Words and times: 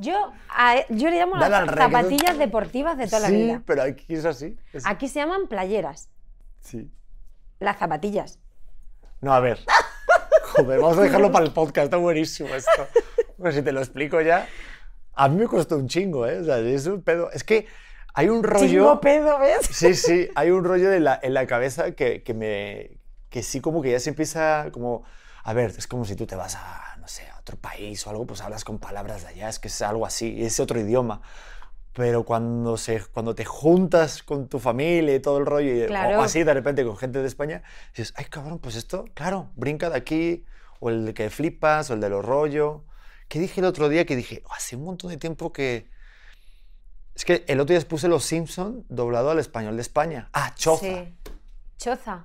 Yo, 0.00 0.32
a- 0.48 0.86
yo 0.88 1.10
le 1.10 1.18
llamo 1.18 1.38
Dale 1.38 1.54
al 1.56 1.66
las 1.66 1.74
zapatillas 1.76 2.38
deportivas 2.38 2.96
de 2.96 3.06
toda 3.06 3.20
la 3.20 3.28
sí, 3.28 3.34
vida. 3.36 3.62
pero 3.66 3.82
aquí 3.82 4.14
es 4.14 4.24
así. 4.24 4.56
es- 4.72 4.86
Aquí 4.86 5.08
se 5.08 5.20
llaman 5.20 5.46
playeras, 5.46 6.08
Sí. 6.60 6.90
las 7.58 7.78
zapatillas. 7.78 8.38
No, 9.20 9.34
a 9.34 9.40
ver. 9.40 9.58
Joder, 10.56 10.80
vamos 10.80 10.98
a 10.98 11.02
dejarlo 11.02 11.30
para 11.30 11.44
el 11.44 11.52
podcast, 11.52 11.84
está 11.84 11.96
buenísimo 11.98 12.48
esto. 12.54 12.86
Pues 13.38 13.54
si 13.54 13.62
te 13.62 13.72
lo 13.72 13.80
explico 13.80 14.20
ya. 14.20 14.48
A 15.14 15.28
mí 15.28 15.36
me 15.36 15.46
costó 15.46 15.76
un 15.76 15.86
chingo, 15.88 16.26
¿eh? 16.26 16.38
O 16.38 16.44
sea, 16.44 16.58
es 16.58 16.86
un 16.86 17.02
pedo. 17.02 17.30
Es 17.32 17.44
que 17.44 17.66
hay 18.14 18.28
un 18.28 18.42
rollo. 18.42 18.66
Chingo 18.66 19.00
pedo, 19.00 19.38
¿ves? 19.38 19.66
Sí, 19.70 19.94
sí, 19.94 20.28
hay 20.34 20.50
un 20.50 20.64
rollo 20.64 20.88
de 20.90 21.00
la- 21.00 21.20
en 21.22 21.34
la 21.34 21.46
cabeza 21.46 21.92
que, 21.94 22.22
que 22.22 22.34
me. 22.34 22.98
que 23.28 23.42
sí, 23.42 23.60
como 23.60 23.82
que 23.82 23.90
ya 23.92 24.00
se 24.00 24.10
empieza 24.10 24.68
como. 24.72 25.04
A 25.44 25.52
ver, 25.52 25.70
es 25.76 25.86
como 25.86 26.04
si 26.04 26.16
tú 26.16 26.26
te 26.26 26.36
vas 26.36 26.56
a 26.56 26.89
otro 27.40 27.56
país 27.56 28.06
o 28.06 28.10
algo, 28.10 28.26
pues 28.26 28.40
hablas 28.40 28.64
con 28.64 28.78
palabras 28.78 29.22
de 29.22 29.28
allá, 29.28 29.48
es 29.48 29.58
que 29.58 29.68
es 29.68 29.82
algo 29.82 30.06
así, 30.06 30.44
es 30.44 30.60
otro 30.60 30.78
idioma. 30.80 31.22
Pero 31.92 32.24
cuando, 32.24 32.76
se, 32.76 33.00
cuando 33.06 33.34
te 33.34 33.44
juntas 33.44 34.22
con 34.22 34.48
tu 34.48 34.60
familia 34.60 35.14
y 35.14 35.20
todo 35.20 35.38
el 35.38 35.46
rollo, 35.46 35.84
y- 35.84 35.86
Claro. 35.88 36.20
o 36.20 36.22
así 36.22 36.44
de 36.44 36.54
repente 36.54 36.84
con 36.84 36.96
gente 36.96 37.18
de 37.20 37.26
España, 37.26 37.62
dices, 37.88 38.12
ay 38.16 38.26
cabrón, 38.26 38.58
pues 38.60 38.76
esto, 38.76 39.06
claro, 39.14 39.50
brinca 39.56 39.90
de 39.90 39.96
aquí, 39.96 40.44
o 40.78 40.88
el 40.90 41.04
de 41.06 41.14
que 41.14 41.28
flipas, 41.30 41.90
o 41.90 41.94
el 41.94 42.00
de 42.00 42.08
los 42.08 42.24
rollos. 42.24 42.82
¿Qué 43.28 43.38
dije 43.38 43.60
el 43.60 43.66
otro 43.66 43.88
día? 43.88 44.06
Que 44.06 44.16
dije, 44.16 44.42
"Oh, 44.46 44.52
hace 44.54 44.76
un 44.76 44.84
montón 44.84 45.10
de 45.10 45.16
tiempo 45.16 45.52
que... 45.52 45.90
Es 47.14 47.24
que 47.24 47.44
el 47.48 47.60
otro 47.60 47.76
día 47.76 47.86
puse 47.86 48.08
Los 48.08 48.24
Simpson 48.24 48.84
doblado 48.88 49.30
al 49.30 49.38
español 49.38 49.76
de 49.76 49.82
España. 49.82 50.30
Ah, 50.32 50.54
choza. 50.54 50.86
Sí. 50.86 51.14
Choza. 51.76 52.24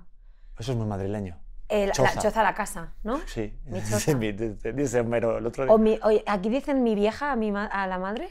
Eso 0.58 0.71
es 0.71 0.77
muy 0.77 0.88
madrileño. 0.88 1.38
El- 1.69 1.91
Choza. 1.91 2.16
La 2.16 2.21
choza 2.21 2.39
a 2.41 2.44
la 2.44 2.53
casa, 2.53 2.94
¿no? 3.03 3.19
Sí. 3.27 3.58
Mi 3.66 3.73
Dice 3.80 3.94
choza. 3.94 4.17
mi- 4.17 4.31
dice- 4.31 4.73
dice 4.73 4.99
Homero 4.99 5.38
el 5.38 5.45
otro 5.45 5.66
día. 5.66 5.73
O 5.73 5.77
mi- 5.77 5.99
oye, 6.03 6.23
aquí 6.27 6.49
dicen 6.49 6.83
mi 6.83 6.94
vieja 6.95 7.31
a, 7.31 7.35
mi 7.35 7.52
ma- 7.52 7.66
a 7.66 7.88
la 7.88 7.97
madre. 7.97 8.30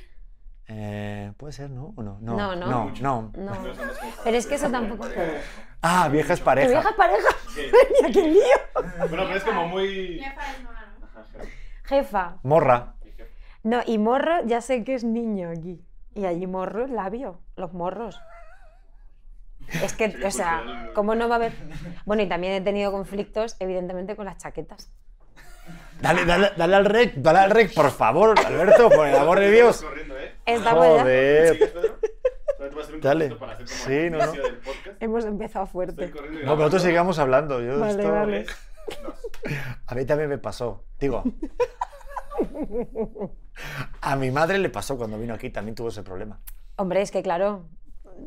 Eh, 0.68 1.32
¿Puede 1.36 1.52
ser, 1.52 1.68
no? 1.70 1.92
¿O 1.96 2.02
no? 2.02 2.18
No, 2.20 2.36
No, 2.36 2.56
no. 2.56 2.66
no. 2.66 2.92
no. 3.00 3.32
No. 3.36 3.52
Pero 4.24 4.36
es 4.36 4.46
que 4.46 4.54
eso 4.54 4.70
tampoco. 4.70 5.06
Ah, 5.82 6.08
vieja 6.08 6.32
es 6.32 6.38
¿Tu 6.38 6.44
pareja. 6.44 6.68
vieja 6.70 6.88
es 6.88 6.96
pareja? 6.96 7.28
Mira 8.00 8.12
qué 8.12 8.28
lío. 8.28 8.40
Bueno, 8.74 9.06
pero 9.10 9.28
es 9.36 9.44
como 9.44 9.68
muy. 9.68 10.22
Jefa. 11.84 12.38
Morra. 12.42 12.94
No, 13.62 13.80
y 13.86 13.98
morro 13.98 14.44
ya 14.46 14.60
sé 14.60 14.84
que 14.84 14.94
es 14.94 15.04
niño 15.04 15.50
aquí. 15.50 15.84
Y 16.14 16.24
allí 16.26 16.46
morro 16.46 16.84
es 16.84 16.90
labio, 16.90 17.40
los 17.56 17.72
morros. 17.72 18.18
Es 19.82 19.94
que, 19.94 20.14
o 20.24 20.30
sea, 20.30 20.90
¿cómo 20.94 21.14
no 21.14 21.28
va 21.28 21.36
a 21.36 21.38
haber...? 21.38 21.52
Bueno, 22.04 22.22
y 22.22 22.28
también 22.28 22.52
he 22.54 22.60
tenido 22.60 22.92
conflictos, 22.92 23.56
evidentemente, 23.60 24.16
con 24.16 24.26
las 24.26 24.38
chaquetas. 24.38 24.90
Dale, 26.00 26.24
dale, 26.24 26.50
dale 26.56 26.76
al 26.76 26.84
rec, 26.84 27.14
dale 27.16 27.38
al 27.38 27.50
rec, 27.50 27.72
por 27.74 27.90
favor, 27.90 28.38
Alberto, 28.38 28.90
por 28.90 29.06
el 29.06 29.16
amor 29.16 29.40
de 29.40 29.50
Dios. 29.50 29.82
corriendo, 29.82 30.16
¿eh? 30.18 30.34
Ya 30.46 30.70
Joder. 30.70 31.72
Dale. 33.00 33.36
Sí, 33.64 34.10
no, 34.10 34.18
no. 34.18 34.32
hemos 35.00 35.24
empezado 35.24 35.66
fuerte. 35.66 36.08
No, 36.08 36.12
pero 36.14 36.56
nosotros 36.56 36.82
sigamos 36.82 37.18
hablando. 37.18 37.60
Yo 37.60 37.78
Vale, 37.78 37.92
esto- 37.92 38.12
vale. 38.12 38.46
A 39.86 39.94
mí 39.94 40.04
también 40.04 40.28
me 40.30 40.38
pasó. 40.38 40.84
Digo. 40.98 41.22
A 44.00 44.16
mi 44.16 44.30
madre 44.30 44.58
le 44.58 44.68
pasó 44.68 44.96
cuando 44.96 45.18
vino 45.18 45.34
aquí, 45.34 45.50
también 45.50 45.74
tuvo 45.74 45.88
ese 45.88 46.02
problema. 46.02 46.40
Hombre, 46.76 47.02
es 47.02 47.10
que 47.10 47.22
claro, 47.22 47.68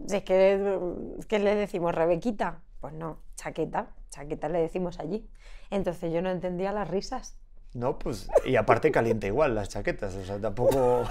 es 0.10 0.24
que, 0.24 0.94
que 1.28 1.40
le 1.40 1.56
decimos 1.56 1.94
Rebequita. 1.94 2.62
Pues 2.80 2.94
no, 2.94 3.20
chaqueta, 3.36 3.90
chaqueta 4.10 4.50
le 4.50 4.60
decimos 4.60 5.00
allí. 5.00 5.28
Entonces 5.70 6.14
yo 6.14 6.22
no 6.22 6.30
entendía 6.30 6.72
las 6.72 6.90
risas. 6.90 7.38
No, 7.74 8.00
pues. 8.00 8.30
Y 8.46 8.56
aparte 8.56 8.92
calienta 8.92 9.28
igual 9.28 9.56
las 9.56 9.70
chaquetas, 9.70 10.16
o 10.16 10.26
sea, 10.26 10.40
tampoco. 10.40 11.04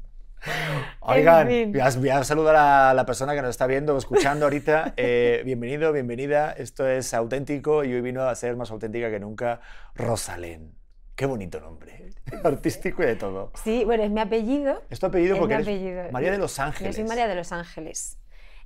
Oigan, 1.01 1.49
fin. 1.49 1.73
voy 1.73 1.81
a, 1.81 1.91
voy 1.91 2.09
a 2.11 2.25
saludar 2.25 2.57
a 2.57 2.95
la 2.95 3.07
persona 3.07 3.35
que 3.35 3.41
nos 3.43 3.51
está 3.51 3.67
viendo 3.67 3.95
o 3.95 3.99
escuchando 3.99 4.47
ahorita. 4.47 4.95
Eh, 4.97 5.43
bienvenido, 5.45 5.93
bienvenida. 5.93 6.53
Esto 6.53 6.87
es 6.87 7.15
auténtico 7.15 7.85
y 7.85 7.93
hoy 7.93 8.01
vino 8.01 8.23
a 8.23 8.35
ser 8.35 8.57
más 8.57 8.71
auténtica 8.71 9.11
que 9.11 9.21
nunca 9.21 9.61
Rosalén. 9.95 10.75
Qué 11.17 11.27
bonito 11.27 11.61
nombre. 11.61 12.04
Artístico 12.45 13.03
y 13.03 13.07
de 13.07 13.17
todo. 13.17 13.53
Sí, 13.63 13.85
bueno, 13.85 14.03
es 14.03 14.11
mi 14.11 14.21
apellido. 14.21 14.83
¿Es 14.91 14.99
tu 15.01 15.07
apellido? 15.07 15.35
Es 15.35 15.41
Porque 15.41 15.57
mi 15.57 15.63
eres 15.63 15.69
apellido. 15.69 16.13
María 16.13 16.31
de 16.33 16.39
los 16.39 16.57
Yo 16.57 16.63
Ángeles. 16.63 16.97
soy 16.97 17.05
María 17.05 17.27
de 17.29 17.35
los 17.35 17.53
Ángeles. 17.53 18.19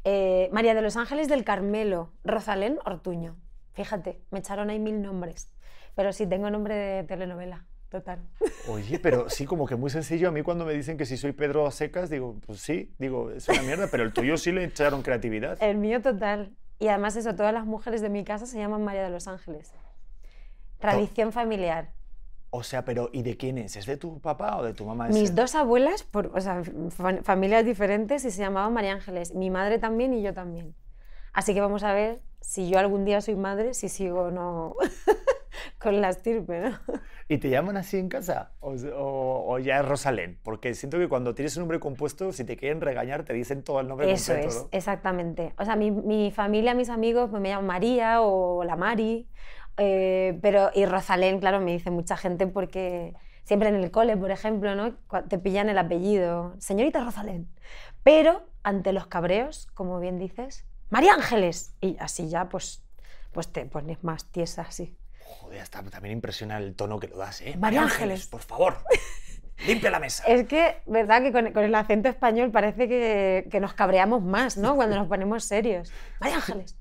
Eh, 0.04 0.48
María 0.52 0.74
de 0.74 0.82
los 0.82 0.96
Ángeles 0.96 1.28
del 1.28 1.44
Carmelo, 1.44 2.12
Rosalén 2.24 2.78
Ortuño. 2.84 3.36
Fíjate, 3.74 4.20
me 4.30 4.38
echaron 4.38 4.70
ahí 4.70 4.78
mil 4.78 5.02
nombres. 5.02 5.52
Pero 5.94 6.12
sí, 6.12 6.26
tengo 6.26 6.48
nombre 6.50 6.74
de 6.76 7.02
telenovela, 7.04 7.66
total. 7.88 8.20
Oye, 8.68 8.98
pero 9.00 9.28
sí, 9.28 9.44
como 9.44 9.66
que 9.66 9.74
muy 9.76 9.90
sencillo. 9.90 10.28
A 10.28 10.32
mí 10.32 10.42
cuando 10.42 10.64
me 10.64 10.72
dicen 10.72 10.96
que 10.96 11.04
si 11.06 11.16
soy 11.16 11.32
Pedro 11.32 11.68
secas, 11.72 12.08
digo, 12.10 12.36
pues 12.46 12.60
sí, 12.60 12.94
digo, 12.98 13.30
es 13.32 13.48
una 13.48 13.62
mierda, 13.62 13.88
pero 13.90 14.04
el 14.04 14.12
tuyo 14.12 14.36
sí 14.36 14.52
le 14.52 14.64
echaron 14.64 15.02
creatividad. 15.02 15.60
El 15.60 15.76
mío 15.78 16.00
total. 16.00 16.52
Y 16.78 16.86
además 16.88 17.16
eso, 17.16 17.34
todas 17.34 17.52
las 17.52 17.66
mujeres 17.66 18.00
de 18.00 18.08
mi 18.08 18.22
casa 18.22 18.46
se 18.46 18.56
llaman 18.58 18.84
María 18.84 19.02
de 19.02 19.10
los 19.10 19.26
Ángeles. 19.26 19.72
Tradición 20.78 21.32
familiar. 21.32 21.90
O 22.50 22.62
sea, 22.62 22.84
pero 22.84 23.10
¿y 23.12 23.22
de 23.22 23.36
quién 23.36 23.58
es? 23.58 23.76
¿Es 23.76 23.86
de 23.86 23.96
tu 23.96 24.20
papá 24.20 24.56
o 24.58 24.62
de 24.64 24.72
tu 24.72 24.84
mamá? 24.86 25.08
Mis 25.08 25.34
dos 25.34 25.54
abuelas, 25.54 26.02
por, 26.02 26.30
o 26.34 26.40
sea, 26.40 26.62
fa- 26.90 27.22
familias 27.22 27.64
diferentes, 27.64 28.24
y 28.24 28.30
se 28.30 28.40
llamaban 28.40 28.72
María 28.72 28.92
Ángeles. 28.92 29.34
Mi 29.34 29.50
madre 29.50 29.78
también 29.78 30.14
y 30.14 30.22
yo 30.22 30.32
también. 30.32 30.74
Así 31.32 31.54
que 31.54 31.60
vamos 31.60 31.82
a 31.84 31.92
ver 31.92 32.20
si 32.40 32.70
yo 32.70 32.78
algún 32.78 33.04
día 33.04 33.20
soy 33.20 33.36
madre, 33.36 33.74
si 33.74 33.88
sigo 33.88 34.22
o 34.24 34.30
no 34.30 34.76
con 35.78 36.00
la 36.00 36.10
estirpe, 36.10 36.60
¿no? 36.60 36.78
¿Y 37.28 37.38
te 37.38 37.50
llaman 37.50 37.76
así 37.76 37.98
en 37.98 38.08
casa? 38.08 38.52
¿O, 38.60 38.72
o- 38.74 39.52
o 39.52 39.58
ya 39.58 39.80
es 39.80 39.86
Rosalén? 39.86 40.38
Porque 40.42 40.74
siento 40.74 40.98
que 40.98 41.08
cuando 41.08 41.34
tienes 41.34 41.56
un 41.56 41.62
nombre 41.62 41.78
compuesto, 41.78 42.32
si 42.32 42.44
te 42.44 42.56
quieren 42.56 42.80
regañar, 42.80 43.24
te 43.24 43.34
dicen 43.34 43.62
todo 43.62 43.80
el 43.80 43.88
nombre 43.88 44.08
Eso 44.08 44.32
completo, 44.34 44.48
es, 44.48 44.54
¿no? 44.64 44.68
exactamente. 44.72 45.54
O 45.58 45.64
sea, 45.64 45.76
mi, 45.76 45.90
mi 45.90 46.30
familia, 46.30 46.74
mis 46.74 46.88
amigos, 46.88 47.28
pues 47.30 47.42
me 47.42 47.50
llaman 47.50 47.66
María 47.66 48.22
o 48.22 48.64
la 48.64 48.76
Mari, 48.76 49.28
eh, 49.78 50.38
pero 50.42 50.70
y 50.74 50.84
Rosalén, 50.84 51.40
claro, 51.40 51.60
me 51.60 51.72
dice 51.72 51.90
mucha 51.90 52.16
gente 52.16 52.46
porque 52.46 53.14
siempre 53.44 53.70
en 53.70 53.76
el 53.76 53.90
cole, 53.90 54.16
por 54.16 54.30
ejemplo, 54.30 54.74
¿no? 54.74 54.94
Te 55.28 55.38
pillan 55.38 55.68
el 55.68 55.78
apellido, 55.78 56.54
señorita 56.58 57.02
Rosalén. 57.02 57.48
Pero 58.02 58.42
ante 58.62 58.92
los 58.92 59.06
cabreos, 59.06 59.68
como 59.74 60.00
bien 60.00 60.18
dices, 60.18 60.66
María 60.90 61.14
Ángeles. 61.14 61.74
Y 61.80 61.96
así 61.98 62.28
ya, 62.28 62.48
pues, 62.48 62.82
pues 63.32 63.48
te 63.52 63.64
pones 63.66 64.02
más 64.04 64.24
tiesa, 64.26 64.62
así. 64.62 64.96
Joder, 65.24 65.60
hasta 65.60 65.82
también 65.82 66.14
impresiona 66.14 66.58
el 66.58 66.74
tono 66.74 66.98
que 66.98 67.08
lo 67.08 67.18
das, 67.18 67.40
¿eh? 67.42 67.56
María 67.58 67.82
Ángeles. 67.82 68.26
por 68.26 68.40
favor, 68.40 68.78
limpia 69.66 69.90
la 69.90 69.98
mesa. 69.98 70.24
Es 70.26 70.46
que, 70.46 70.80
¿verdad? 70.86 71.22
Que 71.22 71.32
con, 71.32 71.52
con 71.52 71.64
el 71.64 71.74
acento 71.74 72.08
español 72.08 72.50
parece 72.50 72.88
que, 72.88 73.46
que 73.50 73.60
nos 73.60 73.74
cabreamos 73.74 74.22
más, 74.22 74.56
¿no? 74.56 74.76
Cuando 74.76 74.96
nos 74.96 75.06
ponemos 75.08 75.44
serios. 75.44 75.92
María 76.20 76.36
Ángeles. 76.36 76.76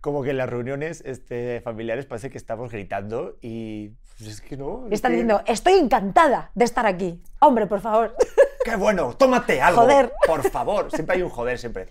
Como 0.00 0.22
que 0.22 0.30
en 0.30 0.36
las 0.36 0.48
reuniones 0.48 1.02
este, 1.04 1.60
familiares 1.62 2.06
parece 2.06 2.30
que 2.30 2.38
estamos 2.38 2.70
gritando 2.70 3.36
y 3.40 3.88
pues 4.18 4.30
es 4.30 4.40
que 4.40 4.56
no. 4.56 4.86
Es 4.86 4.92
están 4.94 5.10
que- 5.12 5.16
diciendo, 5.16 5.42
estoy 5.46 5.74
encantada 5.74 6.50
de 6.54 6.64
estar 6.64 6.86
aquí. 6.86 7.20
Hombre, 7.40 7.66
por 7.66 7.80
favor. 7.80 8.14
¡Qué 8.64 8.76
bueno! 8.76 9.14
¡Tómate 9.14 9.60
algo! 9.60 9.82
Joder. 9.82 10.12
Por 10.26 10.48
favor. 10.50 10.90
Siempre 10.90 11.16
hay 11.16 11.22
un 11.22 11.28
joder, 11.30 11.58
siempre. 11.58 11.88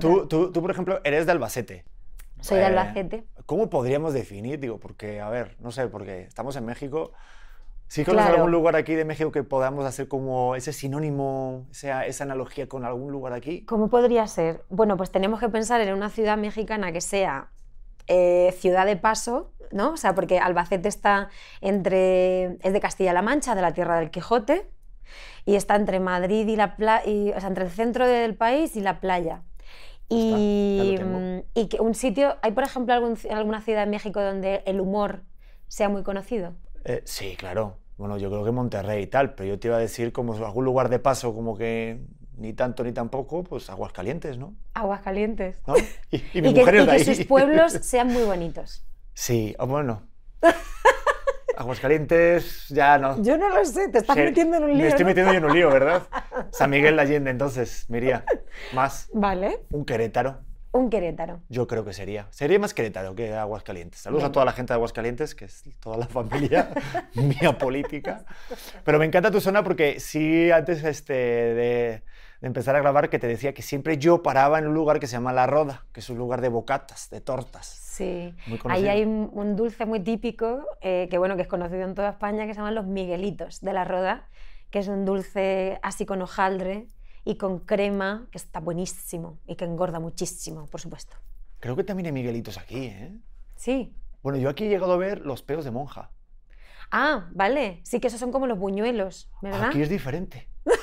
Tú, 0.00 0.26
tú, 0.26 0.50
tú, 0.52 0.60
por 0.62 0.70
ejemplo, 0.70 1.00
eres 1.04 1.26
de 1.26 1.32
Albacete. 1.32 1.84
Soy 2.40 2.56
de 2.58 2.64
Eh, 2.64 2.66
Albacete. 2.66 3.24
¿Cómo 3.46 3.70
podríamos 3.70 4.12
definir? 4.14 4.58
Digo, 4.58 4.78
porque, 4.80 5.20
a 5.20 5.28
ver, 5.30 5.56
no 5.60 5.70
sé, 5.70 5.86
porque 5.88 6.22
estamos 6.22 6.56
en 6.56 6.64
México. 6.64 7.12
¿Sí 7.88 8.04
conoces 8.04 8.26
Claro. 8.26 8.36
algún 8.38 8.50
lugar 8.52 8.74
aquí 8.76 8.94
de 8.94 9.04
México 9.04 9.30
que 9.30 9.44
podamos 9.44 9.84
hacer 9.84 10.08
como 10.08 10.56
ese 10.56 10.72
sinónimo, 10.72 11.66
esa, 11.70 12.04
esa 12.04 12.24
analogía 12.24 12.68
con 12.68 12.84
algún 12.84 13.12
lugar 13.12 13.32
aquí? 13.32 13.64
¿Cómo 13.64 13.88
podría 13.88 14.26
ser? 14.26 14.64
Bueno, 14.68 14.96
pues 14.96 15.10
tenemos 15.12 15.38
que 15.40 15.48
pensar 15.48 15.80
en 15.80 15.94
una 15.94 16.10
ciudad 16.10 16.36
mexicana 16.36 16.90
que 16.92 17.00
sea 17.00 17.50
eh, 18.08 18.52
ciudad 18.58 18.86
de 18.86 18.96
paso, 18.96 19.52
¿no? 19.72 19.92
O 19.92 19.96
sea, 19.96 20.14
porque 20.14 20.38
Albacete 20.38 20.88
está 20.88 21.28
entre. 21.60 22.56
es 22.66 22.72
de 22.72 22.80
Castilla-La 22.80 23.22
Mancha, 23.22 23.54
de 23.54 23.62
la 23.62 23.72
tierra 23.72 23.98
del 23.98 24.10
Quijote, 24.10 24.68
y 25.44 25.54
está 25.56 25.74
entre 25.76 25.98
Madrid 26.00 26.46
y 26.48 26.56
la 26.56 26.76
playa. 26.76 27.02
O 27.36 27.40
sea, 27.40 27.48
entre 27.48 27.64
el 27.64 27.70
centro 27.70 28.06
del 28.06 28.34
país 28.36 28.76
y 28.76 28.80
la 28.80 29.00
playa. 29.00 29.42
Y, 30.08 30.96
mm, 31.02 31.38
y 31.54 31.68
que 31.68 31.80
un 31.80 31.94
sitio. 31.94 32.36
¿Hay, 32.42 32.52
por 32.52 32.62
ejemplo, 32.64 32.94
algún- 32.94 33.18
alguna 33.30 33.60
ciudad 33.60 33.82
en 33.82 33.90
México 33.90 34.20
donde 34.22 34.62
el 34.66 34.80
humor 34.80 35.22
sea 35.66 35.88
muy 35.88 36.02
conocido? 36.04 36.54
Eh, 36.88 37.02
sí, 37.04 37.34
claro. 37.36 37.78
Bueno, 37.98 38.16
yo 38.16 38.30
creo 38.30 38.44
que 38.44 38.52
Monterrey 38.52 39.02
y 39.02 39.06
tal, 39.08 39.34
pero 39.34 39.48
yo 39.48 39.58
te 39.58 39.68
iba 39.68 39.76
a 39.76 39.80
decir 39.80 40.12
como 40.12 40.34
algún 40.34 40.64
lugar 40.64 40.88
de 40.88 40.98
paso 41.00 41.34
como 41.34 41.56
que 41.56 42.00
ni 42.36 42.52
tanto 42.52 42.84
ni 42.84 42.92
tampoco, 42.92 43.42
pues 43.42 43.68
Aguascalientes, 43.70 44.38
¿no? 44.38 44.54
Aguascalientes. 44.74 45.58
¿No? 45.66 45.74
Y, 46.10 46.22
y 46.34 46.42
mi 46.42 46.50
Y 46.50 46.54
que, 46.54 46.60
mujer 46.60 46.76
es 46.76 46.82
y 46.82 46.86
que 46.86 46.92
ahí. 46.92 47.04
sus 47.04 47.24
pueblos 47.26 47.72
sean 47.82 48.08
muy 48.08 48.22
bonitos. 48.24 48.82
Sí, 49.18 49.56
ah, 49.58 49.64
bueno. 49.64 50.02
Aguascalientes 51.56 52.68
ya 52.68 52.98
no. 52.98 53.22
Yo 53.22 53.38
no 53.38 53.48
lo 53.48 53.64
sé, 53.64 53.88
te 53.88 53.98
estás 53.98 54.14
metiendo 54.14 54.58
en 54.58 54.64
un 54.64 54.72
lío. 54.74 54.82
Me 54.82 54.88
estoy 54.88 55.04
¿no? 55.04 55.08
metiendo 55.08 55.32
yo 55.32 55.38
en 55.38 55.44
un 55.46 55.54
lío, 55.54 55.70
¿verdad? 55.70 56.02
San 56.50 56.68
Miguel 56.68 56.96
de 56.96 57.02
Allende, 57.02 57.30
entonces, 57.30 57.86
me 57.88 57.96
iría. 57.96 58.26
Más. 58.74 59.08
Vale, 59.14 59.60
Un 59.70 59.86
Querétaro, 59.86 60.40
un 60.76 60.90
Querétaro. 60.90 61.40
yo 61.48 61.66
creo 61.66 61.84
que 61.84 61.92
sería. 61.92 62.26
Sería 62.30 62.58
más 62.58 62.74
Querétaro 62.74 63.14
que 63.14 63.34
Aguascalientes. 63.34 64.00
Saludos 64.00 64.24
a 64.24 64.32
toda 64.32 64.44
la 64.44 64.52
gente 64.52 64.72
de 64.72 64.76
Aguascalientes, 64.76 65.34
que 65.34 65.46
es 65.46 65.64
toda 65.80 65.96
la 65.96 66.06
familia 66.06 66.70
mía 67.14 67.58
política. 67.58 68.24
Pero 68.84 68.98
me 68.98 69.04
encanta 69.06 69.30
tu 69.30 69.40
zona 69.40 69.62
porque 69.62 70.00
sí, 70.00 70.50
antes 70.50 70.84
este, 70.84 71.12
de, 71.14 72.02
de 72.40 72.46
empezar 72.46 72.76
a 72.76 72.80
grabar, 72.80 73.08
que 73.10 73.18
te 73.18 73.26
decía 73.26 73.54
que 73.54 73.62
siempre 73.62 73.98
yo 73.98 74.22
paraba 74.22 74.58
en 74.58 74.66
un 74.66 74.74
lugar 74.74 75.00
que 75.00 75.06
se 75.06 75.14
llama 75.14 75.32
La 75.32 75.46
Roda, 75.46 75.84
que 75.92 76.00
es 76.00 76.10
un 76.10 76.18
lugar 76.18 76.40
de 76.40 76.48
bocatas, 76.48 77.10
de 77.10 77.20
tortas. 77.20 77.66
Sí, 77.66 78.34
Muy 78.46 78.60
ahí 78.68 78.88
hay 78.88 79.02
un, 79.02 79.30
un 79.32 79.56
dulce 79.56 79.86
muy 79.86 80.00
típico, 80.00 80.66
eh, 80.82 81.08
que 81.10 81.16
bueno, 81.16 81.36
que 81.36 81.42
es 81.42 81.48
conocido 81.48 81.82
en 81.82 81.94
toda 81.94 82.10
España, 82.10 82.46
que 82.46 82.52
se 82.52 82.58
llaman 82.58 82.74
los 82.74 82.86
miguelitos 82.86 83.60
de 83.62 83.72
la 83.72 83.84
roda, 83.84 84.28
que 84.70 84.80
es 84.80 84.88
un 84.88 85.06
dulce 85.06 85.78
así 85.82 86.04
con 86.04 86.20
hojaldre 86.20 86.88
y 87.26 87.36
con 87.36 87.58
crema, 87.58 88.28
que 88.30 88.38
está 88.38 88.60
buenísimo 88.60 89.38
y 89.46 89.56
que 89.56 89.64
engorda 89.66 90.00
muchísimo, 90.00 90.66
por 90.68 90.80
supuesto. 90.80 91.16
Creo 91.60 91.76
que 91.76 91.84
también 91.84 92.06
hay 92.06 92.12
Miguelitos 92.12 92.56
aquí, 92.56 92.86
¿eh? 92.86 93.18
Sí. 93.56 93.94
Bueno, 94.22 94.38
yo 94.38 94.48
aquí 94.48 94.64
he 94.64 94.68
llegado 94.68 94.92
a 94.92 94.96
ver 94.96 95.20
los 95.26 95.42
peos 95.42 95.64
de 95.64 95.70
monja. 95.72 96.10
Ah, 96.92 97.28
vale, 97.32 97.80
sí 97.84 97.98
que 98.00 98.06
esos 98.06 98.20
son 98.20 98.30
como 98.30 98.46
los 98.46 98.58
buñuelos, 98.58 99.28
¿verdad? 99.42 99.64
Aquí 99.68 99.82
es 99.82 99.90
diferente. 99.90 100.48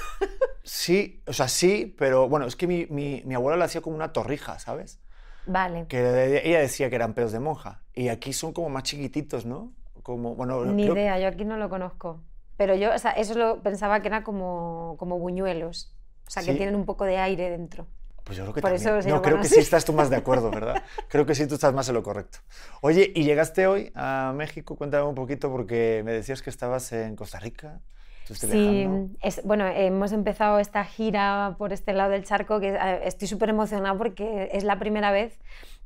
Sí, 0.65 1.21
o 1.27 1.33
sea, 1.33 1.49
sí, 1.49 1.93
pero 1.97 2.29
bueno, 2.29 2.45
es 2.45 2.55
que 2.55 2.67
mi, 2.67 2.85
mi, 2.89 3.21
mi 3.25 3.35
abuela 3.35 3.57
lo 3.57 3.65
hacía 3.65 3.81
como 3.81 3.97
una 3.97 4.13
torrija, 4.13 4.59
¿sabes? 4.59 5.01
Vale, 5.45 5.87
Que 5.87 6.41
ella 6.45 6.59
decía 6.61 6.89
que 6.89 6.95
eran 6.95 7.13
peos 7.13 7.33
de 7.33 7.41
monja. 7.41 7.83
Y 7.93 8.07
aquí 8.07 8.31
son 8.31 8.53
como 8.53 8.69
más 8.69 8.83
chiquititos, 8.83 9.45
¿no? 9.45 9.73
Como, 10.03 10.35
bueno, 10.35 10.63
ni 10.63 10.83
creo- 10.83 10.95
idea, 10.95 11.19
yo 11.19 11.27
aquí 11.27 11.43
no 11.43 11.57
lo 11.57 11.69
conozco. 11.69 12.21
Pero 12.55 12.75
yo, 12.75 12.93
o 12.93 12.97
sea, 12.97 13.11
eso 13.11 13.33
lo 13.37 13.61
pensaba 13.61 14.01
que 14.01 14.07
era 14.07 14.23
como, 14.23 14.95
como 14.97 15.19
buñuelos, 15.19 15.93
o 16.33 16.41
sea, 16.41 16.43
que 16.43 16.51
Sí. 16.53 16.57
tienen 16.57 16.75
un 16.75 16.85
poco 16.85 17.05
de 17.05 17.17
aire 17.19 17.49
dentro. 17.51 17.85
Pues 18.23 18.37
yo 18.37 18.45
creo 18.45 18.53
que 18.55 18.61
Por 18.61 18.71
también. 18.71 18.89
eso 18.95 19.01
se 19.03 19.09
no, 19.09 19.21
creo 19.21 19.35
que 19.35 19.41
así. 19.47 19.55
sí 19.55 19.59
estás 19.61 19.85
tú 19.85 19.93
más 19.93 20.09
de 20.09 20.15
acuerdo, 20.15 20.49
¿verdad? 20.49 20.81
creo 21.09 21.25
que 21.25 21.35
sí 21.35 21.45
tú 21.45 21.55
estás 21.55 21.73
más 21.73 21.87
en 21.89 21.93
lo 21.95 22.01
correcto. 22.03 22.39
Oye, 22.81 23.11
¿y 23.13 23.23
llegaste 23.23 23.67
hoy 23.67 23.91
a 23.95 24.31
México? 24.35 24.75
Cuéntame 24.77 25.03
un 25.03 25.13
poquito 25.13 25.51
porque 25.51 26.01
me 26.05 26.11
decías 26.13 26.41
que 26.41 26.49
estabas 26.49 26.91
en 26.93 27.15
Costa 27.15 27.39
Rica. 27.39 27.81
Sí, 28.25 28.87
es, 29.21 29.43
bueno, 29.43 29.67
hemos 29.67 30.13
empezado 30.13 30.57
esta 30.59 30.85
gira 30.85 31.55
por 31.59 31.73
este 31.73 31.91
lado 31.91 32.11
del 32.11 32.23
charco 32.23 32.61
que 32.61 32.79
estoy 33.03 33.27
súper 33.27 33.49
emocionada 33.49 33.97
porque 33.97 34.49
es 34.53 34.63
la 34.63 34.79
primera 34.79 35.11
vez 35.11 35.37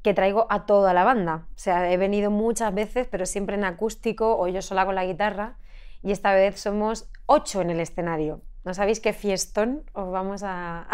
que 0.03 0.13
traigo 0.13 0.45
a 0.51 0.67
toda 0.67 0.93
la 0.93 1.03
banda. 1.03 1.47
O 1.55 1.57
sea, 1.59 1.91
he 1.91 1.97
venido 1.97 2.29
muchas 2.29 2.71
veces, 2.75 3.07
pero 3.09 3.25
siempre 3.25 3.55
en 3.55 3.63
acústico 3.65 4.37
o 4.37 4.47
yo 4.47 4.61
sola 4.61 4.85
con 4.85 4.93
la 4.93 5.03
guitarra. 5.05 5.57
Y 6.03 6.11
esta 6.11 6.31
vez 6.33 6.59
somos 6.59 7.09
ocho 7.25 7.61
en 7.61 7.71
el 7.71 7.79
escenario. 7.79 8.41
¿No 8.67 8.73
sabéis 8.73 8.99
qué 8.99 9.13
fiestón 9.13 9.83
os 9.93 10.11
vamos 10.11 10.41
a, 10.43 10.87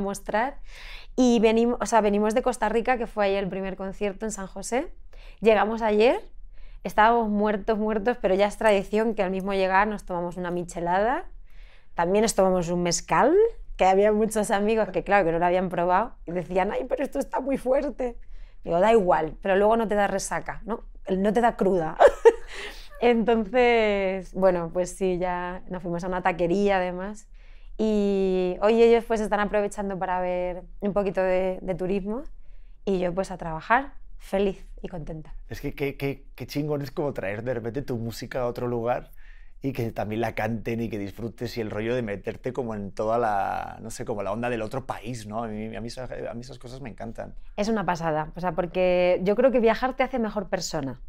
mostrar? 0.00 0.56
Y 1.14 1.40
venimos, 1.40 1.76
o 1.78 1.84
sea, 1.84 2.00
venimos 2.00 2.34
de 2.34 2.40
Costa 2.40 2.70
Rica, 2.70 2.96
que 2.96 3.06
fue 3.06 3.26
ahí 3.26 3.34
el 3.34 3.48
primer 3.48 3.76
concierto 3.76 4.24
en 4.24 4.32
San 4.32 4.46
José. 4.46 4.88
Llegamos 5.40 5.82
ayer, 5.82 6.22
estábamos 6.84 7.28
muertos, 7.28 7.76
muertos, 7.76 8.16
pero 8.22 8.34
ya 8.34 8.46
es 8.46 8.56
tradición 8.56 9.14
que 9.14 9.22
al 9.22 9.30
mismo 9.30 9.52
llegar 9.52 9.86
nos 9.88 10.06
tomamos 10.06 10.38
una 10.38 10.50
michelada. 10.50 11.26
También 11.94 12.22
nos 12.22 12.34
tomamos 12.34 12.70
un 12.70 12.82
mezcal, 12.82 13.36
que 13.76 13.84
había 13.84 14.10
muchos 14.10 14.50
amigos 14.50 14.88
que, 14.88 15.04
claro, 15.04 15.26
que 15.26 15.32
no 15.32 15.38
lo 15.38 15.44
habían 15.44 15.68
probado 15.68 16.14
y 16.24 16.32
decían, 16.32 16.72
ay, 16.72 16.86
pero 16.88 17.04
esto 17.04 17.18
está 17.18 17.40
muy 17.40 17.58
fuerte. 17.58 18.16
Digo, 18.64 18.80
da 18.80 18.90
igual, 18.90 19.36
pero 19.42 19.54
luego 19.54 19.76
no 19.76 19.86
te 19.86 19.96
da 19.96 20.06
resaca, 20.06 20.62
¿no? 20.64 20.84
No 21.10 21.30
te 21.30 21.42
da 21.42 21.56
cruda. 21.56 21.98
Entonces, 23.00 24.32
bueno, 24.34 24.70
pues 24.72 24.96
sí, 24.96 25.18
ya 25.18 25.62
nos 25.70 25.82
fuimos 25.82 26.04
a 26.04 26.08
una 26.08 26.22
taquería 26.22 26.78
además. 26.78 27.28
Y 27.76 28.56
hoy 28.60 28.82
ellos 28.82 29.04
pues 29.04 29.20
están 29.20 29.40
aprovechando 29.40 29.98
para 29.98 30.20
ver 30.20 30.62
un 30.80 30.92
poquito 30.92 31.22
de, 31.22 31.58
de 31.62 31.74
turismo 31.76 32.24
y 32.84 32.98
yo 32.98 33.14
pues 33.14 33.30
a 33.30 33.36
trabajar, 33.36 33.92
feliz 34.18 34.66
y 34.82 34.88
contenta. 34.88 35.32
Es 35.48 35.60
que 35.60 35.74
qué, 35.74 35.96
qué, 35.96 36.24
qué 36.34 36.46
chingón 36.46 36.82
es 36.82 36.90
como 36.90 37.12
traer 37.12 37.44
de 37.44 37.54
repente 37.54 37.82
tu 37.82 37.96
música 37.96 38.40
a 38.40 38.46
otro 38.46 38.66
lugar 38.66 39.10
y 39.60 39.72
que 39.72 39.90
también 39.92 40.20
la 40.20 40.34
canten 40.34 40.80
y 40.80 40.88
que 40.88 40.98
disfrutes 40.98 41.56
y 41.56 41.60
el 41.60 41.70
rollo 41.70 41.94
de 41.94 42.02
meterte 42.02 42.52
como 42.52 42.74
en 42.74 42.92
toda 42.92 43.18
la, 43.18 43.78
no 43.80 43.90
sé, 43.90 44.04
como 44.04 44.22
la 44.22 44.32
onda 44.32 44.50
del 44.50 44.62
otro 44.62 44.86
país, 44.86 45.26
¿no? 45.26 45.42
A 45.42 45.48
mí, 45.48 45.74
a 45.74 45.80
mí, 45.80 45.88
esas, 45.88 46.10
a 46.10 46.34
mí 46.34 46.40
esas 46.40 46.58
cosas 46.58 46.80
me 46.80 46.90
encantan. 46.90 47.34
Es 47.56 47.68
una 47.68 47.84
pasada, 47.84 48.32
o 48.36 48.40
sea, 48.40 48.52
porque 48.52 49.20
yo 49.24 49.34
creo 49.34 49.50
que 49.50 49.60
viajar 49.60 49.94
te 49.94 50.02
hace 50.02 50.18
mejor 50.18 50.48
persona, 50.48 51.00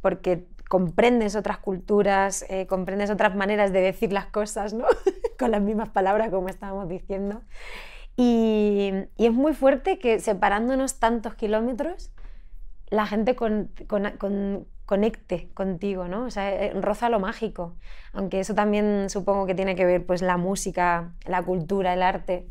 porque 0.00 0.46
comprendes 0.72 1.36
otras 1.36 1.58
culturas, 1.58 2.46
eh, 2.48 2.66
comprendes 2.66 3.10
otras 3.10 3.34
maneras 3.34 3.74
de 3.74 3.82
decir 3.82 4.10
las 4.10 4.24
cosas, 4.24 4.72
¿no? 4.72 4.86
Con 5.38 5.50
las 5.50 5.60
mismas 5.60 5.90
palabras 5.90 6.30
como 6.30 6.48
estábamos 6.48 6.88
diciendo. 6.88 7.42
Y, 8.16 8.90
es 9.18 9.32
muy 9.32 9.52
fuerte 9.52 9.98
que 9.98 10.18
separándonos 10.18 10.98
tantos 10.98 11.34
kilómetros, 11.34 12.10
la 12.88 13.04
gente 13.04 13.36
con- 13.36 13.70
conecte 14.86 15.50
contigo, 15.52 16.08
¿no? 16.08 16.24
O 16.24 16.30
sea, 16.30 16.50
eh, 16.50 16.72
roza 16.80 17.10
lo 17.10 17.20
mágico, 17.20 17.76
aunque 18.14 18.40
eso 18.40 18.54
también 18.54 19.10
supongo 19.10 19.44
que 19.44 19.54
tiene 19.54 19.76
que 19.76 19.84
ver 19.84 20.06
pues 20.06 20.22
la 20.22 20.38
música, 20.38 21.12
la 21.26 21.42
cultura, 21.42 21.92
el 21.92 22.02
arte, 22.02 22.48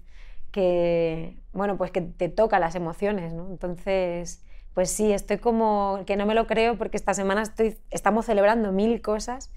que, 0.52 1.40
bueno, 1.54 1.76
pues 1.76 1.90
que 1.90 2.02
te 2.02 2.30
toca 2.30 2.60
las 2.60 2.76
emociones, 2.76 3.34
¿no? 3.34 3.48
Entonces, 3.48 4.46
pues 4.74 4.92
sí, 4.92 5.12
estoy 5.12 5.38
como 5.38 6.04
que 6.06 6.16
no 6.16 6.26
me 6.26 6.34
lo 6.34 6.48
creo 6.48 6.78
porque 6.78 6.98
esta 6.98 7.14
semana 7.14 7.42
estoy, 7.42 7.78
estamos 7.90 8.26
celebrando 8.26 8.72
mil 8.72 9.02
cosas 9.02 9.52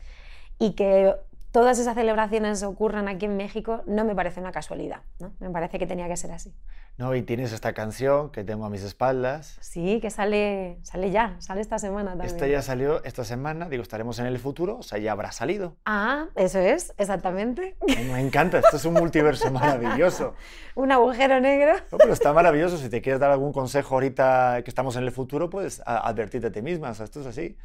y 0.59 0.73
que 0.73 1.15
todas 1.53 1.79
esas 1.79 1.95
celebraciones 1.95 2.63
ocurran 2.65 3.07
aquí 3.07 3.27
en 3.27 3.37
México 3.37 3.83
no 3.87 4.05
me 4.05 4.15
parece 4.15 4.41
una 4.41 4.51
casualidad, 4.51 5.03
¿no? 5.21 5.33
Me 5.39 5.51
parece 5.51 5.79
que 5.79 5.87
tenía 5.87 6.09
que 6.09 6.17
ser 6.17 6.33
así. 6.33 6.53
¿No? 6.97 7.13
Y 7.17 7.23
tienes 7.23 7.53
esta 7.53 7.73
canción 7.73 8.31
que 8.31 8.45
tengo 8.45 8.65
a 8.65 8.71
mis 8.71 8.83
espaldas. 8.85 9.57
Sí, 9.61 9.99
que 10.01 10.11
sale, 10.11 10.79
sale 10.83 11.11
ya, 11.11 11.35
sale 11.41 11.61
esta 11.61 11.79
semana 11.81 12.11
también. 12.11 12.29
Esta 12.31 12.47
ya 12.47 12.63
salió 12.63 13.03
esta 13.03 13.25
semana, 13.25 13.69
digo, 13.69 13.83
estaremos 13.83 14.21
en 14.21 14.27
el 14.27 14.39
futuro, 14.39 14.79
o 14.79 14.83
sea, 14.85 14.99
ya 14.99 15.11
habrá 15.11 15.33
salido. 15.33 15.75
Ah, 15.87 16.27
eso 16.37 16.61
es, 16.61 16.95
exactamente. 16.97 17.77
Me 17.89 18.21
encanta, 18.21 18.61
esto 18.61 18.77
es 18.77 18.85
un 18.85 18.95
multiverso 18.95 19.51
maravilloso. 19.53 20.35
Un 20.77 20.93
agujero 20.93 21.41
negro. 21.41 21.73
No, 21.91 21.99
pero 21.99 22.13
está 22.13 22.33
maravilloso. 22.33 22.77
Si 22.77 22.89
te 22.89 23.03
quieres 23.03 23.19
dar 23.21 23.33
algún 23.33 23.53
consejo 23.53 23.95
ahorita 23.97 24.63
que 24.63 24.71
estamos 24.71 24.95
en 24.95 25.03
el 25.03 25.11
futuro, 25.11 25.51
pues 25.51 25.83
advertirte 25.85 26.47
a 26.47 26.53
ti 26.53 26.63
misma. 26.63 26.91
O 26.91 26.95
sea, 26.95 27.05
esto 27.07 27.21
es 27.23 27.27
así. 27.27 27.57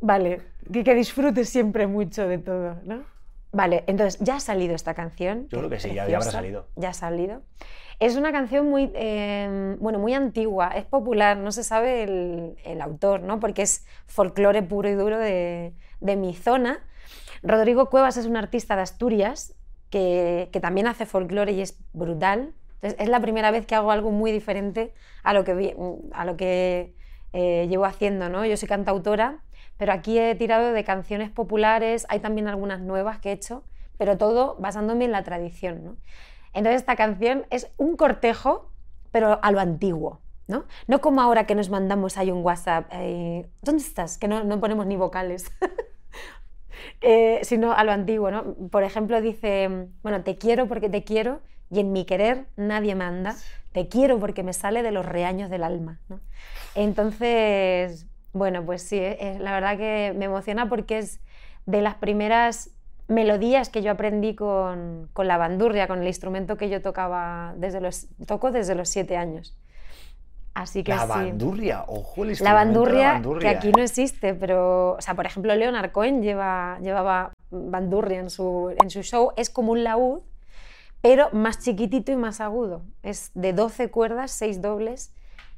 Vale, 0.00 0.40
que, 0.72 0.84
que 0.84 0.94
disfrutes 0.94 1.50
siempre 1.50 1.86
mucho 1.86 2.26
de 2.26 2.38
todo, 2.38 2.76
¿no? 2.84 3.02
Vale, 3.52 3.84
entonces 3.86 4.18
ya 4.20 4.36
ha 4.36 4.40
salido 4.40 4.74
esta 4.74 4.94
canción. 4.94 5.48
Yo 5.48 5.58
creo 5.58 5.70
que 5.70 5.78
sí, 5.80 5.88
ya- 5.94 6.08
ya 6.08 6.16
habrá 6.16 6.30
salido. 6.30 6.66
Ya 6.76 6.88
ha 6.90 6.94
salido. 6.94 7.42
Es 8.00 8.16
una 8.16 8.32
canción 8.32 8.68
muy, 8.68 8.90
eh, 8.94 9.76
bueno, 9.78 9.98
muy 9.98 10.14
antigua, 10.14 10.68
es 10.74 10.84
popular, 10.84 11.36
no 11.36 11.52
se 11.52 11.62
sabe 11.62 12.02
el, 12.02 12.56
el 12.64 12.80
autor, 12.80 13.20
¿no? 13.22 13.40
Porque 13.40 13.62
es 13.62 13.86
folclore 14.06 14.62
puro 14.62 14.88
y 14.88 14.94
duro 14.94 15.18
de, 15.18 15.74
de 16.00 16.16
mi 16.16 16.34
zona. 16.34 16.80
Rodrigo 17.42 17.90
Cuevas 17.90 18.16
es 18.16 18.26
un 18.26 18.36
artista 18.36 18.74
de 18.76 18.82
Asturias 18.82 19.54
que, 19.90 20.48
que 20.52 20.60
también 20.60 20.86
hace 20.86 21.06
folclore 21.06 21.52
y 21.52 21.60
es 21.60 21.78
brutal. 21.92 22.54
Entonces, 22.76 23.00
es 23.00 23.08
la 23.08 23.20
primera 23.20 23.50
vez 23.50 23.66
que 23.66 23.74
hago 23.74 23.90
algo 23.90 24.10
muy 24.10 24.32
diferente 24.32 24.92
a 25.22 25.32
lo 25.32 25.44
que, 25.44 25.76
a 26.12 26.24
lo 26.24 26.36
que 26.36 26.94
eh, 27.32 27.66
llevo 27.68 27.84
haciendo, 27.84 28.28
¿no? 28.28 28.44
Yo 28.44 28.56
soy 28.56 28.68
cantautora, 28.68 29.42
pero 29.76 29.92
aquí 29.92 30.18
he 30.18 30.34
tirado 30.34 30.72
de 30.72 30.84
canciones 30.84 31.30
populares, 31.30 32.06
hay 32.08 32.20
también 32.20 32.48
algunas 32.48 32.80
nuevas 32.80 33.18
que 33.20 33.30
he 33.30 33.32
hecho, 33.32 33.64
pero 33.98 34.18
todo 34.18 34.56
basándome 34.58 35.04
en 35.04 35.12
la 35.12 35.22
tradición, 35.22 35.84
¿no? 35.84 35.96
Entonces 36.54 36.80
esta 36.80 36.96
canción 36.96 37.46
es 37.50 37.70
un 37.76 37.96
cortejo, 37.96 38.70
pero 39.10 39.38
a 39.42 39.52
lo 39.52 39.60
antiguo, 39.60 40.20
¿no? 40.46 40.64
No 40.86 41.00
como 41.00 41.20
ahora 41.20 41.46
que 41.46 41.54
nos 41.54 41.68
mandamos 41.68 42.16
ahí 42.16 42.30
un 42.30 42.42
WhatsApp, 42.42 42.86
eh, 42.92 43.46
¿dónde 43.62 43.82
estás? 43.82 44.18
Que 44.18 44.28
no, 44.28 44.44
no 44.44 44.60
ponemos 44.60 44.86
ni 44.86 44.96
vocales. 44.96 45.50
Eh, 47.00 47.40
sino 47.42 47.72
a 47.72 47.84
lo 47.84 47.92
antiguo, 47.92 48.30
¿no? 48.30 48.54
Por 48.70 48.82
ejemplo, 48.82 49.20
dice, 49.20 49.88
bueno, 50.02 50.22
te 50.22 50.38
quiero 50.38 50.66
porque 50.68 50.88
te 50.88 51.04
quiero 51.04 51.40
y 51.70 51.80
en 51.80 51.92
mi 51.92 52.04
querer 52.04 52.46
nadie 52.56 52.94
manda, 52.94 53.36
te 53.72 53.88
quiero 53.88 54.18
porque 54.18 54.42
me 54.42 54.52
sale 54.52 54.82
de 54.82 54.90
los 54.90 55.04
reaños 55.04 55.50
del 55.50 55.64
alma, 55.64 56.00
¿no? 56.08 56.20
Entonces, 56.74 58.06
bueno, 58.32 58.64
pues 58.64 58.82
sí, 58.82 58.98
eh, 58.98 59.36
la 59.40 59.52
verdad 59.52 59.76
que 59.76 60.14
me 60.16 60.26
emociona 60.26 60.68
porque 60.68 60.98
es 60.98 61.20
de 61.66 61.82
las 61.82 61.96
primeras 61.96 62.70
melodías 63.08 63.68
que 63.68 63.82
yo 63.82 63.90
aprendí 63.90 64.34
con, 64.34 65.08
con 65.12 65.28
la 65.28 65.36
bandurria, 65.36 65.86
con 65.86 66.00
el 66.00 66.06
instrumento 66.06 66.56
que 66.56 66.68
yo 66.68 66.80
tocaba 66.80 67.54
desde 67.56 67.80
los, 67.80 68.06
toco 68.26 68.50
desde 68.50 68.74
los 68.74 68.88
siete 68.88 69.16
años. 69.16 69.56
Así 70.54 70.84
que 70.84 70.92
La 70.92 71.02
sí. 71.02 71.08
bandurria, 71.08 71.84
ojo 71.88 72.22
el 72.24 72.36
La 72.40 72.50
de 72.50 72.54
bandurria, 72.54 73.12
bandurria, 73.14 73.40
que 73.50 73.56
aquí 73.56 73.72
no 73.72 73.82
existe, 73.82 74.34
pero, 74.34 74.92
o 74.92 75.00
sea, 75.00 75.14
por 75.14 75.26
ejemplo, 75.26 75.54
Leonard 75.54 75.90
Cohen 75.90 76.22
lleva, 76.22 76.78
llevaba 76.80 77.32
bandurria 77.50 78.20
en 78.20 78.30
su, 78.30 78.72
en 78.80 78.88
su 78.88 79.02
show, 79.02 79.32
es 79.36 79.50
como 79.50 79.72
un 79.72 79.82
laúd, 79.82 80.20
pero 81.00 81.28
más 81.32 81.58
chiquitito 81.58 82.12
y 82.12 82.16
más 82.16 82.40
agudo. 82.40 82.82
Es 83.02 83.32
de 83.34 83.52
12 83.52 83.90
cuerdas, 83.90 84.30
6 84.30 84.62
dobles, 84.62 85.12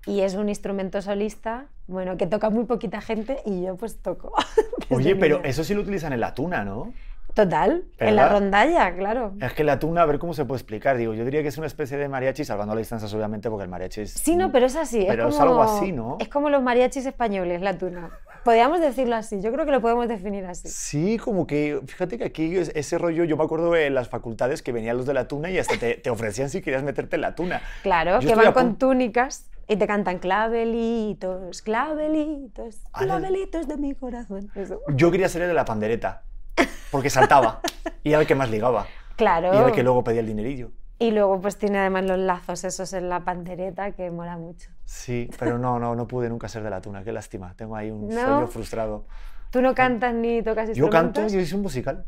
y 0.06 0.22
es 0.22 0.34
un 0.34 0.48
instrumento 0.48 1.02
solista, 1.02 1.66
bueno, 1.88 2.16
que 2.16 2.26
toca 2.26 2.48
muy 2.48 2.64
poquita 2.64 3.02
gente 3.02 3.42
y 3.44 3.62
yo 3.62 3.76
pues 3.76 4.00
toco. 4.00 4.32
Oye, 4.90 5.14
pero 5.14 5.44
eso 5.44 5.62
sí 5.62 5.74
lo 5.74 5.82
utilizan 5.82 6.14
en 6.14 6.20
la 6.20 6.32
tuna, 6.32 6.64
¿no? 6.64 6.92
Total, 7.36 7.84
en 7.98 8.16
la 8.16 8.30
rondalla, 8.30 8.96
claro. 8.96 9.34
Es 9.42 9.52
que 9.52 9.62
la 9.62 9.78
tuna, 9.78 10.00
a 10.00 10.06
ver 10.06 10.18
cómo 10.18 10.32
se 10.32 10.46
puede 10.46 10.56
explicar. 10.58 10.96
Digo, 10.96 11.12
yo 11.12 11.22
diría 11.22 11.42
que 11.42 11.48
es 11.48 11.58
una 11.58 11.66
especie 11.66 11.98
de 11.98 12.08
mariachi, 12.08 12.46
salvando 12.46 12.74
las 12.74 12.80
distancias, 12.80 13.12
obviamente, 13.12 13.50
porque 13.50 13.64
el 13.64 13.68
mariachi 13.68 14.00
es. 14.00 14.12
Sí, 14.12 14.36
no, 14.36 14.50
pero 14.50 14.64
es 14.64 14.74
así. 14.74 15.04
Pero 15.06 15.28
es, 15.28 15.34
es 15.34 15.38
como, 15.40 15.50
algo 15.50 15.62
así, 15.62 15.92
¿no? 15.92 16.16
Es 16.18 16.28
como 16.28 16.48
los 16.48 16.62
mariachis 16.62 17.04
españoles, 17.04 17.60
la 17.60 17.76
tuna. 17.76 18.08
Podríamos 18.42 18.80
decirlo 18.80 19.16
así, 19.16 19.42
yo 19.42 19.52
creo 19.52 19.66
que 19.66 19.70
lo 19.72 19.82
podemos 19.82 20.08
definir 20.08 20.46
así. 20.46 20.66
Sí, 20.70 21.18
como 21.18 21.46
que, 21.46 21.78
fíjate 21.86 22.16
que 22.16 22.24
aquí 22.24 22.56
es- 22.56 22.72
ese 22.74 22.96
rollo, 22.96 23.24
yo 23.24 23.36
me 23.36 23.44
acuerdo 23.44 23.76
en 23.76 23.92
las 23.92 24.08
facultades 24.08 24.62
que 24.62 24.72
venían 24.72 24.96
los 24.96 25.04
de 25.04 25.12
la 25.12 25.28
tuna 25.28 25.50
y 25.50 25.58
hasta 25.58 25.76
te, 25.78 25.96
te 25.96 26.08
ofrecían 26.08 26.48
si 26.48 26.62
querías 26.62 26.84
meterte 26.84 27.16
en 27.16 27.20
la 27.22 27.34
tuna. 27.34 27.60
Claro, 27.82 28.18
Yo 28.20 28.28
que 28.30 28.34
van 28.34 28.52
con 28.54 28.76
túnicas 28.76 29.50
y 29.68 29.76
te 29.76 29.86
cantan 29.86 30.20
clavelitos, 30.20 31.60
clavelitos, 31.62 32.76
Ala. 32.92 33.18
clavelitos 33.18 33.68
de 33.68 33.76
mi 33.76 33.94
corazón. 33.94 34.48
Eso. 34.54 34.80
Yo 34.94 35.10
quería 35.10 35.28
ser 35.28 35.42
el 35.42 35.48
de 35.48 35.54
la 35.54 35.64
pandereta, 35.64 36.22
porque 36.90 37.10
saltaba 37.10 37.60
y 38.02 38.10
era 38.12 38.20
el 38.20 38.26
que 38.26 38.34
más 38.34 38.50
ligaba. 38.50 38.86
Claro. 39.16 39.52
Y 39.52 39.56
era 39.56 39.66
el 39.68 39.72
que 39.72 39.82
luego 39.82 40.04
pedía 40.04 40.20
el 40.20 40.26
dinerillo. 40.26 40.70
Y 40.98 41.10
luego 41.10 41.40
pues 41.40 41.58
tiene 41.58 41.78
además 41.78 42.04
los 42.04 42.18
lazos 42.18 42.64
esos 42.64 42.92
en 42.94 43.08
la 43.10 43.20
pandereta 43.20 43.92
que 43.92 44.10
mola 44.10 44.36
mucho. 44.38 44.70
Sí, 44.84 45.28
pero 45.38 45.58
no, 45.58 45.78
no, 45.78 45.94
no 45.94 46.06
pude 46.06 46.28
nunca 46.28 46.48
ser 46.48 46.62
de 46.62 46.70
la 46.70 46.80
tuna, 46.80 47.04
qué 47.04 47.12
lástima. 47.12 47.54
Tengo 47.54 47.76
ahí 47.76 47.90
un 47.90 48.08
¿No? 48.08 48.14
sueño 48.14 48.46
frustrado. 48.46 49.04
¿Tú 49.50 49.60
no 49.60 49.75
cantas 49.75 50.14
ni 50.14 50.42
tocas 50.42 50.70
Yo 50.75 50.88
canto, 50.88 51.20
instrumentos? 51.20 51.32
yo 51.32 51.40
hice 51.40 51.54
un 51.54 51.62
musical, 51.62 52.06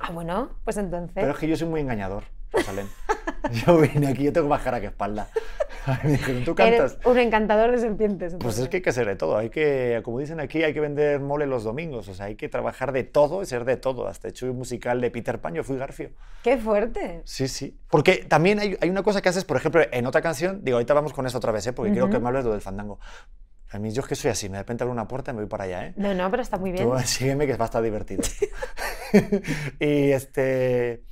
Ah, 0.00 0.10
bueno, 0.12 0.50
pues 0.64 0.76
entonces. 0.76 1.12
pero 1.14 1.30
es 1.30 1.38
que 1.38 1.46
yo 1.46 1.56
soy 1.56 1.68
muy 1.68 1.80
engañador, 1.80 2.24
Rosalén. 2.54 2.88
Yo 3.66 3.78
vine 3.78 4.08
aquí, 4.08 4.24
yo 4.24 4.32
tengo 4.32 4.48
más 4.48 4.62
cara 4.62 4.80
que 4.80 4.86
espalda. 4.86 5.28
Me 6.02 6.12
dijeron, 6.12 6.44
¿tú 6.44 6.54
cantas? 6.54 6.94
Eres 6.94 7.06
un 7.06 7.18
encantador 7.18 7.70
de 7.70 7.78
serpientes. 7.78 8.32
Pues 8.32 8.34
entonces. 8.34 8.62
es 8.62 8.68
que 8.70 8.76
hay 8.78 8.82
que 8.82 8.90
hacer 8.90 9.06
de 9.06 9.16
todo. 9.16 9.36
Hay 9.36 9.50
que, 9.50 10.00
como 10.02 10.18
dicen 10.18 10.40
aquí, 10.40 10.62
hay 10.62 10.72
que 10.72 10.80
vender 10.80 11.20
mole 11.20 11.46
los 11.46 11.62
domingos. 11.62 12.08
O 12.08 12.14
sea, 12.14 12.26
hay 12.26 12.36
que 12.36 12.48
trabajar 12.48 12.92
de 12.92 13.04
todo 13.04 13.42
y 13.42 13.46
ser 13.46 13.66
de 13.66 13.76
todo. 13.76 14.08
Hasta 14.08 14.28
he 14.28 14.30
hecho 14.30 14.46
un 14.46 14.56
musical 14.56 15.00
de 15.00 15.10
Peter 15.10 15.40
Pan, 15.40 15.54
yo 15.54 15.62
fui 15.62 15.76
Garfio. 15.76 16.10
¡Qué 16.42 16.56
fuerte! 16.56 17.20
Sí, 17.24 17.48
sí. 17.48 17.78
Porque 17.90 18.24
también 18.26 18.60
hay, 18.60 18.78
hay 18.80 18.88
una 18.88 19.02
cosa 19.02 19.20
que 19.20 19.28
haces, 19.28 19.44
por 19.44 19.58
ejemplo, 19.58 19.82
en 19.90 20.06
otra 20.06 20.22
canción. 20.22 20.64
Digo, 20.64 20.78
ahorita 20.78 20.94
vamos 20.94 21.12
con 21.12 21.26
esto 21.26 21.36
otra 21.36 21.52
vez, 21.52 21.66
¿eh? 21.66 21.74
porque 21.74 21.92
quiero 21.92 22.08
que 22.08 22.18
me 22.18 22.28
hables 22.28 22.44
de 22.44 22.48
lo 22.48 22.54
del 22.54 22.62
fandango. 22.62 22.98
A 23.74 23.78
mí 23.80 23.90
yo 23.90 24.02
es 24.02 24.06
que 24.06 24.14
soy 24.14 24.30
así, 24.30 24.48
me 24.48 24.56
de 24.56 24.62
repente 24.62 24.84
abro 24.84 24.92
una 24.92 25.08
puerta 25.08 25.32
y 25.32 25.34
me 25.34 25.40
voy 25.40 25.48
para 25.48 25.64
allá, 25.64 25.86
¿eh? 25.86 25.94
No, 25.96 26.14
no, 26.14 26.30
pero 26.30 26.44
está 26.44 26.58
muy 26.58 26.70
bien. 26.70 26.84
Tú 26.84 26.96
sígueme 27.04 27.44
que 27.44 27.56
va 27.56 27.64
a 27.64 27.66
estar 27.66 27.82
divertido. 27.82 28.22
y 29.80 30.12
este... 30.12 31.02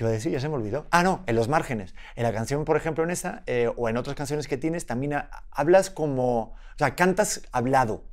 ¿Qué 0.00 0.04
iba 0.04 0.10
a 0.12 0.14
decir? 0.14 0.32
Ya 0.32 0.40
se 0.40 0.48
me 0.48 0.54
olvidó. 0.54 0.86
Ah, 0.92 1.02
no, 1.02 1.20
en 1.26 1.36
los 1.36 1.48
márgenes. 1.48 1.94
En 2.16 2.22
la 2.22 2.32
canción, 2.32 2.64
por 2.64 2.78
ejemplo, 2.78 3.04
en 3.04 3.10
esa, 3.10 3.42
eh, 3.46 3.70
o 3.76 3.86
en 3.90 3.98
otras 3.98 4.16
canciones 4.16 4.48
que 4.48 4.56
tienes, 4.56 4.86
también 4.86 5.12
ha- 5.12 5.28
hablas 5.50 5.90
como... 5.90 6.54
O 6.54 6.78
sea, 6.78 6.96
cantas 6.96 7.42
hablado. 7.52 8.04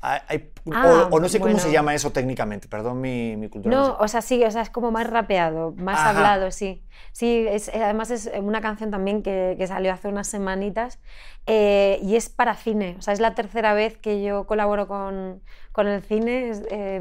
Hay- 0.00 0.20
hay- 0.28 0.52
Ah, 0.70 1.08
o, 1.10 1.16
o 1.16 1.20
no 1.20 1.28
sé 1.28 1.38
cómo 1.40 1.52
bueno. 1.52 1.58
se 1.66 1.72
llama 1.72 1.94
eso 1.96 2.12
técnicamente, 2.12 2.68
perdón 2.68 3.00
mi, 3.00 3.36
mi 3.36 3.48
cultura. 3.48 3.74
No, 3.74 3.82
musical. 3.82 4.04
o 4.04 4.08
sea, 4.08 4.20
sí, 4.22 4.44
o 4.44 4.50
sea, 4.52 4.62
es 4.62 4.70
como 4.70 4.92
más 4.92 5.08
rapeado, 5.10 5.72
más 5.76 5.98
Ajá. 5.98 6.10
hablado, 6.10 6.50
sí. 6.52 6.84
Sí, 7.12 7.44
es, 7.48 7.68
eh, 7.68 7.82
además 7.82 8.10
es 8.12 8.30
una 8.40 8.60
canción 8.60 8.92
también 8.92 9.22
que, 9.24 9.56
que 9.58 9.66
salió 9.66 9.92
hace 9.92 10.06
unas 10.06 10.28
semanitas 10.28 11.00
eh, 11.46 11.98
y 12.02 12.14
es 12.14 12.28
para 12.28 12.54
cine. 12.54 12.94
O 12.98 13.02
sea, 13.02 13.14
es 13.14 13.20
la 13.20 13.34
tercera 13.34 13.74
vez 13.74 13.96
que 13.98 14.22
yo 14.22 14.46
colaboro 14.46 14.86
con, 14.86 15.42
con 15.72 15.88
el 15.88 16.02
cine. 16.02 16.50
Es, 16.50 16.62
eh, 16.70 17.00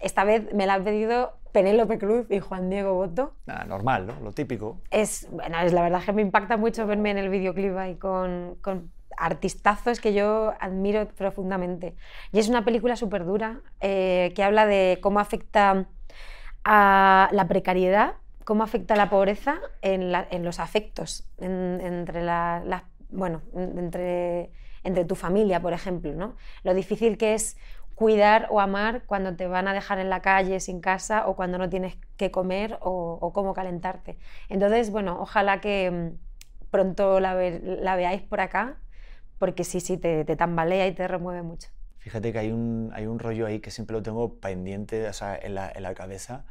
esta 0.00 0.22
vez 0.24 0.52
me 0.54 0.66
la 0.66 0.74
han 0.74 0.84
pedido 0.84 1.38
Penélope 1.60 1.96
Cruz 1.98 2.26
y 2.30 2.38
Juan 2.38 2.68
Diego 2.68 2.92
Boto. 2.92 3.32
Nada, 3.46 3.64
normal, 3.64 4.06
¿no? 4.06 4.20
Lo 4.22 4.32
típico. 4.32 4.76
Es, 4.90 5.26
bueno, 5.30 5.58
es 5.60 5.72
la 5.72 5.80
verdad 5.80 6.02
que 6.04 6.12
me 6.12 6.20
impacta 6.20 6.58
mucho 6.58 6.86
verme 6.86 7.10
en 7.12 7.16
el 7.16 7.30
videoclip 7.30 7.74
ahí 7.78 7.94
con, 7.94 8.56
con 8.60 8.90
artistazos 9.16 9.98
que 9.98 10.12
yo 10.12 10.52
admiro 10.60 11.08
profundamente. 11.08 11.96
Y 12.30 12.40
es 12.40 12.50
una 12.50 12.62
película 12.62 12.94
súper 12.94 13.24
dura 13.24 13.60
eh, 13.80 14.34
que 14.36 14.42
habla 14.44 14.66
de 14.66 14.98
cómo 15.00 15.18
afecta 15.18 15.86
a 16.64 17.30
la 17.32 17.48
precariedad, 17.48 18.16
cómo 18.44 18.62
afecta 18.62 18.94
la 18.94 19.08
pobreza 19.08 19.56
en, 19.80 20.12
la- 20.12 20.28
en 20.30 20.44
los 20.44 20.60
afectos, 20.60 21.26
en- 21.38 21.80
entre, 21.80 22.22
la- 22.22 22.84
bueno, 23.08 23.40
en- 23.54 23.78
entre, 23.78 24.50
entre 24.84 25.06
tu 25.06 25.14
familia, 25.14 25.60
por 25.62 25.72
ejemplo. 25.72 26.12
¿no? 26.12 26.36
Lo 26.64 26.74
difícil 26.74 27.16
que 27.16 27.32
es 27.32 27.56
cuidar 27.96 28.48
o 28.50 28.60
amar 28.60 29.04
cuando 29.06 29.36
te 29.36 29.48
van 29.48 29.68
a 29.68 29.74
dejar 29.74 29.98
en 30.00 30.10
la 30.10 30.22
calle 30.22 30.60
sin 30.60 30.80
casa 30.82 31.28
o 31.28 31.36
cuando 31.36 31.58
no 31.58 31.70
tienes 31.70 31.96
que 32.18 32.30
comer 32.32 32.78
o, 32.82 33.32
cómo 33.34 33.54
calentarte. 33.54 34.18
Entonces, 34.50 34.90
bueno, 34.92 35.20
ojalá 35.20 35.60
que 35.62 35.90
mm, 35.90 36.70
pronto 36.70 37.20
la, 37.20 37.34
ve- 37.34 37.60
la 37.82 37.96
veáis 37.96 38.22
por 38.22 38.40
acá, 38.40 38.78
porque 39.38 39.64
sí, 39.64 39.80
sí, 39.80 39.98
te, 39.98 40.24
te 40.26 40.36
tambalea 40.36 40.86
y 40.88 40.94
te 40.94 41.08
remueve 41.08 41.42
mucho. 41.42 41.68
Fíjate 41.98 42.32
que 42.32 42.38
hay 42.38 42.52
un, 42.52 42.90
hay 42.94 43.06
un 43.06 43.18
rollo 43.18 43.46
ahí 43.46 43.60
que 43.60 43.70
siempre 43.70 43.94
lo 43.96 44.02
tengo 44.02 44.38
pendiente 44.40 45.08
o 45.08 45.12
sea, 45.12 45.36
en, 45.36 45.54
la, 45.56 45.70
en 45.74 45.82
la 45.82 45.94
cabeza 45.94 46.46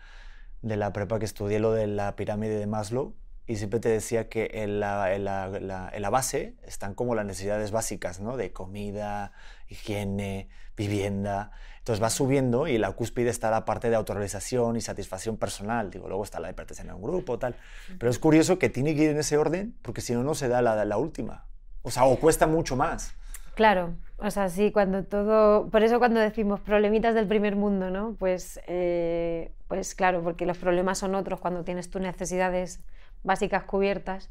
de 0.61 0.77
la 0.77 0.93
prepa 0.93 1.19
que 1.19 1.25
estudié 1.25 1.59
lo 1.59 1.73
de 1.73 1.87
la 1.87 2.15
pirámide 2.17 2.59
de 2.59 2.67
Maslow 2.67 3.15
y 3.47 3.57
siempre 3.57 3.79
te 3.79 3.89
decía 3.89 4.27
que 4.29 4.49
en 4.53 4.79
la, 4.79 5.13
en 5.13 5.23
la- 5.25 5.47
la- 5.49 5.89
en 5.93 6.01
la 6.01 6.09
base 6.09 6.55
están 6.65 6.95
como 6.95 7.13
las 7.15 7.25
necesidades 7.25 7.71
básicas, 7.71 8.19
¿no? 8.19 8.37
De 8.37 8.51
comida, 8.51 9.31
higiene, 9.69 10.49
vivienda. 10.77 11.51
Entonces 11.79 11.99
vas 11.99 12.13
subiendo 12.13 12.67
y 12.67 12.77
la 12.79 12.91
cúspide 12.93 13.29
está 13.29 13.51
la 13.51 13.63
parte 13.65 13.89
de 13.91 13.95
autorrealización 13.95 14.75
y 14.75 14.81
satisfacción 14.81 15.37
personal. 15.37 15.91
Digo, 15.91 16.07
luego 16.07 16.23
está 16.23 16.39
la 16.39 16.47
de 16.47 16.53
pertenecer 16.55 16.89
a 16.89 16.95
un 16.95 17.03
grupo, 17.03 17.37
tal. 17.37 17.55
Pero 17.99 18.09
es 18.09 18.17
curioso 18.17 18.57
que 18.57 18.69
tiene 18.69 18.95
que 18.95 19.03
ir 19.03 19.09
en 19.11 19.19
ese 19.19 19.37
orden 19.37 19.75
porque 19.83 20.01
si 20.01 20.13
no, 20.13 20.23
no 20.23 20.33
se 20.33 20.47
da 20.47 20.61
la, 20.63 20.83
la 20.83 20.97
última. 20.97 21.45
O 21.83 21.91
sea, 21.91 22.05
o 22.05 22.19
cuesta 22.19 22.47
mucho 22.47 22.75
más. 22.75 23.13
Claro, 23.53 23.93
o 24.17 24.29
sea, 24.31 24.49
sí, 24.49 24.71
cuando 24.71 25.03
todo, 25.05 25.69
por 25.69 25.83
eso 25.83 25.99
cuando 25.99 26.19
decimos 26.19 26.59
problemitas 26.59 27.13
del 27.15 27.27
primer 27.27 27.55
mundo, 27.55 27.89
¿no? 27.89 28.15
Pues, 28.19 28.59
eh, 28.67 29.51
pues 29.69 29.95
claro, 29.95 30.21
porque 30.23 30.45
los 30.45 30.57
problemas 30.57 30.97
son 30.97 31.15
otros 31.15 31.39
cuando 31.39 31.63
tienes 31.63 31.89
tus 31.89 32.01
necesidades 32.01 32.81
básicas 33.25 33.63
cubiertas, 33.63 34.29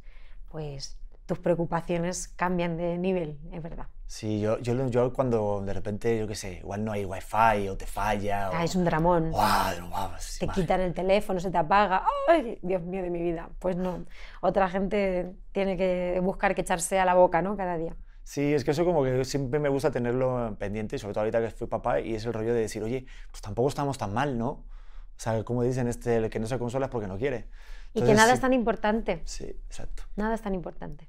pues 0.51 0.97
tus 1.27 1.39
preocupaciones 1.39 2.29
cambian 2.29 2.77
de 2.77 2.99
nivel, 2.99 3.39
es 3.53 3.63
verdad. 3.63 3.87
Sí, 4.07 4.41
yo, 4.41 4.59
yo, 4.59 4.87
yo 4.89 5.13
cuando 5.13 5.63
de 5.63 5.73
repente, 5.73 6.19
yo 6.19 6.27
qué 6.27 6.35
sé, 6.35 6.59
igual 6.59 6.85
no 6.85 6.93
hay 6.93 7.05
wifi 7.05 7.69
o 7.69 7.77
te 7.77 7.87
falla. 7.87 8.49
Ah, 8.49 8.61
o, 8.61 8.65
es 8.65 8.77
un 8.77 8.85
dramón. 8.85 9.31
Guau, 9.31 10.11
sí, 10.19 10.47
Te 10.47 10.53
quitan 10.53 10.81
el 10.83 10.93
teléfono, 10.93 11.41
se 11.41 11.51
te 11.51 11.59
apaga. 11.59 12.05
¡Ay, 12.29 12.59
Dios 12.63 12.83
mío 12.83 13.03
de 13.03 13.11
mi 13.11 13.23
vida! 13.23 13.49
Pues 13.59 13.77
no. 13.77 14.05
Otra 14.43 14.69
gente 14.69 15.33
tiene 15.53 15.77
que 15.77 16.21
buscar 16.23 16.55
que 16.55 16.61
echarse 16.61 17.01
a 17.01 17.05
la 17.05 17.15
boca, 17.15 17.41
¿no? 17.41 17.57
Cada 17.57 17.79
día. 17.79 17.97
Sí, 18.23 18.55
es 18.55 18.65
que 18.65 18.71
eso 18.71 18.85
como 18.85 19.03
que 19.03 19.25
siempre 19.25 19.59
me 19.59 19.69
gusta 19.69 19.91
tenerlo 19.91 20.57
pendiente, 20.59 20.97
y 20.97 20.99
sobre 20.99 21.15
todo 21.15 21.23
ahorita 21.23 21.41
que 21.41 21.51
fui 21.51 21.67
papá, 21.67 22.01
y 22.01 22.15
es 22.15 22.25
el 22.25 22.33
rollo 22.33 22.55
de 22.55 22.61
decir, 22.61 22.83
oye, 22.83 23.07
pues 23.31 23.43
tampoco 23.43 23.69
estamos 23.69 23.99
tan 23.99 24.15
mal, 24.15 24.39
¿no? 24.39 24.49
O 24.49 25.21
sea, 25.21 25.45
como 25.45 25.63
dicen, 25.63 25.89
este, 25.89 26.17
el 26.17 26.31
que 26.31 26.41
no 26.41 26.47
se 26.47 26.59
consola 26.59 26.87
es 26.87 26.91
porque 26.93 27.07
no 27.07 27.19
quiere. 27.19 27.49
Y 27.95 28.01
que 28.01 28.11
Entonces, 28.11 28.17
nada 28.17 28.29
sí, 28.31 28.35
es 28.35 28.41
tan 28.41 28.53
importante. 28.53 29.23
Sí, 29.25 29.45
exacto. 29.45 30.03
Nada 30.17 30.35
es 30.35 30.43
tan 30.43 30.55
importante. 30.55 31.09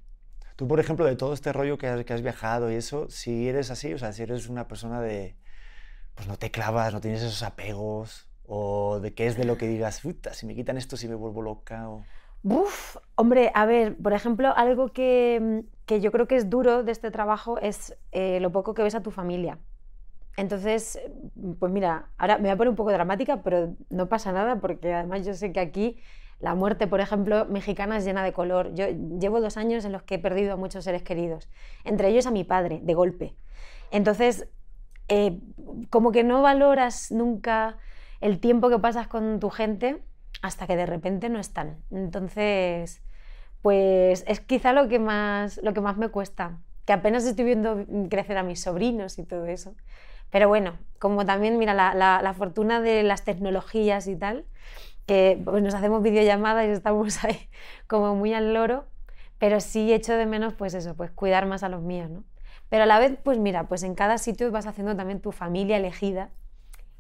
Tú, 0.56 0.68
por 0.68 0.80
ejemplo, 0.80 1.04
de 1.06 1.16
todo 1.16 1.34
este 1.34 1.52
rollo 1.52 1.80
que 1.80 1.88
has, 1.88 2.06
que 2.06 2.14
has 2.14 2.22
viajado 2.22 2.72
y 2.72 2.76
eso, 2.76 3.10
si 3.10 3.50
eres 3.50 3.72
así, 3.72 3.94
o 3.94 3.98
sea, 3.98 4.14
si 4.14 4.22
eres 4.22 4.48
una 4.48 4.68
persona 4.68 5.02
de, 5.02 5.36
pues 6.14 6.28
no 6.28 6.38
te 6.38 6.52
clavas, 6.52 6.94
no 6.94 7.02
tienes 7.02 7.24
esos 7.24 7.42
apegos, 7.42 8.30
o 8.46 9.00
de 9.00 9.16
qué 9.16 9.26
es 9.26 9.36
de 9.36 9.46
lo 9.46 9.58
que 9.58 9.68
digas, 9.68 10.02
puta, 10.02 10.34
si 10.34 10.46
me 10.46 10.54
quitan 10.54 10.78
esto, 10.78 10.96
si 10.96 11.08
me 11.08 11.16
vuelvo 11.16 11.42
loca, 11.42 11.90
o... 11.90 12.04
Buf, 12.44 12.98
hombre, 13.16 13.52
a 13.56 13.66
ver, 13.66 13.98
por 13.98 14.14
ejemplo, 14.14 14.54
algo 14.56 14.94
que, 14.94 15.64
que 15.88 16.00
yo 16.00 16.12
creo 16.12 16.28
que 16.28 16.36
es 16.36 16.50
duro 16.52 16.84
de 16.84 16.92
este 16.92 17.10
trabajo 17.10 17.58
es 17.58 17.98
eh, 18.12 18.40
lo 18.40 18.52
poco 18.52 18.76
que 18.76 18.84
ves 18.84 18.94
a 18.94 19.02
tu 19.02 19.10
familia. 19.10 19.58
Entonces, 20.38 21.00
pues 21.60 21.72
mira, 21.72 22.10
ahora 22.18 22.38
me 22.38 22.44
voy 22.44 22.52
a 22.52 22.58
poner 22.58 22.70
un 22.70 22.76
poco 22.76 22.92
dramática, 22.92 23.42
pero 23.42 23.76
no 23.90 24.10
pasa 24.10 24.32
nada 24.32 24.60
porque 24.60 24.94
además 24.94 25.26
yo 25.26 25.34
sé 25.34 25.52
que 25.52 25.60
aquí 25.60 25.98
la 26.40 26.56
muerte, 26.56 26.88
por 26.88 27.00
ejemplo, 27.00 27.46
mexicana 27.46 27.98
es 27.98 28.06
llena 28.06 28.24
de 28.24 28.34
color. 28.34 28.74
Yo 28.74 28.88
llevo 29.20 29.42
dos 29.42 29.58
años 29.58 29.86
en 29.86 29.92
los 29.92 30.04
que 30.04 30.16
he 30.16 30.20
perdido 30.20 30.54
a 30.54 30.56
muchos 30.58 30.84
seres 30.84 31.04
queridos, 31.04 31.50
entre 31.84 32.10
ellos 32.10 32.28
a 32.28 32.32
mi 32.32 32.44
padre, 32.44 32.82
de 32.84 32.94
golpe. 32.94 33.36
Entonces, 33.92 34.48
eh, 35.08 35.40
como 35.90 36.12
que 36.12 36.24
no 36.24 36.42
valoras 36.42 37.12
nunca 37.12 37.78
el 38.22 38.40
tiempo 38.40 38.70
que 38.70 38.80
pasas 38.80 39.08
con 39.08 39.40
tu 39.40 39.50
gente 39.50 40.02
hasta 40.42 40.68
que 40.68 40.76
de 40.76 40.86
repente 40.86 41.30
no 41.30 41.40
están. 41.40 41.78
Entonces, 41.92 43.02
pues 43.62 44.24
es 44.28 44.40
quizá 44.42 44.74
lo 44.74 44.88
que 44.88 45.00
más, 45.00 45.60
lo 45.64 45.74
que 45.74 45.82
más 45.82 45.98
me 45.98 46.10
cuesta, 46.10 46.60
que 46.86 46.94
apenas 46.94 47.26
estoy 47.26 47.46
viendo 47.46 47.86
crecer 48.10 48.38
a 48.38 48.44
mis 48.44 48.62
sobrinos 48.62 49.18
y 49.18 49.24
todo 49.24 49.46
eso. 49.46 49.76
Pero 50.30 50.48
bueno, 50.48 50.78
como 51.00 51.26
también, 51.26 51.58
mira, 51.58 51.74
la, 51.74 52.34
fortuna 52.38 52.82
de 52.82 53.04
las 53.04 53.24
tecnologías 53.24 54.08
y 54.08 54.16
tal, 54.16 54.46
que 55.06 55.42
pues, 55.44 55.64
nos 55.64 55.74
hacemos 55.74 56.02
videollamadas 56.04 56.68
y 56.68 56.72
estamos 56.72 57.24
ahí 57.24 57.50
como 57.88 58.16
muy 58.16 58.34
al 58.34 58.54
loro, 58.54 58.88
pero 59.40 59.60
sí 59.60 59.94
echo 59.94 60.14
de 60.16 60.26
menos, 60.26 60.54
pues 60.54 60.74
eso, 60.74 60.96
pues 60.96 61.12
cuidar 61.12 61.46
más 61.46 61.64
a 61.64 61.70
los 61.70 61.82
míos, 61.82 62.10
¿no? 62.10 62.24
Pero 62.70 62.84
a 62.84 62.86
la 62.88 63.00
vez, 63.00 63.18
pues 63.24 63.38
mira, 63.40 63.68
pues 63.68 63.84
en 63.84 63.96
cada 63.96 64.18
sitio 64.18 64.52
vas 64.52 64.66
haciendo 64.68 64.96
también 64.96 65.22
tu 65.22 65.32
familia 65.32 65.78
elegida 65.78 66.32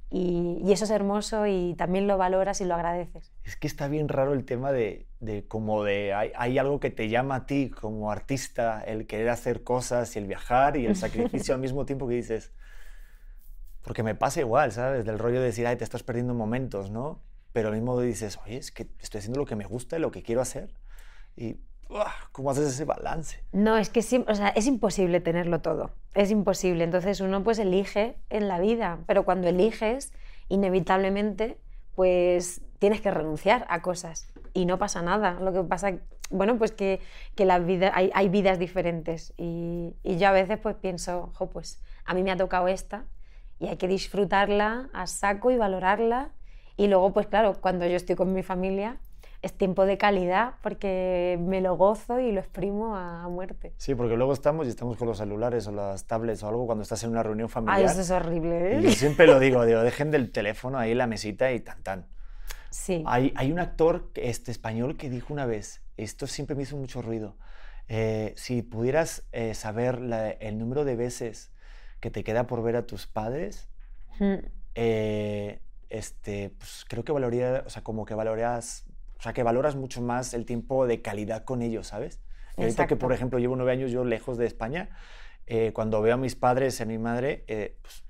Y, 0.09 0.62
y 0.63 0.71
eso 0.71 0.85
es 0.85 0.91
hermoso 0.91 1.47
y 1.47 1.75
también 1.77 2.07
lo 2.07 2.17
valoras 2.17 2.62
y 2.62 2.65
lo 2.65 2.75
agradeces. 2.75 3.33
Es 3.43 3.55
que 3.57 3.67
está 3.67 3.88
bien 3.88 4.07
raro 4.09 4.33
el 4.33 4.45
tema 4.45 4.71
de, 4.71 5.07
de 5.19 5.47
como 5.47 5.83
de 5.83 6.13
hay, 6.13 6.31
hay 6.35 6.57
algo 6.57 6.79
que 6.79 6.89
te 6.89 7.09
llama 7.09 7.35
a 7.35 7.45
ti 7.45 7.69
como 7.69 8.12
artista, 8.12 8.81
el 8.83 9.07
querer 9.07 9.29
hacer 9.29 9.63
cosas 9.63 10.15
y 10.15 10.19
el 10.19 10.27
viajar 10.27 10.77
y 10.77 10.85
el 10.85 10.95
sacrificio 10.97 11.53
al 11.53 11.62
mismo 11.62 11.85
tiempo 11.85 12.07
que 12.07 12.15
dices, 12.15 12.53
porque 13.81 14.03
me 14.03 14.15
pasa 14.15 14.39
igual, 14.41 14.71
¿sabes? 14.71 15.05
Del 15.05 15.19
rollo 15.19 15.39
de 15.39 15.45
decir, 15.47 15.67
ay, 15.67 15.75
te 15.77 15.83
estás 15.83 16.03
perdiendo 16.03 16.33
momentos, 16.33 16.89
¿no? 16.91 17.24
Pero 17.55 17.69
al 17.69 17.75
mismo 17.75 17.97
dices, 18.01 18.38
oye, 18.45 18.57
es 18.57 18.69
que 18.69 18.85
estoy 19.00 19.19
haciendo 19.19 19.39
lo 19.39 19.45
que 19.45 19.55
me 19.55 19.63
gusta 19.63 19.95
y 19.95 20.01
lo 20.01 20.12
que 20.12 20.24
quiero 20.24 20.41
hacer. 20.41 20.75
Y. 21.38 21.55
¿cómo 22.33 22.51
haces 22.51 22.67
ese 22.67 22.83
balance? 22.83 23.39
No, 23.53 23.77
es 23.77 23.89
que 23.89 24.01
o 24.01 24.31
es 24.55 24.67
imposible 24.67 25.21
tenerlo 25.21 25.62
todo. 25.62 25.91
Es 26.15 26.31
imposible. 26.31 26.83
Entonces 26.83 27.21
uno 27.21 27.45
pues 27.45 27.57
elige 27.59 28.17
en 28.29 28.50
la 28.50 28.59
vida, 28.59 29.00
pero 29.07 29.24
cuando 29.24 29.47
eliges, 29.47 30.12
inevitablemente, 30.50 31.57
pues 31.95 32.59
tienes 32.79 33.00
que 33.00 33.09
renunciar 33.09 33.65
a 33.69 33.81
cosas 33.81 34.27
y 34.53 34.65
no 34.65 34.77
pasa 34.77 35.01
nada. 35.01 35.39
Lo 35.39 35.53
que 35.53 35.63
pasa, 35.63 35.93
bueno, 36.31 36.57
pues 36.57 36.74
que, 36.74 37.00
que 37.35 37.45
la 37.45 37.59
vida, 37.59 37.89
hay, 37.95 38.12
hay 38.13 38.27
vidas 38.27 38.59
diferentes 38.59 39.33
y, 39.38 39.95
y 40.03 40.17
yo 40.17 40.27
a 40.27 40.33
veces 40.33 40.59
pues 40.59 40.75
pienso, 40.75 41.31
jo, 41.35 41.50
pues 41.50 41.81
a 42.03 42.13
mí 42.15 42.21
me 42.21 42.31
ha 42.31 42.35
tocado 42.35 42.67
esta 42.67 43.05
y 43.59 43.67
hay 43.67 43.77
que 43.77 43.88
disfrutarla 43.88 44.89
a 44.91 45.07
saco 45.07 45.51
y 45.51 45.57
valorarla. 45.57 46.31
Y 46.77 46.88
luego, 46.88 47.13
pues 47.13 47.27
claro, 47.27 47.55
cuando 47.62 47.86
yo 47.88 47.96
estoy 47.96 48.15
con 48.15 48.34
mi 48.34 48.44
familia, 48.44 48.98
es 49.41 49.53
tiempo 49.53 49.86
de 49.86 49.98
calidad 49.98 50.55
porque 50.62 51.38
me 51.39 51.62
lo 51.62 51.75
gozo 51.77 52.20
y 52.20 52.32
lo 52.32 52.39
exprimo 52.39 52.96
a, 52.96 53.27
muerte. 53.29 53.74
Sí, 53.77 53.94
porque 53.96 54.15
luego 54.17 54.34
estamos 54.34 54.65
y 54.65 54.70
estamos 54.70 54.98
con 54.98 55.08
los 55.08 55.17
celulares 55.17 55.67
o 55.67 55.72
las 55.72 56.05
tablets 56.08 56.41
o 56.44 56.48
algo 56.48 56.65
cuando 56.65 56.82
estás 56.82 57.03
en 57.03 57.12
una 57.12 57.24
reunión 57.24 57.48
Ay, 57.48 57.51
familiar. 57.53 57.91
eso 57.91 58.01
es 58.01 58.12
horrible, 58.12 58.77
Y 58.79 58.82
yo 58.84 58.89
¿eh? 58.89 58.94
siempre 58.94 59.27
lo 59.27 59.39
digo, 59.39 59.65
digo, 59.65 59.82
dejen 59.82 60.12
del 60.12 60.32
teléfono 60.32 60.77
ahí 60.77 60.91
en 60.91 60.98
la 60.98 61.08
mesita 61.08 61.51
y 61.51 61.60
tan 61.60 61.82
tan. 61.84 62.08
Sí. 62.70 63.03
Hay, 63.05 63.34
hay 63.36 63.51
un 63.51 63.60
actor 63.60 64.10
este, 64.15 64.51
español 64.51 64.98
que 64.98 65.10
dijo 65.10 65.32
una 65.34 65.46
vez, 65.46 65.82
esto 65.98 66.27
siempre 66.27 66.55
me 66.55 66.63
hizo 66.63 66.75
mucho 66.77 67.01
ruido, 67.01 67.38
eh, 67.88 68.34
si 68.36 68.63
pudieras 68.63 69.24
eh, 69.32 69.53
saber 69.53 70.01
la- 70.01 70.32
el 70.32 70.58
número 70.58 70.84
de 70.86 70.96
veces 70.96 71.51
que 72.00 72.10
te 72.12 72.24
queda 72.24 72.48
por 72.48 72.63
ver 72.63 72.75
a 72.75 72.86
tus 72.86 73.05
padres, 73.08 73.70
Mm, 74.20 74.36
eh, 74.75 75.60
este, 75.89 76.51
pues 76.58 76.86
creo 76.88 77.04
que 77.04 77.12
valoría, 77.12 77.63
o 77.65 77.70
sea, 77.70 77.84
como 77.84 78.06
que 78.06 78.13
valoras, 78.13 78.86
o 79.20 79.22
sea, 79.22 79.34
que 79.34 79.44
valoras 79.44 79.75
mucho 79.75 80.01
más 80.01 80.34
el 80.34 80.46
tiempo 80.46 80.88
de 80.88 81.01
calidad 81.01 81.44
con 81.44 81.62
ellos, 81.62 81.88
¿sabes? 81.88 82.22
Y 82.58 82.62
ahorita 82.62 82.88
que, 82.88 82.96
por 82.96 83.12
ejemplo, 83.13 83.39
llevo 83.39 83.56
nueve 83.56 83.72
años 83.72 83.92
yo 83.92 84.06
lejos 84.06 84.38
de 84.38 84.46
España, 84.46 84.89
eh, 85.46 85.72
cuando 85.74 86.01
veo 86.01 86.15
a 86.15 86.18
mis 86.18 86.36
padres 86.36 86.80
y 86.80 86.84
a 86.84 86.86
mi 86.86 86.98
madre, 86.98 87.44
eh, 87.48 87.77
pues, 87.82 88.04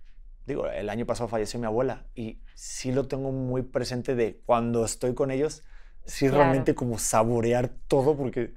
digo, 0.45 0.67
el 0.67 0.89
año 0.89 1.05
pasado 1.05 1.27
falleció 1.27 1.59
mi 1.59 1.65
abuela 1.65 2.05
y 2.15 2.41
sí 2.53 2.91
lo 2.91 3.07
tengo 3.07 3.31
muy 3.31 3.63
presente 3.63 4.15
de 4.15 4.41
cuando 4.45 4.85
estoy 4.85 5.15
con 5.15 5.31
ellos, 5.31 5.63
sí 6.05 6.27
Claro. 6.27 6.43
realmente 6.43 6.75
como 6.75 6.99
saborear 6.99 7.69
todo 7.87 8.15
porque 8.15 8.53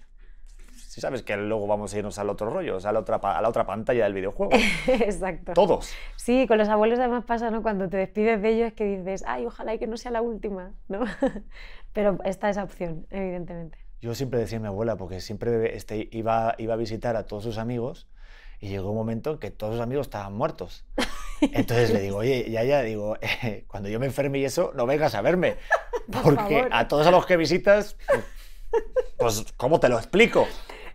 sí 0.98 1.02
sabes 1.02 1.22
que 1.22 1.36
luego 1.36 1.68
vamos 1.68 1.94
a 1.94 1.98
irnos 1.98 2.18
al 2.18 2.28
otro 2.28 2.50
rollo, 2.50 2.76
o 2.76 2.80
sea, 2.80 2.90
a 2.90 2.92
la 2.92 2.98
otra, 2.98 3.16
a 3.16 3.40
la 3.40 3.48
otra 3.48 3.64
pantalla 3.64 4.02
del 4.02 4.14
videojuego. 4.14 4.52
Exacto. 4.88 5.52
Todos. 5.52 5.92
Sí, 6.16 6.46
con 6.48 6.58
los 6.58 6.68
abuelos 6.68 6.98
además 6.98 7.24
pasa, 7.24 7.52
¿no? 7.52 7.62
Cuando 7.62 7.88
te 7.88 7.96
despides 7.96 8.42
de 8.42 8.48
ellos 8.48 8.72
que 8.72 8.84
dices, 8.84 9.22
ay, 9.28 9.46
ojalá 9.46 9.74
y 9.74 9.78
que 9.78 9.86
no 9.86 9.96
sea 9.96 10.10
la 10.10 10.22
última, 10.22 10.72
¿no? 10.88 11.04
Pero 11.92 12.18
está 12.24 12.50
esa 12.50 12.64
opción, 12.64 13.06
evidentemente. 13.10 13.78
Yo 14.00 14.16
siempre 14.16 14.40
decía 14.40 14.58
a 14.58 14.60
mi 14.60 14.66
abuela, 14.66 14.96
porque 14.96 15.20
siempre 15.20 15.76
este, 15.76 16.08
iba, 16.10 16.56
iba 16.58 16.74
a 16.74 16.76
visitar 16.76 17.14
a 17.14 17.26
todos 17.26 17.44
sus 17.44 17.58
amigos 17.58 18.08
y 18.58 18.68
llegó 18.68 18.90
un 18.90 18.96
momento 18.96 19.32
en 19.32 19.38
que 19.38 19.52
todos 19.52 19.74
sus 19.74 19.82
amigos 19.82 20.08
estaban 20.08 20.34
muertos. 20.34 20.84
Entonces 21.40 21.92
le 21.92 22.00
digo, 22.00 22.16
oye, 22.16 22.50
ya, 22.50 22.64
ya, 22.64 22.82
digo, 22.82 23.16
eh, 23.20 23.64
cuando 23.68 23.88
yo 23.88 24.00
me 24.00 24.06
enferme 24.06 24.40
y 24.40 24.44
eso, 24.44 24.72
no 24.74 24.84
vengas 24.84 25.14
a 25.14 25.22
verme, 25.22 25.58
porque 26.24 26.56
favor. 26.56 26.68
a 26.72 26.88
todos 26.88 27.06
a 27.06 27.12
los 27.12 27.24
que 27.24 27.36
visitas, 27.36 27.96
pues, 29.16 29.44
¿cómo 29.56 29.78
te 29.78 29.88
lo 29.88 29.96
explico? 29.96 30.48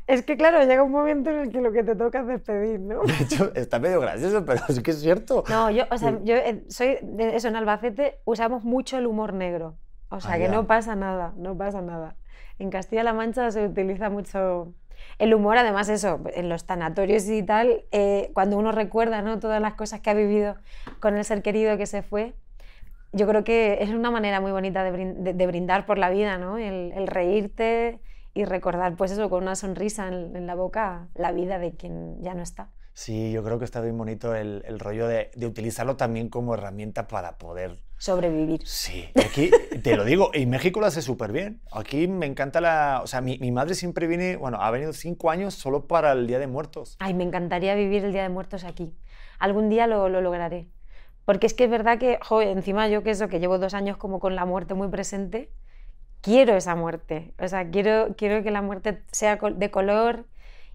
Es 0.05 0.23
que 0.23 0.35
claro, 0.35 0.59
llega 0.65 0.83
un 0.83 0.91
momento 0.91 1.29
en 1.29 1.39
el 1.39 1.51
que 1.51 1.61
lo 1.61 1.71
que 1.71 1.83
te 1.83 1.95
toca 1.95 2.19
es 2.21 2.27
despedir, 2.27 2.79
¿no? 2.79 3.01
De 3.03 3.13
hecho, 3.23 3.51
está 3.55 3.79
medio 3.79 4.01
gracioso, 4.01 4.45
pero 4.45 4.61
sí 4.67 4.83
que 4.83 4.91
es 4.91 4.99
cierto. 5.01 5.43
No, 5.49 5.69
yo, 5.71 5.83
o 5.91 5.97
sea, 5.97 6.19
yo 6.23 6.35
eh, 6.35 6.63
soy 6.69 6.97
de 7.01 7.35
eso, 7.35 7.47
en 7.47 7.55
Albacete 7.55 8.19
usamos 8.25 8.63
mucho 8.63 8.97
el 8.97 9.07
humor 9.07 9.33
negro. 9.33 9.77
O 10.09 10.19
sea, 10.19 10.33
Ah, 10.33 10.37
que 10.37 10.43
ya. 10.43 10.51
no 10.51 10.67
pasa 10.67 10.95
nada, 10.95 11.33
no 11.37 11.57
pasa 11.57 11.81
nada. 11.81 12.15
En 12.59 12.69
Castilla-La 12.69 13.13
Mancha 13.13 13.49
se 13.51 13.65
utiliza 13.65 14.09
mucho 14.09 14.73
el 15.19 15.33
humor, 15.33 15.57
además 15.57 15.89
eso, 15.89 16.19
en 16.33 16.49
los 16.49 16.65
tanatorios 16.65 17.27
y 17.29 17.41
tal, 17.43 17.85
eh, 17.91 18.29
cuando 18.33 18.57
uno 18.57 18.71
recuerda 18.71 19.21
¿no? 19.21 19.39
todas 19.39 19.61
las 19.61 19.73
cosas 19.73 20.01
que 20.01 20.09
ha 20.09 20.13
vivido 20.13 20.55
con 20.99 21.15
el 21.17 21.25
ser 21.25 21.41
querido 21.41 21.77
que 21.77 21.85
se 21.87 22.03
fue, 22.03 22.35
yo 23.11 23.27
creo 23.27 23.43
que 23.43 23.77
es 23.81 23.89
una 23.89 24.11
manera 24.11 24.39
muy 24.41 24.51
bonita 24.51 24.83
de, 24.83 24.91
brin- 24.91 25.15
de- 25.23 25.33
de 25.33 25.47
brindar 25.47 25.85
por 25.85 25.97
la 25.97 26.09
vida, 26.09 26.37
¿no? 26.37 26.57
El, 26.57 26.91
el 26.95 27.07
reírte 27.07 27.99
y 28.33 28.45
recordar, 28.45 28.95
pues 28.95 29.11
eso, 29.11 29.29
con 29.29 29.43
una 29.43 29.55
sonrisa 29.55 30.07
en, 30.07 30.35
en 30.35 30.47
la 30.47 30.55
boca, 30.55 31.07
la 31.15 31.31
vida 31.31 31.59
de 31.59 31.75
quien 31.75 32.21
ya 32.21 32.33
no 32.33 32.41
está. 32.41 32.69
Sí, 32.95 33.31
yo 33.31 33.43
creo 33.43 33.57
que 33.57 33.65
está 33.65 33.81
bien 33.81 33.97
bonito 33.97 34.35
el, 34.35 34.63
el 34.67 34.79
rollo 34.79 35.07
de, 35.07 35.31
de 35.35 35.47
utilizarlo 35.47 35.95
también 35.95 36.29
como 36.29 36.53
herramienta 36.53 37.07
para 37.07 37.37
poder 37.39 37.81
Sobrevivir. 37.97 38.59
Sí, 38.65 39.05
aquí 39.15 39.49
te 39.81 39.95
lo 39.95 40.03
digo, 40.03 40.31
y 40.33 40.45
México 40.45 40.81
lo 40.81 40.87
hace 40.87 41.01
súper 41.01 41.31
bien. 41.31 41.61
Aquí 41.71 42.09
me 42.09 42.25
encanta 42.25 42.59
la. 42.59 42.99
O 43.01 43.07
sea, 43.07 43.21
mi, 43.21 43.37
mi 43.37 43.49
madre 43.49 43.75
siempre 43.75 44.07
viene, 44.07 44.35
bueno, 44.35 44.57
ha 44.61 44.69
venido 44.71 44.91
cinco 44.91 45.29
años 45.29 45.53
solo 45.53 45.87
para 45.87 46.11
el 46.11 46.27
Día 46.27 46.37
de 46.37 46.47
Muertos. 46.47 46.97
Ay, 46.99 47.13
me 47.13 47.23
encantaría 47.23 47.75
vivir 47.75 48.03
el 48.03 48.11
Día 48.11 48.23
de 48.23 48.29
Muertos 48.29 48.65
aquí. 48.65 48.93
Algún 49.39 49.69
día 49.69 49.87
lo, 49.87 50.09
lo 50.09 50.19
lograré. 50.19 50.67
Porque 51.23 51.47
es 51.47 51.53
que 51.53 51.63
es 51.63 51.69
verdad 51.69 51.97
que, 51.97 52.19
jo, 52.21 52.41
encima 52.41 52.89
yo 52.89 53.03
que 53.03 53.11
eso, 53.11 53.29
que 53.29 53.39
llevo 53.39 53.57
dos 53.57 53.73
años 53.73 53.95
como 53.95 54.19
con 54.19 54.35
la 54.35 54.43
muerte 54.43 54.73
muy 54.73 54.89
presente, 54.89 55.49
quiero 56.23 56.55
esa 56.55 56.73
muerte. 56.75 57.33
O 57.37 57.47
sea, 57.47 57.69
quiero, 57.69 58.15
quiero 58.17 58.41
que 58.41 58.49
la 58.49 58.63
muerte 58.63 59.03
sea 59.11 59.35
de 59.35 59.69
color 59.69 60.25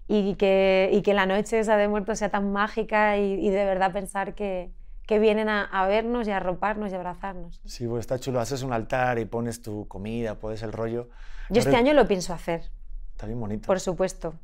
y 0.07 0.35
que, 0.35 0.89
y 0.93 1.01
que 1.01 1.13
la 1.13 1.25
noche 1.25 1.59
esa 1.59 1.75
de 1.75 1.87
muertos 1.87 2.19
sea 2.19 2.29
tan 2.29 2.53
mágica 2.53 3.17
y, 3.17 3.33
y 3.33 3.49
de 3.49 3.65
verdad 3.65 3.91
pensar 3.91 4.35
que, 4.35 4.71
que 5.07 5.17
vienen 5.17 5.49
a, 5.49 5.63
a 5.63 5.87
vernos 5.87 6.27
y 6.27 6.31
a 6.31 6.37
arroparnos 6.37 6.91
y 6.91 6.93
a 6.93 6.97
abrazarnos. 6.97 7.59
Sí, 7.65 7.87
pues 7.87 8.01
está 8.01 8.19
chulo. 8.19 8.39
Haces 8.39 8.61
un 8.61 8.71
altar 8.71 9.17
y 9.17 9.25
pones 9.25 9.61
tu 9.61 9.87
comida, 9.87 10.35
pones 10.35 10.61
el 10.61 10.71
rollo. 10.71 11.09
Yo 11.49 11.59
este 11.59 11.75
año 11.75 11.93
lo 11.93 12.07
pienso 12.07 12.31
hacer. 12.31 12.69
Está 13.11 13.25
bien 13.25 13.39
bonito. 13.39 13.65
Por 13.65 13.79
supuesto. 13.79 14.35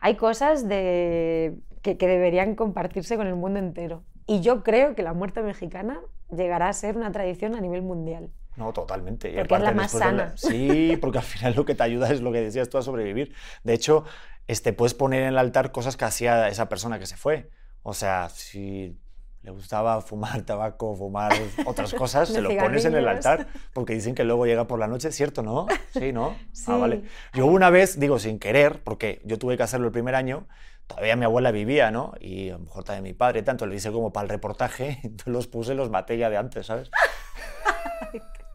Hay 0.00 0.16
cosas 0.16 0.66
de... 0.66 1.58
que, 1.82 1.98
que 1.98 2.06
deberían 2.06 2.54
compartirse 2.54 3.16
con 3.16 3.26
el 3.26 3.34
mundo 3.34 3.58
entero. 3.58 4.04
Y 4.26 4.40
yo 4.40 4.62
creo 4.62 4.94
que 4.94 5.02
la 5.02 5.12
muerte 5.12 5.42
mexicana 5.42 6.00
llegará 6.34 6.68
a 6.68 6.72
ser 6.72 6.96
una 6.96 7.12
tradición 7.12 7.54
a 7.54 7.60
nivel 7.60 7.82
mundial. 7.82 8.30
No, 8.56 8.72
totalmente. 8.72 9.30
Y 9.30 9.34
Porque 9.36 9.54
es 9.56 9.60
la 9.62 9.72
más 9.72 9.92
de 9.92 9.98
la- 9.98 10.04
sana. 10.06 10.32
Sí, 10.36 10.96
porque 11.00 11.18
al 11.18 11.24
final 11.24 11.54
lo 11.54 11.64
que 11.64 11.74
te 11.74 11.82
ayuda 11.82 12.10
es 12.10 12.20
lo 12.22 12.32
que 12.32 12.40
decías 12.40 12.68
tú 12.68 12.78
a 12.78 12.82
sobrevivir. 12.82 13.34
De 13.64 13.74
hecho, 13.74 14.04
este, 14.46 14.72
puedes 14.72 14.94
poner 14.94 15.22
en 15.22 15.28
el 15.28 15.38
altar 15.38 15.72
cosas 15.72 15.96
que 15.96 16.04
hacía 16.06 16.48
esa 16.48 16.68
persona 16.68 16.98
que 16.98 17.06
se 17.06 17.16
fue. 17.16 17.50
O 17.82 17.92
sea, 17.94 18.28
si 18.30 18.98
le 19.42 19.50
gustaba 19.52 20.00
fumar 20.00 20.42
tabaco, 20.42 20.96
fumar 20.96 21.32
otras 21.66 21.92
cosas, 21.94 22.28
se 22.30 22.40
lo 22.40 22.48
pones 22.56 22.84
en 22.84 22.94
el 22.96 23.06
altar 23.06 23.46
porque 23.74 23.92
dicen 23.94 24.14
que 24.14 24.24
luego 24.24 24.44
llega 24.46 24.66
por 24.66 24.78
la 24.78 24.88
noche, 24.88 25.12
¿cierto, 25.12 25.42
no? 25.42 25.66
Sí, 25.92 26.12
¿no? 26.12 26.30
Ah, 26.38 26.44
Sí. 26.52 26.72
vale. 26.72 27.02
Yo 27.34 27.46
una 27.46 27.70
vez, 27.70 28.00
digo, 28.00 28.18
sin 28.18 28.38
querer, 28.38 28.82
porque 28.82 29.20
yo 29.24 29.38
tuve 29.38 29.56
que 29.56 29.62
hacerlo 29.62 29.86
el 29.86 29.92
primer 29.92 30.14
año, 30.16 30.48
todavía 30.86 31.14
mi 31.16 31.24
abuela 31.26 31.50
vivía, 31.52 31.90
¿no? 31.90 32.14
Y 32.20 32.48
a 32.50 32.54
lo 32.54 32.60
mejor 32.60 32.82
también 32.84 33.02
mi 33.04 33.12
padre, 33.12 33.42
tanto 33.42 33.66
lo 33.66 33.74
hice 33.74 33.92
como 33.92 34.12
para 34.12 34.24
el 34.24 34.30
reportaje, 34.30 34.98
entonces 35.04 35.32
los 35.32 35.46
puse, 35.46 35.74
los 35.74 35.90
maté 35.90 36.16
ya 36.18 36.30
de 36.30 36.38
antes, 36.38 36.66
¿sabes? 36.66 36.90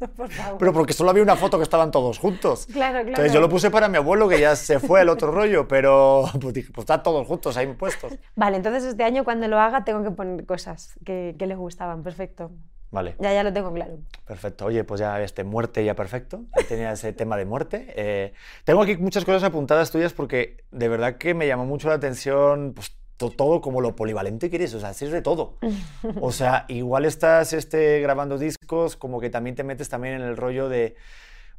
Por 0.16 0.30
favor. 0.30 0.58
Pero 0.60 0.74
porque 0.74 0.94
solo 0.94 1.10
había 1.12 1.24
una 1.24 1.36
foto 1.36 1.58
que 1.58 1.64
estaban 1.64 1.92
todos 1.92 2.18
juntos. 2.20 2.68
Claro, 2.74 2.94
claro. 3.00 3.10
Entonces 3.10 3.34
yo 3.34 3.40
lo 3.42 3.50
puse 3.50 3.70
para 3.72 3.88
mi 3.90 3.98
abuelo 3.98 4.28
que 4.28 4.40
ya 4.40 4.56
se 4.56 4.80
fue 4.80 5.02
al 5.02 5.10
otro 5.10 5.32
rollo, 5.32 5.68
pero 5.68 6.26
pues 6.42 6.54
dije, 6.54 6.72
pues 6.74 6.84
están 6.84 7.04
todos 7.04 7.28
juntos 7.28 7.56
ahí 7.58 7.68
puestos. 7.68 8.14
Vale, 8.36 8.58
entonces 8.58 8.84
este 8.84 9.04
año 9.04 9.24
cuando 9.24 9.48
lo 9.48 9.60
haga 9.60 9.84
tengo 9.84 10.04
que 10.04 10.12
poner 10.12 10.46
cosas 10.46 10.94
que, 11.06 11.36
que 11.38 11.46
les 11.48 11.58
gustaban. 11.58 12.04
Perfecto. 12.04 12.52
Vale, 12.92 13.16
Ya, 13.20 13.32
ya 13.34 13.44
lo 13.44 13.54
tengo 13.54 13.74
claro. 13.74 14.00
perfecto. 14.26 14.66
Oye, 14.66 14.84
pues 14.84 15.00
ya 15.00 15.22
este 15.22 15.44
muerte 15.46 15.86
ya 15.86 15.96
perfecto. 15.96 16.42
Ya 16.58 16.68
tenía 16.68 16.92
ese 16.92 17.14
tema 17.14 17.38
de 17.38 17.46
muerte. 17.46 17.86
Eh, 17.96 18.34
tengo 18.66 18.82
aquí 18.82 18.98
muchas 18.98 19.24
cosas 19.24 19.44
apuntadas 19.44 19.92
tuyas 19.92 20.12
porque 20.12 20.66
de 20.72 20.90
verdad 20.90 21.16
que 21.18 21.34
me 21.34 21.48
llamó 21.48 21.66
mucho 21.66 21.88
la 21.88 21.96
atención 21.96 22.74
pues, 22.76 22.98
todo 23.30 23.62
como 23.62 23.80
lo 23.82 23.96
polivalente 23.96 24.50
que 24.50 24.56
eres, 24.58 24.74
o 24.74 24.80
sea, 24.80 24.90
haces 24.90 25.12
de 25.12 25.22
todo. 25.22 25.58
O 26.22 26.32
sea, 26.32 26.66
igual 26.68 27.06
estás 27.06 27.54
este, 27.54 28.00
grabando 28.02 28.38
discos, 28.38 28.98
como 28.98 29.20
que 29.20 29.30
también 29.30 29.56
te 29.56 29.64
metes 29.64 29.88
también 29.90 30.16
en 30.16 30.22
el 30.22 30.36
rollo 30.36 30.68
de, 30.68 30.96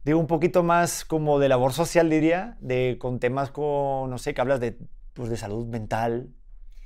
digo, 0.05 0.18
un 0.18 0.27
poquito 0.27 0.62
más 0.62 1.05
como 1.05 1.38
de 1.38 1.48
labor 1.48 1.72
social, 1.72 2.11
diría, 2.11 2.57
de, 2.61 2.96
con 2.98 3.20
temas 3.20 3.51
con, 3.51 4.11
no 4.11 4.18
sé, 4.18 4.35
que 4.35 4.40
hablas 4.40 4.59
de, 4.61 4.77
pues, 5.14 5.31
de 5.31 5.37
salud 5.37 5.66
mental, 5.68 6.29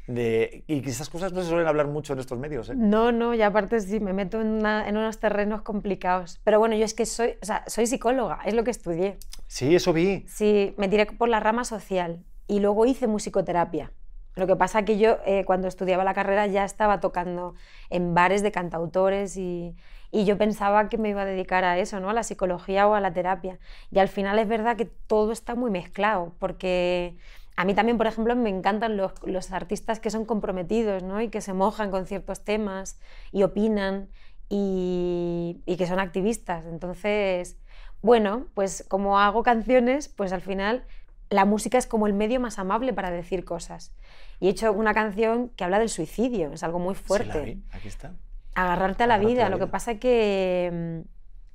de, 0.07 0.63
y 0.69 0.89
esas 0.89 1.09
cosas 1.11 1.33
no 1.33 1.43
se 1.43 1.49
suelen 1.49 1.67
hablar 1.67 1.89
mucho 1.89 2.13
en 2.13 2.21
estos 2.21 2.39
medios, 2.39 2.69
¿eh? 2.71 2.75
No, 2.77 3.11
no, 3.11 3.35
y 3.35 3.43
aparte 3.43 3.81
sí, 3.81 3.99
me 3.99 4.13
meto 4.13 4.41
en, 4.41 4.47
una- 4.49 4.89
en 4.89 4.97
unos 4.97 5.19
terrenos 5.19 5.63
complicados. 5.63 6.41
Pero 6.45 6.61
bueno, 6.61 6.77
yo 6.77 6.85
es 6.85 6.95
que 6.95 7.07
soy, 7.07 7.35
o 7.43 7.45
sea, 7.45 7.65
soy 7.67 7.87
psicóloga, 7.89 8.39
es 8.45 8.55
lo 8.55 8.63
que 8.63 8.71
estudié. 8.71 9.19
Sí, 9.49 9.75
eso 9.75 9.93
vi. 9.93 10.25
Sí, 10.29 10.75
me 10.79 10.89
tiré 10.89 11.07
por 11.07 11.29
la 11.29 11.41
rama 11.41 11.65
social 11.65 12.23
y 12.47 12.61
luego 12.61 12.87
hice 12.87 13.09
musicoterapia. 13.09 13.93
Lo 14.37 14.47
que 14.47 14.55
pasa 14.57 14.85
que 14.85 14.99
yo 14.99 15.19
eh, 15.27 15.45
cuando 15.47 15.67
estudiaba 15.67 16.05
la 16.05 16.15
carrera 16.15 16.47
ya 16.47 16.65
estaba 16.65 17.01
tocando 17.01 17.55
en 17.91 18.15
bares 18.15 18.43
de 18.43 18.53
cantautores 18.53 19.37
y, 19.39 19.75
y 20.11 20.25
yo 20.27 20.37
pensaba 20.39 20.89
que 20.89 20.99
me 20.99 21.09
iba 21.09 21.23
a 21.23 21.25
dedicar 21.25 21.65
a 21.65 21.79
eso, 21.79 22.01
¿no? 22.01 22.11
a 22.11 22.13
la 22.13 22.23
psicología 22.23 22.87
o 22.87 22.95
a 22.95 23.01
la 23.01 23.13
terapia. 23.15 23.59
Y 23.91 23.99
al 23.99 24.09
final 24.09 24.39
es 24.39 24.47
verdad 24.47 24.77
que 24.77 24.85
todo 24.85 25.33
está 25.33 25.55
muy 25.55 25.71
mezclado, 25.71 26.35
porque 26.39 27.17
a 27.57 27.65
mí 27.65 27.75
también, 27.75 27.97
por 27.97 28.07
ejemplo, 28.07 28.37
me 28.37 28.51
encantan 28.51 28.99
los, 28.99 29.13
los 29.25 29.51
artistas 29.53 30.01
que 30.01 30.11
son 30.11 30.27
comprometidos 30.27 31.03
¿no? 31.03 31.21
y 31.23 31.29
que 31.29 31.41
se 31.41 31.55
mojan 31.55 31.91
con 31.91 32.07
ciertos 32.07 32.45
temas 32.45 32.99
y 33.33 33.43
opinan 33.43 34.09
y, 34.51 35.63
y 35.65 35.77
que 35.77 35.87
son 35.87 35.99
activistas. 35.99 36.67
Entonces, 36.67 37.57
bueno, 38.03 38.47
pues 38.55 38.85
como 38.89 39.19
hago 39.19 39.43
canciones, 39.43 40.09
pues 40.09 40.33
al 40.33 40.43
final 40.43 40.85
la 41.31 41.45
música 41.45 41.79
es 41.79 41.87
como 41.87 42.07
el 42.07 42.13
medio 42.15 42.39
más 42.41 42.59
amable 42.59 42.93
para 42.93 43.11
decir 43.11 43.45
cosas. 43.45 43.93
Y 44.41 44.49
he 44.49 44.51
hecho 44.51 44.73
una 44.73 44.95
canción 44.95 45.51
que 45.51 45.65
habla 45.65 45.79
del 45.79 45.89
suicidio, 45.89 46.53
es 46.53 46.63
algo 46.63 46.79
muy 46.79 46.95
fuerte. 46.95 47.33
Sí, 47.33 47.39
la 47.39 47.45
vi. 47.45 47.63
Aquí 47.73 47.89
está. 47.89 48.13
Agarrarte 48.55 49.05
a 49.05 49.07
la 49.07 49.15
Agarrarte 49.15 49.35
vida. 49.35 49.45
la 49.45 49.51
Lo 49.51 49.59
que 49.59 49.65
vida. 49.65 49.71
pasa 49.73 49.93
es 49.93 50.01
que 50.01 51.03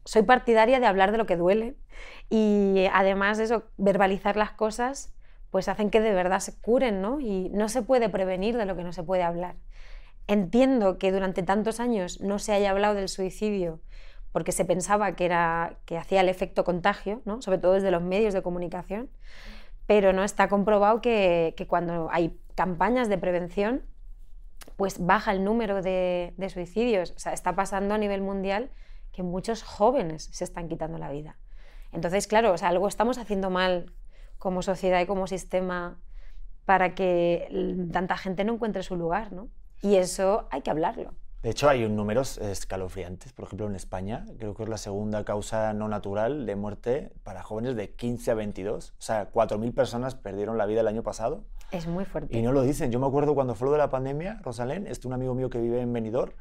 soy 0.05 0.23
partidaria 0.23 0.79
de 0.79 0.85
hablar 0.87 1.11
de 1.11 1.17
lo 1.19 1.25
que 1.25 1.37
duele 1.37 1.75
y 2.29 2.85
además 2.93 3.37
de 3.37 3.45
eso, 3.45 3.63
verbalizar 3.77 4.35
las 4.35 4.51
cosas, 4.51 5.13
pues 5.51 5.67
hacen 5.67 5.89
que 5.91 6.01
de 6.01 6.13
verdad 6.13 6.39
se 6.39 6.59
curen, 6.59 7.01
¿no? 7.01 7.19
Y 7.19 7.49
no 7.49 7.69
se 7.69 7.81
puede 7.81 8.09
prevenir 8.09 8.57
de 8.57 8.65
lo 8.65 8.75
que 8.75 8.83
no 8.83 8.93
se 8.93 9.03
puede 9.03 9.23
hablar. 9.23 9.55
Entiendo 10.27 10.97
que 10.97 11.11
durante 11.11 11.43
tantos 11.43 11.79
años 11.79 12.21
no 12.21 12.39
se 12.39 12.53
haya 12.53 12.71
hablado 12.71 12.95
del 12.95 13.09
suicidio 13.09 13.81
porque 14.31 14.53
se 14.53 14.63
pensaba 14.63 15.15
que, 15.15 15.25
era, 15.25 15.77
que 15.85 15.97
hacía 15.97 16.21
el 16.21 16.29
efecto 16.29 16.63
contagio, 16.63 17.21
¿no? 17.25 17.41
sobre 17.41 17.57
todo 17.57 17.73
desde 17.73 17.91
los 17.91 18.01
medios 18.01 18.33
de 18.33 18.41
comunicación, 18.41 19.09
pero 19.87 20.13
no 20.13 20.23
está 20.23 20.47
comprobado 20.47 21.01
que, 21.01 21.53
que 21.57 21.67
cuando 21.67 22.07
hay 22.11 22.39
campañas 22.55 23.09
de 23.09 23.17
prevención, 23.17 23.83
pues 24.77 25.05
baja 25.05 25.31
el 25.31 25.43
número 25.43 25.81
de, 25.81 26.33
suicidios. 26.51 27.13
Está 27.25 27.55
pasando 27.55 27.93
a 27.93 27.97
nivel 27.97 28.21
mundial 28.21 28.71
que 29.11 29.23
muchos 29.23 29.63
jóvenes 29.63 30.29
se 30.31 30.43
están 30.43 30.67
quitando 30.67 30.97
la 30.97 31.11
vida. 31.11 31.37
Entonces, 31.91 32.27
claro, 32.27 32.53
o 32.53 32.57
sea, 32.57 32.69
algo 32.69 32.87
estamos 32.87 33.17
haciendo 33.17 33.49
mal 33.49 33.93
como 34.37 34.61
sociedad 34.61 35.01
y 35.01 35.05
como 35.05 35.27
sistema 35.27 35.99
para 36.65 36.95
que 36.95 37.47
tanta 37.91 38.17
gente 38.17 38.43
no 38.43 38.53
encuentre 38.53 38.83
su 38.83 38.95
lugar, 38.95 39.33
¿no? 39.33 39.49
Y 39.81 39.95
eso 39.95 40.47
hay 40.51 40.61
que 40.61 40.71
hablarlo. 40.71 41.13
De 41.43 41.49
hecho, 41.49 41.67
hay 41.69 41.87
números 41.89 42.37
escalofriantes. 42.37 43.33
Por 43.33 43.45
ejemplo, 43.45 43.65
en 43.67 43.75
España, 43.75 44.25
creo 44.37 44.53
que 44.53 44.61
es 44.63 44.69
la 44.69 44.77
segunda 44.77 45.25
causa 45.25 45.73
no 45.73 45.87
natural 45.87 46.45
de 46.45 46.55
muerte 46.55 47.11
para 47.23 47.41
jóvenes 47.41 47.75
de 47.75 47.89
15 47.95 48.31
a 48.31 48.33
22. 48.35 48.91
O 48.91 49.01
sea, 49.01 49.31
4.000 49.31 49.73
personas 49.73 50.13
perdieron 50.13 50.57
la 50.59 50.67
vida 50.67 50.81
el 50.81 50.87
año 50.87 51.01
pasado 51.01 51.43
Es 51.71 51.87
muy 51.87 52.05
fuerte. 52.05 52.37
y 52.37 52.43
no 52.43 52.51
lo 52.51 52.61
dicen. 52.61 52.91
Yo 52.91 52.99
me 52.99 53.07
acuerdo 53.07 53.33
cuando 53.33 53.55
fue 53.55 53.65
lo 53.67 53.71
de 53.71 53.79
la 53.79 53.89
pandemia, 53.89 54.39
Rosalén, 54.43 54.85
este 54.85 55.07
un 55.07 55.13
amigo 55.13 55.33
mío 55.33 55.49
que 55.49 55.59
vive 55.59 55.81
en 55.81 55.91
Benidorm, 55.91 56.33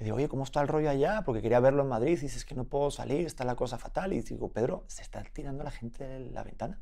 le 0.00 0.04
digo, 0.04 0.16
oye, 0.16 0.28
¿cómo 0.28 0.42
está 0.42 0.60
el 0.62 0.66
rollo 0.68 0.90
allá? 0.90 1.22
Porque 1.24 1.42
quería 1.42 1.60
verlo 1.60 1.82
en 1.82 1.88
Madrid. 1.88 2.12
Y 2.18 2.22
dice, 2.22 2.38
es 2.38 2.44
que 2.44 2.54
no 2.56 2.64
puedo 2.64 2.90
salir, 2.90 3.26
está 3.26 3.44
la 3.44 3.54
cosa 3.54 3.78
fatal. 3.78 4.12
Y 4.14 4.20
digo, 4.22 4.48
Pedro, 4.50 4.82
se 4.88 5.02
está 5.02 5.22
tirando 5.32 5.62
la 5.62 5.70
gente 5.70 6.02
de 6.04 6.18
la 6.30 6.42
ventana. 6.42 6.80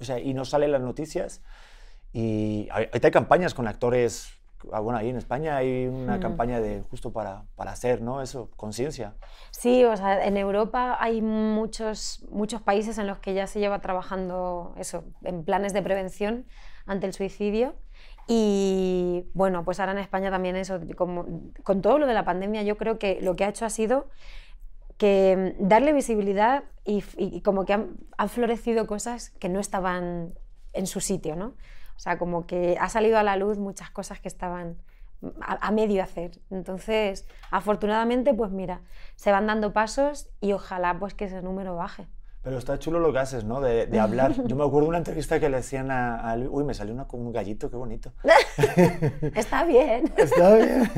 O 0.00 0.04
sea, 0.04 0.18
y 0.18 0.32
no 0.32 0.46
salen 0.46 0.72
las 0.72 0.80
noticias. 0.80 1.42
Y 2.14 2.68
ahor- 2.70 2.86
ahorita 2.86 3.08
hay 3.08 3.12
campañas 3.12 3.52
con 3.54 3.68
actores. 3.68 4.30
Ah, 4.72 4.80
Bueno, 4.80 4.98
ahí 4.98 5.08
en 5.08 5.16
España 5.16 5.56
hay 5.56 5.86
una 5.86 6.18
Mm. 6.18 6.20
campaña 6.20 6.60
de 6.60 6.82
justo 6.90 7.12
para, 7.12 7.44
para 7.56 7.72
hacer, 7.72 8.00
¿no? 8.02 8.22
Eso, 8.22 8.50
conciencia. 8.56 9.14
Sí, 9.50 9.84
o 9.84 9.96
sea, 9.96 10.24
en 10.24 10.36
Europa 10.36 10.96
hay 11.00 11.22
muchos, 11.22 12.24
muchos 12.30 12.62
países 12.62 12.98
en 12.98 13.06
los 13.06 13.18
que 13.18 13.34
ya 13.34 13.46
se 13.46 13.60
lleva 13.60 13.80
trabajando 13.80 14.74
eso, 14.78 15.04
en 15.24 15.44
planes 15.44 15.72
de 15.72 15.82
prevención 15.82 16.46
ante 16.86 17.06
el 17.06 17.12
suicidio. 17.12 17.74
Y 18.26 19.24
bueno, 19.34 19.64
pues 19.64 19.80
ahora 19.80 19.92
en 19.92 19.98
España 19.98 20.30
también 20.30 20.56
eso, 20.56 20.78
como, 20.96 21.26
con 21.64 21.82
todo 21.82 21.98
lo 21.98 22.06
de 22.06 22.14
la 22.14 22.24
pandemia, 22.24 22.62
yo 22.62 22.76
creo 22.76 22.98
que 22.98 23.18
lo 23.20 23.34
que 23.34 23.44
ha 23.44 23.48
hecho 23.48 23.64
ha 23.66 23.70
sido 23.70 24.08
que 24.98 25.54
mm, 25.58 25.68
darle 25.68 25.92
visibilidad 25.92 26.64
y 26.84 27.40
como 27.42 27.64
que 27.64 27.72
han, 27.72 27.96
han 28.18 28.28
florecido 28.28 28.86
cosas 28.86 29.30
que 29.30 29.48
no 29.48 29.60
estaban 29.60 30.34
en 30.72 30.86
su 30.86 31.00
sitio, 31.00 31.36
¿no? 31.36 31.54
O 32.00 32.02
sea, 32.02 32.16
como 32.16 32.46
que 32.46 32.78
ha 32.80 32.88
salido 32.88 33.18
a 33.18 33.22
la 33.22 33.36
luz 33.36 33.58
muchas 33.58 33.90
cosas 33.90 34.20
que 34.20 34.28
estaban 34.28 34.78
a, 35.42 35.70
medio 35.70 36.02
hacer. 36.02 36.40
Entonces, 36.48 37.26
afortunadamente, 37.50 38.32
pues 38.32 38.50
mira, 38.50 38.80
se 39.16 39.30
van 39.30 39.46
dando 39.46 39.74
pasos 39.74 40.30
y 40.40 40.52
ojalá 40.52 40.98
pues 40.98 41.12
que 41.12 41.26
ese 41.26 41.42
número 41.42 41.76
baje. 41.76 42.06
Pero 42.42 42.56
está 42.56 42.78
chulo 42.78 43.00
lo 43.00 43.12
que 43.12 43.18
haces, 43.18 43.44
¿no? 43.44 43.60
De, 43.60 43.86
de 43.86 44.00
hablar. 44.00 44.32
Yo 44.46 44.56
me 44.56 44.64
acuerdo 44.64 44.82
de 44.82 44.88
una 44.88 44.98
entrevista 44.98 45.38
que 45.38 45.50
le 45.50 45.58
hacían 45.58 45.90
a, 45.90 46.30
a 46.30 46.36
Uy, 46.36 46.64
me 46.64 46.72
salió 46.72 46.94
una, 46.94 47.06
con 47.06 47.20
un 47.20 47.32
gallito, 47.32 47.70
qué 47.70 47.76
bonito. 47.76 48.14
Está 49.34 49.64
bien. 49.64 50.10
Está 50.16 50.54
bien. 50.54 50.90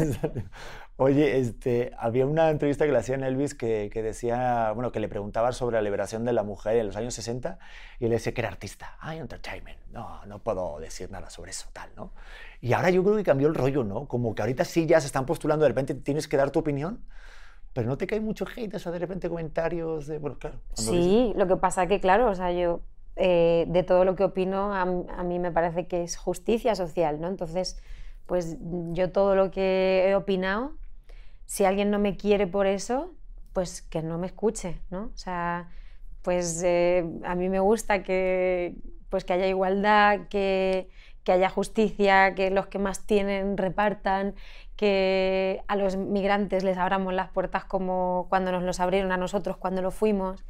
Oye, 0.97 1.39
este, 1.39 1.91
había 1.99 2.27
una 2.27 2.49
entrevista 2.51 2.87
que 2.87 2.93
le 2.93 2.99
hacían 2.99 3.25
a 3.25 3.29
Elvis 3.29 3.55
que, 3.55 3.91
que 3.93 4.03
decía, 4.03 4.71
bueno, 4.73 4.93
que 4.93 5.01
le 5.01 5.09
preguntaban 5.09 5.53
sobre 5.53 5.75
la 5.75 5.83
liberación 5.83 6.25
de 6.25 6.33
la 6.33 6.45
mujer 6.45 6.77
en 6.77 6.87
los 6.87 6.97
años 6.97 7.15
60 7.15 7.59
y 7.99 8.05
él 8.05 8.11
decía 8.13 8.33
que 8.33 8.41
era 8.41 8.49
artista. 8.49 8.97
Ay, 9.01 9.19
entertainment. 9.19 9.79
No, 9.91 10.25
no 10.27 10.39
puedo 10.39 10.79
decir 10.79 11.11
nada 11.11 11.29
sobre 11.29 11.51
eso, 11.51 11.67
tal, 11.73 11.91
¿no? 11.97 12.13
Y 12.61 12.73
ahora 12.73 12.91
yo 12.91 13.03
creo 13.03 13.17
que 13.17 13.25
cambió 13.25 13.49
el 13.49 13.57
rollo, 13.57 13.83
¿no? 13.83 14.07
Como 14.07 14.37
que 14.37 14.43
ahorita 14.43 14.65
sí 14.65 14.87
ya 14.87 15.01
se 15.01 15.07
están 15.07 15.27
postulando, 15.27 15.65
de 15.65 15.71
repente 15.71 15.95
tienes 15.95 16.29
que 16.29 16.37
dar 16.37 16.53
tu 16.53 16.61
opinión, 16.61 17.01
pero 17.73 17.89
no 17.89 17.97
te 17.97 18.07
cae 18.07 18.21
mucho 18.21 18.45
hate, 18.55 18.75
o 18.75 18.79
sea, 18.79 18.93
de 18.93 18.99
repente 18.99 19.29
comentarios 19.29 20.07
de, 20.07 20.19
bueno, 20.19 20.39
claro. 20.39 20.59
Sí, 20.75 21.33
lo 21.37 21.47
que 21.47 21.57
pasa 21.57 21.87
que, 21.87 22.01
claro, 22.01 22.31
o 22.31 22.35
sea, 22.35 22.53
yo 22.53 22.81
eh, 23.17 23.67
de 23.69 23.83
todo 23.83 24.05
lo 24.05 24.15
que 24.17 24.25
opino, 24.25 24.75
a, 24.75 24.83
a 24.83 25.25
mí 25.25 25.39
me 25.39 25.51
parece 25.53 25.87
que 25.87 26.03
es 26.03 26.17
justicia 26.17 26.75
social, 26.75 27.21
¿no? 27.21 27.29
Entonces, 27.29 27.81
pues 28.27 28.57
yo 28.93 29.11
todo 29.11 29.35
lo 29.35 29.51
que 29.51 30.09
he 30.09 30.15
opinado, 30.15 30.73
si 31.47 31.65
alguien 31.65 31.91
no 31.91 31.99
me 31.99 32.17
quiere 32.17 32.47
por 32.47 32.67
eso, 32.67 33.15
pues 33.53 33.83
que 33.83 34.03
no 34.03 34.19
me 34.19 34.27
escuche, 34.27 34.81
¿no? 34.91 35.11
O 35.15 35.17
sea, 35.17 35.69
pues 36.23 36.63
eh, 36.65 37.05
a 37.25 37.35
mí 37.35 37.49
me 37.49 37.61
gusta 37.61 38.03
que, 38.03 38.77
pues 39.11 39.25
que 39.25 39.35
haya 39.35 39.47
igualdad, 39.47 40.29
que, 40.29 40.89
que 41.25 41.33
haya 41.33 41.51
justicia, 41.51 42.35
que 42.35 42.51
los 42.51 42.67
que 42.69 42.79
más 42.79 43.07
tienen 43.07 43.57
repartan, 43.57 44.35
que 44.83 45.63
a 45.69 45.77
los 45.77 45.97
migrantes 45.97 46.65
les 46.65 46.77
abramos 46.79 47.15
las 47.15 47.31
puertas 47.31 47.65
como 47.65 48.27
cuando 48.31 48.53
nos 48.53 48.63
los 48.65 48.81
abrieron 48.81 49.13
a 49.13 49.17
nosotros 49.17 49.57
cuando 49.59 49.81
lo 49.83 49.91
fuimos. 49.91 50.45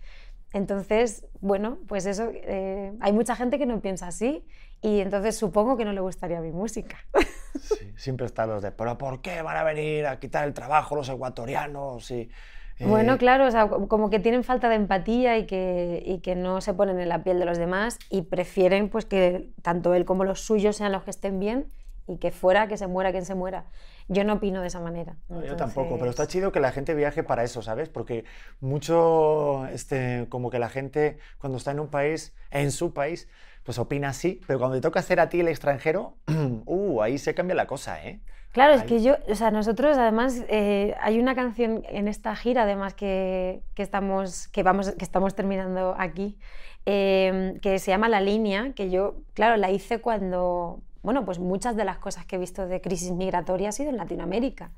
Entonces, 0.53 1.27
bueno, 1.41 1.79
pues 1.89 2.07
eso, 2.07 2.31
eh, 2.33 2.93
hay 3.01 3.13
mucha 3.13 3.37
gente 3.37 3.59
que 3.59 3.67
no 3.67 3.81
piensa 3.81 4.07
así 4.09 4.45
y 4.83 5.01
entonces 5.01 5.37
supongo 5.37 5.77
que 5.77 5.85
no 5.85 5.93
le 5.93 6.01
gustaría 6.01 6.41
mi 6.41 6.53
música. 6.53 6.99
Sí, 7.59 7.93
siempre 7.97 8.27
están 8.27 8.49
los 8.49 8.63
de, 8.63 8.73
pero 8.73 8.99
¿por 8.99 9.21
qué 9.23 9.43
van 9.43 9.57
a 9.57 9.63
venir 9.63 10.07
a 10.07 10.19
quitar 10.19 10.45
el 10.47 10.55
trabajo 10.55 10.97
los 10.97 11.09
ecuatorianos? 11.09 12.11
Y, 12.11 12.31
eh, 12.79 12.87
Bueno, 12.89 13.17
claro, 13.19 13.47
o 13.47 13.51
sea, 13.51 13.69
co- 13.69 13.89
como 13.89 14.11
que 14.11 14.19
tienen 14.19 14.43
falta 14.45 14.69
de 14.69 14.75
empatía 14.77 15.39
y 15.39 15.47
que, 15.47 16.03
y 16.05 16.21
que 16.21 16.35
no 16.35 16.61
se 16.61 16.75
ponen 16.75 16.99
en 17.01 17.09
la 17.09 17.23
piel 17.23 17.39
de 17.39 17.45
los 17.45 17.59
demás 17.59 17.99
y 18.11 18.23
prefieren 18.23 18.89
pues 18.89 19.05
que 19.07 19.51
tanto 19.63 19.95
él 19.95 20.05
como 20.05 20.25
los 20.25 20.41
suyos 20.41 20.77
sean 20.77 20.93
los 20.93 21.05
que 21.05 21.11
estén 21.11 21.39
bien 21.39 21.71
y 22.09 22.19
que 22.19 22.33
fuera, 22.33 22.67
que 22.69 22.77
se 22.77 22.87
muera 22.89 23.13
quien 23.13 23.25
se 23.25 23.35
muera. 23.37 23.67
Yo 24.09 24.25
no 24.25 24.35
opino 24.35 24.61
de 24.61 24.67
esa 24.69 24.81
manera. 24.81 25.17
No, 25.29 25.45
yo 25.45 25.57
tampoco, 25.57 25.97
pero 25.99 26.11
está 26.11 26.23
Entonces- 26.25 26.33
chido 26.33 26.53
que 26.53 26.61
la 26.61 26.73
gente 26.73 26.95
viaje 26.95 27.23
para 27.23 27.45
eso, 27.45 27.63
¿sabes? 27.63 27.89
Porque 27.89 28.25
mucho, 28.61 29.67
este, 29.67 30.27
como 30.29 30.51
que 30.51 30.59
la 30.59 30.69
gente 30.69 31.19
cuando 31.39 31.59
está 31.59 31.71
en 31.71 31.81
un 31.81 31.89
país, 31.89 32.35
en 32.51 32.71
su 32.73 32.93
país, 32.93 33.29
pues 33.65 33.79
opina 33.79 34.09
así, 34.09 34.41
pero 34.47 34.59
cuando 34.59 34.77
te 34.77 34.81
toca 34.81 35.01
hacer 35.01 35.21
a 35.21 35.29
ti 35.29 35.41
el 35.41 35.49
extranjero, 35.49 36.17
uh, 36.67 37.03
ahí 37.03 37.19
se 37.19 37.35
cambia 37.35 37.55
la 37.55 37.67
cosa, 37.67 38.03
¿eh? 38.05 38.21
Claro, 38.53 38.75
es 38.75 38.83
Ahí. 38.83 38.87
que 38.89 39.03
yo, 39.03 39.17
o 39.29 39.35
sea, 39.35 39.51
nosotros 39.51 39.97
además 39.97 40.43
eh, 40.49 40.95
hay 41.01 41.19
una 41.19 41.35
canción 41.35 41.85
en 41.89 42.07
esta 42.07 42.37
gira 42.37 42.65
además 42.65 42.93
que, 42.93 43.63
que 43.75 43.83
estamos, 43.83 44.49
que 44.49 44.63
vamos, 44.63 44.91
que 44.91 45.05
estamos 45.05 45.35
terminando 45.35 45.95
aquí, 45.99 46.39
eh, 46.85 47.59
que 47.63 47.79
se 47.79 47.91
llama 47.93 48.11
La 48.11 48.21
Línea, 48.21 48.73
que 48.75 48.91
yo, 48.91 49.15
claro, 49.33 49.57
la 49.57 49.71
hice 49.71 50.01
cuando, 50.03 50.81
bueno, 51.03 51.25
pues 51.25 51.39
muchas 51.39 51.77
de 51.77 51.85
las 51.85 51.99
cosas 51.99 52.27
que 52.27 52.37
he 52.37 52.39
visto 52.39 52.67
de 52.67 52.81
crisis 52.81 53.11
migratoria 53.13 53.71
ha 53.71 53.73
sido 53.73 53.91
en 53.91 53.97
Latinoamérica. 53.97 54.71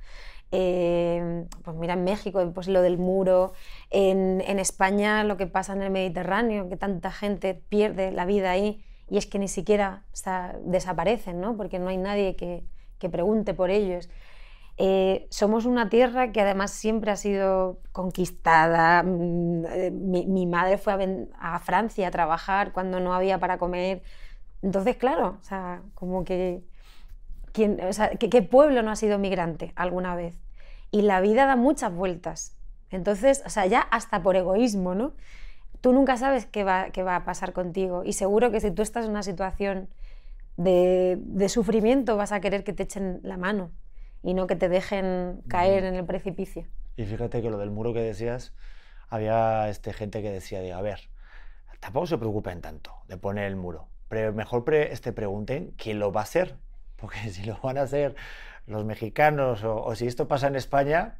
Eh, 0.53 1.47
pues 1.63 1.77
mira, 1.77 1.95
en 1.95 2.05
México, 2.05 2.41
pues 2.55 2.69
lo 2.69 2.83
del 2.83 2.99
muro, 2.99 3.53
en, 3.91 4.41
España 4.59 5.25
lo 5.25 5.37
que 5.37 5.47
pasa 5.47 5.73
en 5.73 5.83
el 5.83 5.91
Mediterráneo, 5.91 6.69
que 6.69 6.77
tanta 6.77 7.11
gente 7.11 7.55
pierde 7.55 8.13
la 8.13 8.25
vida 8.25 8.51
ahí 8.51 8.85
y 9.11 9.19
es 9.19 9.27
que 9.27 9.39
ni 9.39 9.49
siquiera 9.49 10.05
desaparecen, 10.65 11.41
¿no? 11.41 11.57
Porque 11.57 11.79
no 11.79 11.89
hay 11.89 11.99
nadie 11.99 12.37
que, 12.37 12.65
que 12.99 13.09
pregunte 13.11 13.53
por 13.55 13.71
ellos. 13.71 14.09
Eh, 14.77 15.29
somos 15.31 15.67
una 15.67 15.89
tierra 15.89 16.33
que 16.33 16.41
además 16.41 16.73
siempre 16.73 17.11
ha 17.13 17.17
sido 17.17 17.81
conquistada. 17.93 19.03
mm, 19.03 19.65
eh, 19.67 19.91
Mi, 19.93 20.47
madre 20.47 20.79
fue 20.79 20.95
a 21.39 21.59
Francia 21.61 22.09
a 22.09 22.11
trabajar 22.11 22.73
cuando 22.73 23.01
no 23.01 23.15
había 23.15 23.39
para 23.39 23.59
comer. 23.59 24.03
Entonces, 24.65 24.97
claro, 24.97 25.39
o 25.41 25.45
sea, 25.45 25.83
como 25.95 26.25
que, 26.25 26.63
¿quién- 27.53 27.81
o 27.85 27.93
sea, 27.93 28.11
¿qué, 28.11 28.29
qué 28.31 28.43
pueblo 28.43 28.83
no 28.83 28.91
ha 28.91 28.97
sido 28.97 29.19
migrante 29.19 29.73
alguna 29.77 30.17
vez? 30.17 30.35
Y 30.91 31.03
la 31.03 31.21
vida 31.21 31.47
da 31.47 31.57
muchas 31.57 31.95
vueltas. 31.95 32.57
Entonces, 32.91 33.43
o 33.47 33.51
sea, 33.51 33.67
ya 33.67 33.81
hasta 33.81 34.23
por 34.23 34.37
egoísmo, 34.37 34.95
¿no? 34.95 35.13
Tú 35.81 35.93
nunca 35.93 36.17
sabes 36.17 36.47
qué 36.47 36.65
va, 36.65 36.91
qué 36.91 37.03
va 37.03 37.17
a 37.17 37.25
pasar 37.25 37.53
contigo. 37.53 38.05
Y 38.05 38.15
seguro 38.15 38.51
que 38.51 38.61
si 38.61 38.71
tú 38.71 38.83
estás 38.83 39.05
en 39.07 39.13
una 39.13 39.23
situación 39.23 39.89
de, 40.57 41.19
de 41.21 41.49
sufrimiento 41.49 42.17
vas 42.17 42.33
a 42.33 42.41
querer 42.41 42.65
que 42.65 42.73
te 42.73 42.85
echen 42.85 43.21
la 43.23 43.37
mano 43.37 43.71
y 44.23 44.35
no 44.35 44.47
que 44.47 44.57
te 44.57 44.69
dejen 44.69 45.43
caer 45.49 45.85
en 45.85 45.95
el 45.97 46.05
precipicio. 46.05 46.65
Y 46.97 47.05
fíjate 47.05 47.43
que 47.43 47.51
lo 47.51 47.59
del 47.59 47.71
muro 47.71 47.93
que 47.93 48.01
decías, 48.01 48.55
había 49.09 49.69
este, 49.69 49.93
gente 49.93 50.23
que 50.23 50.31
decía, 50.31 50.61
de, 50.61 50.73
a 50.73 50.81
ver, 50.81 51.01
tampoco 51.81 52.07
se 52.07 52.19
preocupen 52.19 52.61
tanto 52.61 52.93
de 53.09 53.17
poner 53.19 53.45
el 53.45 53.57
muro. 53.57 53.89
Pero 54.09 54.33
mejor 54.33 54.65
pre- 54.65 54.93
este, 54.93 55.13
pregunten 55.13 55.75
quién 55.77 55.99
lo 55.99 56.13
va 56.13 56.21
a 56.21 56.25
hacer. 56.25 56.57
Porque 56.97 57.19
si 57.31 57.45
lo 57.45 57.59
van 57.63 57.79
a 57.79 57.83
hacer 57.83 58.15
los 58.67 58.85
mexicanos 58.85 59.63
o, 59.65 59.83
o 59.85 59.95
si 59.95 60.07
esto 60.07 60.29
pasa 60.29 60.47
en 60.49 60.57
España, 60.57 61.19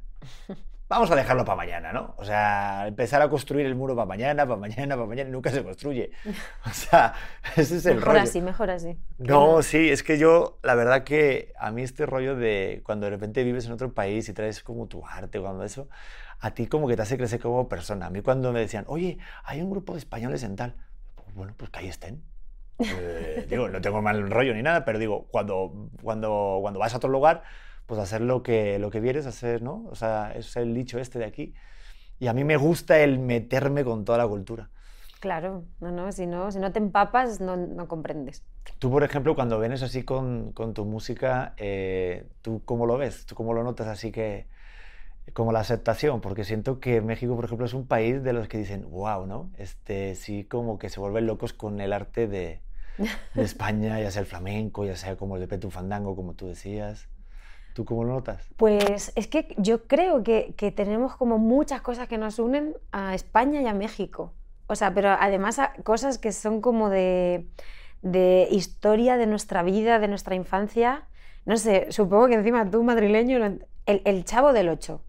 vamos 0.89 1.11
a 1.11 1.17
dejarlo 1.17 1.45
para 1.45 1.57
mañana, 1.57 1.93
¿no? 1.93 2.15
O 2.19 2.25
sea, 2.25 2.87
empezar 2.87 3.21
a 3.23 3.29
construir 3.29 3.67
el 3.67 3.75
muro 3.75 3.95
para 3.97 4.07
mañana, 4.07 4.47
para 4.47 4.59
mañana, 4.61 4.95
para 4.97 5.07
mañana 5.09 5.31
nunca 5.31 5.51
se 5.51 5.63
construye. 5.65 6.11
O 6.67 6.71
sea, 6.71 7.15
ese 7.57 7.77
es 7.77 7.87
el 7.87 7.97
Mejor 7.97 8.09
rollo. 8.15 8.21
así, 8.23 8.41
mejor 8.41 8.71
así. 8.71 8.99
No, 9.19 9.63
sí, 9.63 9.91
es 9.91 10.03
que 10.03 10.19
yo, 10.19 10.59
la 10.63 10.75
verdad 10.75 11.05
que 11.05 11.53
a 11.59 11.71
mí 11.71 11.83
este 11.83 12.07
rollo 12.07 12.37
de 12.37 12.83
cuando 12.85 13.07
de 13.07 13.11
repente 13.11 13.45
vives 13.45 13.67
en 13.67 13.73
otro 13.73 13.93
país 13.95 14.29
y 14.29 14.33
traes 14.33 14.63
como 14.63 14.87
tu 14.87 15.07
arte, 15.07 15.41
cuando 15.41 15.65
eso, 15.65 15.89
a 16.41 16.53
ti 16.55 16.67
como 16.67 16.89
que 16.89 16.97
te 16.97 17.03
hace 17.03 17.17
crecer 17.17 17.41
como 17.41 17.69
persona. 17.69 18.07
A 18.07 18.11
mí 18.11 18.23
cuando 18.23 18.53
me 18.53 18.61
decían, 18.61 18.85
oye, 18.89 19.19
hay 19.45 19.63
un 19.63 19.71
grupo 19.71 19.93
de 19.95 19.99
españoles 20.01 20.43
en 20.43 20.57
tal, 20.57 20.77
bueno, 21.35 21.55
pues 21.57 21.71
que 21.71 21.81
ahí 21.81 21.89
estén. 21.89 22.23
Eh, 22.79 23.47
digo, 23.49 23.69
no 23.69 23.81
tengo 23.81 24.03
mal 24.03 24.31
rollo 24.31 24.55
ni 24.55 24.63
nada, 24.63 24.85
pero 24.85 24.99
digo, 24.99 25.27
cuando, 25.31 25.89
cuando, 26.03 26.59
cuando 26.61 26.81
vas 26.81 26.95
a 26.95 26.97
otro 26.97 27.11
lugar, 27.11 27.43
pues 27.87 28.01
hacer 28.01 28.21
lo 28.21 28.43
que, 28.43 28.79
lo 28.79 28.91
que 28.91 29.01
vienes 29.01 29.27
a 29.27 29.31
hacer, 29.31 29.63
¿no? 29.63 29.87
O 29.91 29.95
sea, 29.95 30.33
es 30.35 30.57
el 30.57 30.75
dicho 30.75 30.99
este 30.99 31.19
de 31.19 31.25
aquí. 31.27 31.55
Y 32.19 32.29
a 32.29 32.33
mí 32.33 32.45
me 32.45 32.57
gusta 32.57 33.01
el 33.01 33.19
meterme 33.19 33.85
con 33.85 34.05
toda 34.05 34.19
la 34.19 34.27
cultura. 34.27 34.71
Claro, 35.21 35.65
no, 35.81 35.91
no, 35.91 36.13
si 36.13 36.27
no, 36.27 36.51
si 36.51 36.59
no 36.59 36.71
te 36.73 36.79
empapas 36.79 37.41
no, 37.41 37.57
no 37.57 37.89
comprendes. 37.89 38.45
Tú, 38.79 38.91
por 38.91 39.05
ejemplo, 39.05 39.35
cuando 39.35 39.59
vienes 39.59 39.83
así 39.83 40.03
con, 40.03 40.53
con 40.53 40.75
tu 40.75 40.85
música, 40.85 41.55
eh, 41.57 42.29
¿tú 42.43 42.63
cómo 42.65 42.87
lo 42.87 42.99
ves? 42.99 43.25
¿Tú 43.25 43.35
cómo 43.35 43.55
lo 43.55 43.63
notas 43.63 43.87
así 43.89 44.13
que, 44.13 44.47
como 45.33 45.53
la 45.53 45.61
aceptación? 45.61 46.21
Porque 46.21 46.45
siento 46.45 46.79
que 46.79 47.01
México, 47.01 47.35
por 47.37 47.47
ejemplo, 47.47 47.65
es 47.67 47.73
un 47.73 47.87
país 47.87 48.23
de 48.23 48.35
los 48.35 48.49
que 48.49 48.59
dicen, 48.59 48.91
wow, 48.91 49.27
¿no? 49.27 49.51
Este, 49.57 50.15
sí, 50.15 50.45
como 50.45 50.79
que 50.79 50.91
se 50.91 51.01
vuelven 51.01 51.27
locos 51.27 51.55
con 51.55 51.81
el 51.81 51.95
arte 51.95 52.27
de, 52.27 52.61
de 53.35 53.43
España, 53.43 54.01
ya 54.01 54.11
sea 54.11 54.21
el 54.21 54.27
flamenco, 54.27 54.85
ya 54.85 54.97
sea 54.97 55.17
como 55.17 55.37
el 55.37 55.41
de 55.41 55.49
Petu 55.49 55.71
Fandango, 55.71 56.17
como 56.17 56.35
tú 56.35 56.47
decías. 56.47 57.09
¿Tú 57.75 57.85
cómo 57.85 58.05
lo 58.05 58.15
notas? 58.15 58.49
Pues 58.57 59.13
es 59.17 59.27
que 59.27 59.53
yo 59.59 59.89
creo 59.89 60.23
que, 60.23 60.55
que 60.57 60.71
tenemos 60.71 61.17
como 61.17 61.39
muchas 61.39 61.81
cosas 61.81 62.07
que 62.07 62.19
nos 62.19 62.39
unen 62.39 62.77
a 62.93 63.17
España 63.17 63.61
y 63.63 63.67
a 63.67 63.75
México. 63.75 64.33
O 64.69 64.77
sea, 64.77 64.95
pero 64.95 65.11
además 65.11 65.59
a 65.59 65.73
cosas 65.83 66.19
que 66.19 66.31
son 66.31 66.61
como 66.61 66.89
de, 66.89 67.49
de 68.03 68.47
historia 68.51 69.17
de 69.17 69.27
nuestra 69.27 69.65
vida, 69.65 69.99
de 69.99 70.07
nuestra 70.07 70.37
infancia. 70.37 71.09
No 71.47 71.57
sé, 71.57 71.89
supongo 71.91 72.29
que 72.29 72.35
encima 72.35 72.71
tú, 72.71 72.85
madrileño, 72.85 73.45
el, 73.45 73.67
el 73.87 74.25
Chavo 74.25 74.53
del 74.53 74.69
Ocho. 74.69 75.03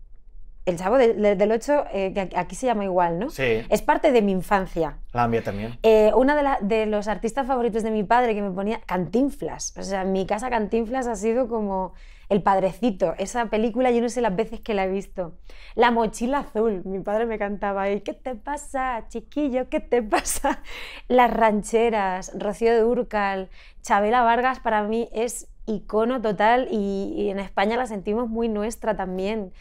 El 0.65 0.77
Chavo 0.77 0.97
de- 0.97 1.13
de- 1.13 1.35
del 1.35 1.51
Ocho, 1.51 1.85
eh, 1.93 2.11
que 2.13 2.29
aquí- 2.35 2.55
se 2.55 2.65
llama 2.65 2.83
igual, 2.83 3.19
¿no? 3.19 3.29
Sí, 3.29 3.63
Es 3.69 3.81
parte 3.83 4.11
de 4.11 4.21
mi 4.23 4.31
infancia. 4.31 4.97
la 5.13 5.27
mía 5.27 5.43
también. 5.43 5.77
Eh, 5.83 6.11
una 6.15 6.35
de, 6.35 6.41
la- 6.43 6.57
de 6.61 6.85
los 6.87 7.07
artistas 7.07 7.45
favoritos 7.45 7.83
de 7.83 7.91
mi 7.91 8.03
padre 8.03 8.33
que 8.33 8.41
me 8.41 8.51
ponía 8.51 8.81
Cantinflas. 8.85 9.73
O 9.77 9.83
sea, 9.83 10.01
en 10.01 10.11
mi 10.11 10.25
casa 10.25 10.49
Cantinflas 10.49 11.05
ha 11.07 11.15
sido 11.15 11.47
como 11.47 11.93
el 12.27 12.41
padrecito. 12.41 13.13
Esa 13.19 13.45
película 13.51 13.91
yo 13.91 14.01
no 14.01 14.09
sé 14.09 14.19
las 14.21 14.35
veces 14.35 14.59
que 14.59 14.73
la 14.73 14.85
he 14.85 14.89
visto. 14.89 15.35
La 15.75 15.91
mochila 15.91 16.39
azul. 16.39 16.81
Mi 16.83 16.99
padre 16.99 17.27
me 17.27 17.37
cantaba 17.37 17.83
ahí. 17.83 18.01
¿Qué 18.01 18.13
te 18.13 18.33
pasa, 18.33 19.05
chiquillo? 19.09 19.69
¿Qué 19.69 19.79
te 19.79 20.01
pasa? 20.01 20.63
Las 21.07 21.31
rancheras, 21.31 22.31
Rocío 22.37 22.73
de 22.73 22.83
Úrcal, 22.83 23.49
Chabela 23.83 24.23
Vargas 24.23 24.59
para 24.59 24.81
mí 24.83 25.09
es 25.13 25.47
icono 25.67 26.21
total 26.21 26.67
y, 26.71 27.13
y 27.17 27.29
en 27.29 27.39
España 27.39 27.77
la 27.77 27.85
sentimos 27.85 28.27
muy 28.29 28.49
nuestra 28.49 28.95
también. 28.95 29.51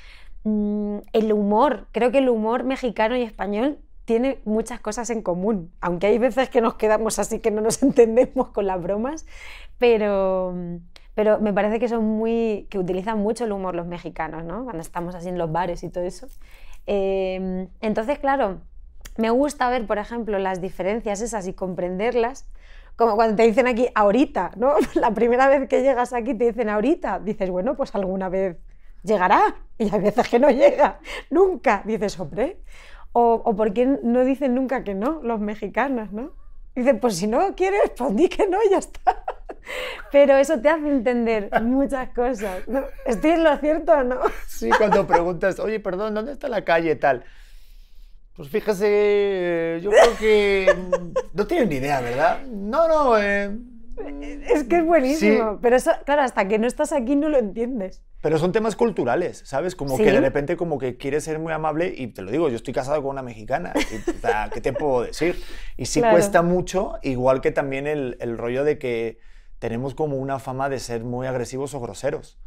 Mm, 0.45 0.99
el 1.13 1.33
humor, 1.33 1.87
creo 1.93 2.11
que 2.13 2.19
el 2.19 2.29
humor 2.29 2.65
mexicano 2.65 3.17
y 3.17 3.23
español 3.23 3.79
tiene 4.05 4.41
muchas 4.45 4.79
cosas 4.81 5.09
en 5.09 5.23
común, 5.23 5.73
aunque 5.81 6.07
hay 6.09 6.19
veces 6.19 6.51
que 6.51 6.61
nos 6.61 6.75
quedamos 6.75 7.19
así 7.19 7.41
que 7.41 7.51
no 7.51 7.63
nos 7.63 7.83
entendemos 7.83 8.51
con 8.51 8.67
las 8.67 8.83
bromas, 8.83 9.27
pero, 9.79 10.55
pero 11.15 11.41
me 11.41 11.53
parece 11.55 11.81
que 11.81 11.89
son 11.89 12.05
muy, 12.05 12.67
que 12.71 12.79
utilizan 12.79 13.19
mucho 13.19 13.45
el 13.45 13.53
humor 13.53 13.75
los 13.75 13.87
mexicanos, 13.87 14.45
¿no? 14.45 14.65
Cuando 14.65 14.83
estamos 14.83 15.15
así 15.15 15.29
en 15.29 15.39
los 15.39 15.51
bares 15.51 15.83
y 15.83 15.89
todo 15.89 16.05
eso. 16.05 16.29
Eh, 16.87 17.67
entonces, 17.81 18.19
claro, 18.19 18.61
me 19.17 19.31
gusta 19.31 19.71
ver, 19.71 19.87
por 19.87 19.97
ejemplo, 19.99 20.39
las 20.39 20.61
diferencias 20.61 21.23
esas 21.23 21.47
y 21.47 21.55
comprenderlas, 21.55 22.47
como 22.97 23.17
cuando 23.17 23.37
te 23.37 23.45
dicen 23.45 23.67
aquí 23.67 23.89
ahorita, 23.95 24.53
¿no? 24.57 24.75
La 24.95 25.13
primera 25.13 25.49
vez 25.49 25.69
que 25.69 25.83
llegas 25.83 26.13
aquí 26.13 26.35
te 26.35 26.47
dicen 26.47 26.69
ahorita, 26.69 27.21
dices, 27.21 27.49
bueno, 27.49 27.77
pues 27.77 27.95
alguna 27.95 28.29
vez 28.29 28.59
llegará, 29.05 29.55
y 29.79 29.95
hay 29.95 30.01
veces 30.01 30.29
que 30.29 30.39
no 30.39 30.51
llega, 30.51 30.99
nunca, 31.31 31.83
dices, 31.85 32.19
hombre, 32.19 32.59
o, 33.13 33.43
o 33.45 33.55
por 33.55 33.73
qué 33.73 33.87
no 33.87 34.25
dicen 34.25 34.55
nunca 34.55 34.83
que 34.83 34.95
no, 34.95 35.21
los 35.23 35.39
mexicanos, 35.39 36.13
¿no? 36.13 36.33
Dicen, 36.75 36.99
pues 36.99 37.17
si 37.17 37.29
no 37.29 37.55
quieres, 37.55 37.93
pues 37.97 38.17
di 38.17 38.29
que 38.29 38.49
no 38.49 38.59
y 38.65 38.71
ya 38.71 38.79
está. 38.79 39.25
Pero 40.13 40.37
eso 40.37 40.61
te 40.61 40.69
hace 40.69 40.89
entender 40.89 41.49
muchas 41.63 42.09
cosas. 42.11 42.63
¿Estoy 43.07 43.31
en 43.31 43.45
lo 43.45 43.57
cierto 43.59 43.93
o 43.93 44.03
no? 44.03 44.19
Sí, 44.49 44.71
cuando 44.77 45.07
preguntas, 45.07 45.61
oye, 45.61 45.79
perdón, 45.79 46.15
¿dónde 46.15 46.33
está 46.33 46.49
la 46.49 46.65
calle 46.65 46.97
tal? 46.97 47.25
Pues 48.37 48.49
fíjese, 48.49 49.79
yo 49.81 49.91
creo 49.91 50.17
que 50.19 50.75
mm, 50.77 51.37
no 51.37 51.47
tienen 51.47 51.69
ni 51.69 51.77
idea, 51.77 52.01
¿verdad? 52.01 52.43
No, 52.47 52.89
no, 52.89 53.17
eh, 53.17 53.51
Es 53.99 54.65
que 54.65 54.77
es 54.79 54.85
buenísimo. 54.85 55.53
Sí. 55.53 55.59
Pero 55.63 55.77
eso, 55.77 55.91
claro, 56.05 56.23
hasta 56.23 56.47
que 56.49 56.59
no 56.59 56.67
estás 56.67 56.93
aquí 56.93 57.17
no 57.17 57.29
lo 57.29 57.39
entiendes. 57.39 58.03
pero 58.21 58.39
son 58.39 58.53
temas 58.53 58.75
culturales, 58.77 59.43
¿sabes? 59.45 59.77
Como 59.77 59.97
que 59.97 60.11
de 60.11 60.21
repente 60.21 60.57
como 60.57 60.79
que 60.79 60.97
quieres 60.97 61.25
ser 61.25 61.39
muy 61.39 61.53
amable 61.53 61.93
y 61.97 62.09
te 62.09 62.23
lo 62.23 62.31
digo, 62.31 62.49
yo 62.49 62.57
estoy 62.57 62.73
casado 62.75 63.03
con 63.03 63.11
una 63.11 63.23
mexicana, 63.23 63.73
y, 63.77 64.11
o 64.11 64.15
sea, 64.21 64.49
¿qué 64.53 64.61
te 64.61 64.73
puedo 64.73 65.03
decir? 65.03 65.41
Y 65.77 65.87
sí 65.87 66.01
Claro. 66.01 66.15
cuesta 66.17 66.43
mucho, 66.43 66.95
igual 67.03 67.41
que 67.41 67.51
también 67.53 67.87
el, 67.87 68.17
el 68.21 68.39
rollo 68.39 68.65
de 68.65 68.79
que 68.79 69.19
tenemos 69.59 69.95
como 69.95 70.17
una 70.17 70.39
fama 70.39 70.69
de 70.69 70.79
ser 70.79 71.05
muy 71.05 71.27
agresivos 71.27 71.75
o 71.75 71.81
groseros. 71.81 72.39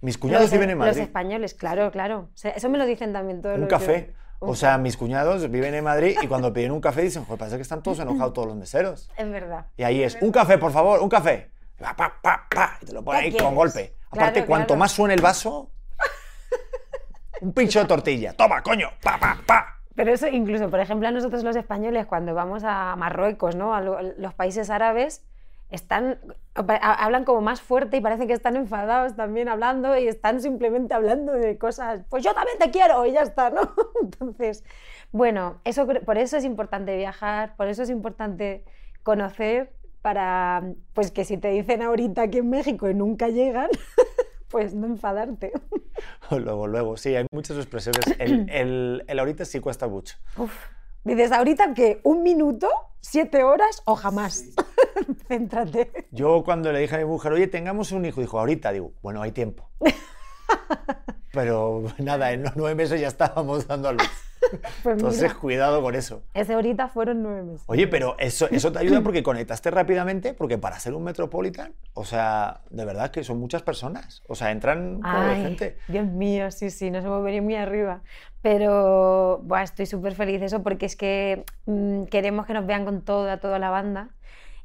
Mis 0.00 0.18
cuñados 0.18 0.42
los, 0.44 0.52
viven 0.52 0.70
en 0.70 0.78
los 0.78 0.86
Madrid. 0.88 1.02
españoles, 1.02 1.54
claro, 1.54 1.90
claro. 1.90 2.28
O 2.32 2.36
sea, 2.36 2.50
eso 2.52 2.68
me 2.68 2.78
lo 2.78 2.86
dicen 2.86 3.12
también 3.12 3.40
todos 3.42 3.54
Un 3.56 3.62
los 3.62 3.70
café. 3.70 4.12
O 4.38 4.54
sea, 4.54 4.78
mis 4.78 4.96
cuñados 4.96 5.50
viven 5.50 5.74
en 5.74 5.84
Madrid 5.84 6.16
y 6.22 6.26
cuando 6.26 6.52
piden 6.52 6.72
un 6.72 6.80
café 6.80 7.02
dicen, 7.02 7.24
joder, 7.24 7.38
parece 7.38 7.56
que 7.56 7.62
están 7.62 7.82
todos 7.82 7.98
enojados 8.00 8.32
todos 8.32 8.48
los 8.48 8.56
meseros. 8.56 9.10
Es 9.16 9.30
verdad. 9.30 9.66
Y 9.76 9.82
ahí 9.82 10.02
es, 10.02 10.16
un 10.20 10.30
café, 10.32 10.58
por 10.58 10.72
favor, 10.72 11.00
un 11.00 11.08
café. 11.08 11.50
Pa, 11.78 11.94
pa, 11.94 12.12
pa, 12.22 12.46
pa, 12.50 12.78
y 12.80 12.86
te 12.86 12.92
lo 12.92 13.02
ponen 13.04 13.20
¿Qué 13.30 13.36
ahí 13.36 13.36
con 13.44 13.54
golpe. 13.54 13.94
Aparte, 14.10 14.32
Claro, 14.34 14.46
cuanto 14.46 14.66
claro. 14.68 14.78
más 14.78 14.92
suene 14.92 15.14
el 15.14 15.20
vaso, 15.20 15.70
un 17.40 17.52
pincho 17.52 17.80
de 17.80 17.84
tortilla. 17.86 18.32
Toma, 18.34 18.62
coño, 18.62 18.88
pa, 19.02 19.18
pa, 19.18 19.38
pa. 19.46 19.72
Pero 19.94 20.12
eso 20.12 20.26
incluso, 20.28 20.70
por 20.70 20.80
ejemplo, 20.80 21.08
a 21.08 21.10
nosotros 21.10 21.42
los 21.42 21.56
españoles, 21.56 22.06
cuando 22.06 22.34
vamos 22.34 22.62
a 22.64 22.94
Marruecos, 22.96 23.54
¿no? 23.56 23.74
a 23.74 23.80
lo- 23.80 24.00
los 24.00 24.34
países 24.34 24.70
árabes, 24.70 25.22
están, 25.70 26.20
ha- 26.54 27.04
hablan 27.04 27.24
como 27.24 27.40
más 27.40 27.60
fuerte 27.60 27.96
y 27.96 28.00
parece 28.00 28.26
que 28.26 28.32
están 28.32 28.56
enfadados 28.56 29.16
también 29.16 29.48
hablando 29.48 29.96
y 29.98 30.06
están 30.08 30.40
simplemente 30.40 30.94
hablando 30.94 31.32
de 31.32 31.58
cosas, 31.58 32.02
pues 32.08 32.22
yo 32.24 32.32
también 32.34 32.58
te 32.58 32.70
quiero 32.70 33.04
y 33.06 33.12
ya 33.12 33.22
está, 33.22 33.50
¿no? 33.50 33.74
Entonces, 34.02 34.64
bueno, 35.12 35.60
eso, 35.64 35.86
por 36.04 36.18
eso 36.18 36.36
es 36.36 36.44
importante 36.44 36.96
viajar, 36.96 37.56
por 37.56 37.68
eso 37.68 37.82
es 37.82 37.90
importante 37.90 38.64
conocer 39.02 39.72
para, 40.02 40.62
pues 40.94 41.10
que 41.10 41.24
si 41.24 41.36
te 41.36 41.48
dicen 41.48 41.82
ahorita 41.82 42.22
aquí 42.22 42.38
en 42.38 42.48
México 42.50 42.88
y 42.88 42.94
nunca 42.94 43.28
llegan, 43.28 43.68
pues 44.48 44.72
no 44.74 44.86
enfadarte. 44.86 45.52
Luego, 46.30 46.66
luego, 46.66 46.96
sí, 46.96 47.14
hay 47.16 47.26
muchas 47.32 47.56
expresiones. 47.56 48.02
El, 48.18 48.48
el, 48.50 49.04
el 49.08 49.18
ahorita 49.18 49.44
sí 49.44 49.60
cuesta 49.60 49.88
mucho. 49.88 50.16
Uf. 50.36 50.52
Dices 51.04 51.30
ahorita 51.32 51.72
que 51.74 52.00
un 52.02 52.22
minuto, 52.24 52.68
siete 53.00 53.44
horas 53.44 53.82
o 53.84 53.94
jamás. 53.94 54.44
Céntrate. 55.28 56.08
Yo 56.10 56.42
cuando 56.44 56.72
le 56.72 56.80
dije 56.80 56.96
a 56.96 56.98
mi 56.98 57.04
mujer, 57.04 57.32
oye, 57.32 57.46
tengamos 57.46 57.92
un 57.92 58.04
hijo, 58.04 58.20
dijo, 58.20 58.38
ahorita, 58.38 58.72
digo, 58.72 58.92
bueno, 59.02 59.22
hay 59.22 59.32
tiempo. 59.32 59.68
Pero 61.32 61.84
nada, 61.98 62.32
en 62.32 62.44
los 62.44 62.56
nueve 62.56 62.74
meses 62.74 63.00
ya 63.00 63.08
estábamos 63.08 63.66
dando 63.66 63.88
a 63.88 63.92
luz. 63.92 64.10
Pues 64.84 64.98
Entonces, 64.98 65.22
mira, 65.22 65.34
cuidado 65.34 65.82
con 65.82 65.96
eso. 65.96 66.22
ese 66.32 66.54
ahorita 66.54 66.86
fueron 66.86 67.20
nueve 67.20 67.42
meses. 67.42 67.64
Oye, 67.66 67.88
pero 67.88 68.14
eso, 68.20 68.48
eso 68.48 68.70
te 68.70 68.78
ayuda 68.78 69.00
porque 69.00 69.24
conectaste 69.24 69.72
rápidamente, 69.72 70.34
porque 70.34 70.56
para 70.56 70.78
ser 70.78 70.94
un 70.94 71.02
metropolitan, 71.02 71.74
o 71.94 72.04
sea, 72.04 72.60
de 72.70 72.84
verdad 72.84 73.10
que 73.10 73.24
son 73.24 73.40
muchas 73.40 73.62
personas. 73.62 74.22
O 74.28 74.36
sea, 74.36 74.52
entran 74.52 75.00
como 75.00 75.20
de 75.20 75.36
gente. 75.36 75.78
Dios 75.88 76.06
mío, 76.06 76.50
sí, 76.52 76.70
sí, 76.70 76.92
nos 76.92 77.04
hemos 77.04 77.24
venido 77.24 77.42
muy 77.42 77.56
arriba. 77.56 78.02
Pero 78.40 79.40
buah, 79.42 79.64
estoy 79.64 79.86
súper 79.86 80.14
feliz 80.14 80.38
de 80.38 80.46
eso 80.46 80.62
porque 80.62 80.86
es 80.86 80.94
que 80.94 81.44
mm, 81.64 82.04
queremos 82.04 82.46
que 82.46 82.52
nos 82.52 82.66
vean 82.66 82.84
con 82.84 83.02
toda, 83.02 83.40
toda 83.40 83.58
la 83.58 83.70
banda. 83.70 84.10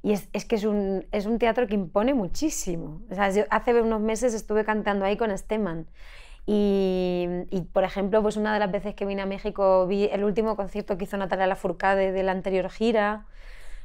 Y 0.03 0.13
es, 0.13 0.29
es 0.33 0.45
que 0.45 0.55
es 0.55 0.63
un, 0.63 1.05
es 1.11 1.25
un 1.25 1.37
teatro 1.39 1.67
que 1.67 1.75
impone 1.75 2.13
muchísimo. 2.13 3.01
O 3.09 3.15
sea, 3.15 3.31
hace 3.49 3.81
unos 3.81 4.01
meses 4.01 4.33
estuve 4.33 4.65
cantando 4.65 5.05
ahí 5.05 5.17
con 5.17 5.35
Steman. 5.37 5.87
Y, 6.45 7.27
y, 7.51 7.61
por 7.61 7.83
ejemplo, 7.83 8.21
pues 8.21 8.35
una 8.35 8.53
de 8.53 8.59
las 8.59 8.71
veces 8.71 8.95
que 8.95 9.05
vine 9.05 9.21
a 9.21 9.25
México 9.27 9.85
vi 9.87 10.05
el 10.11 10.23
último 10.23 10.55
concierto 10.55 10.97
que 10.97 11.03
hizo 11.03 11.17
Natalia 11.17 11.45
Lafourcade 11.47 12.11
de 12.11 12.23
la 12.23 12.31
anterior 12.31 12.69
gira. 12.69 13.27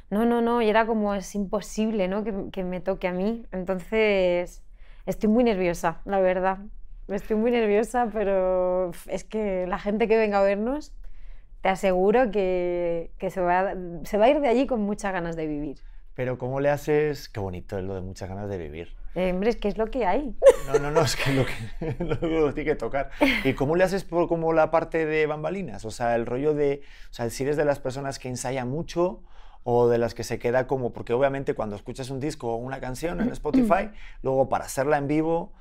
No, 0.09 0.25
no, 0.25 0.41
no, 0.41 0.61
y 0.61 0.69
era 0.69 0.87
como, 0.87 1.13
es 1.15 1.35
imposible, 1.35 2.07
¿no? 2.07 2.23
Que, 2.23 2.33
que 2.51 2.63
me 2.63 2.81
toque 2.81 3.07
a 3.07 3.13
mí. 3.13 3.45
Entonces, 3.51 4.63
estoy 5.05 5.29
muy 5.29 5.43
nerviosa, 5.43 6.01
la 6.05 6.19
verdad. 6.19 6.59
Estoy 7.07 7.37
muy 7.37 7.51
nerviosa, 7.51 8.09
pero 8.11 8.91
es 9.07 9.23
que 9.23 9.65
la 9.67 9.79
gente 9.79 10.07
que 10.07 10.17
venga 10.17 10.39
a 10.39 10.43
vernos, 10.43 10.93
te 11.61 11.69
aseguro 11.69 12.31
que, 12.31 13.11
que 13.17 13.29
se, 13.29 13.41
va, 13.41 13.75
se 14.03 14.17
va 14.17 14.25
a 14.25 14.29
ir 14.29 14.41
de 14.41 14.47
allí 14.47 14.67
con 14.67 14.81
muchas 14.81 15.13
ganas 15.13 15.35
de 15.35 15.47
vivir. 15.47 15.77
Pero 16.17 16.39
¿cómo 16.39 16.59
le 16.59 16.71
haces? 16.71 17.29
Qué 17.29 17.39
bonito 17.39 17.77
es 17.77 17.83
lo 17.83 17.93
de 17.93 18.01
muchas 18.01 18.27
ganas 18.27 18.49
de 18.49 18.57
vivir. 18.57 18.95
Eh, 19.13 19.31
hombre, 19.31 19.51
es 19.51 19.55
que 19.55 19.67
es 19.67 19.77
lo 19.77 19.85
que 19.85 20.07
hay. 20.07 20.35
No, 20.65 20.79
no, 20.79 20.89
no, 20.89 21.01
es 21.01 21.15
que 21.15 21.31
lo 21.31 21.45
que 21.45 22.03
lo, 22.03 22.47
lo 22.47 22.53
tiene 22.55 22.71
que 22.71 22.75
tocar. 22.75 23.11
¿Y 23.43 23.53
cómo 23.53 23.75
le 23.75 23.83
haces 23.83 24.03
por 24.03 24.27
como 24.27 24.51
la 24.51 24.71
parte 24.71 25.05
de 25.05 25.27
bambalinas? 25.27 25.85
O 25.85 25.91
sea, 25.91 26.15
el 26.15 26.25
rollo 26.25 26.55
de, 26.55 26.81
o 27.11 27.13
sea, 27.13 27.29
si 27.29 27.43
eres 27.43 27.55
de 27.55 27.65
las 27.65 27.77
personas 27.77 28.17
que 28.17 28.29
ensaya 28.29 28.65
mucho 28.65 29.21
o 29.63 29.89
de 29.89 29.99
las 29.99 30.15
que 30.15 30.23
se 30.23 30.39
queda 30.39 30.65
como, 30.65 30.91
porque 30.91 31.13
obviamente 31.13 31.53
cuando 31.53 31.75
escuchas 31.75 32.09
un 32.09 32.19
disco 32.19 32.51
o 32.51 32.55
una 32.55 32.79
canción 32.79 33.21
en 33.21 33.31
Spotify, 33.31 33.91
luego 34.23 34.49
para 34.49 34.65
hacerla 34.65 34.97
en 34.97 35.07
vivo, 35.07 35.53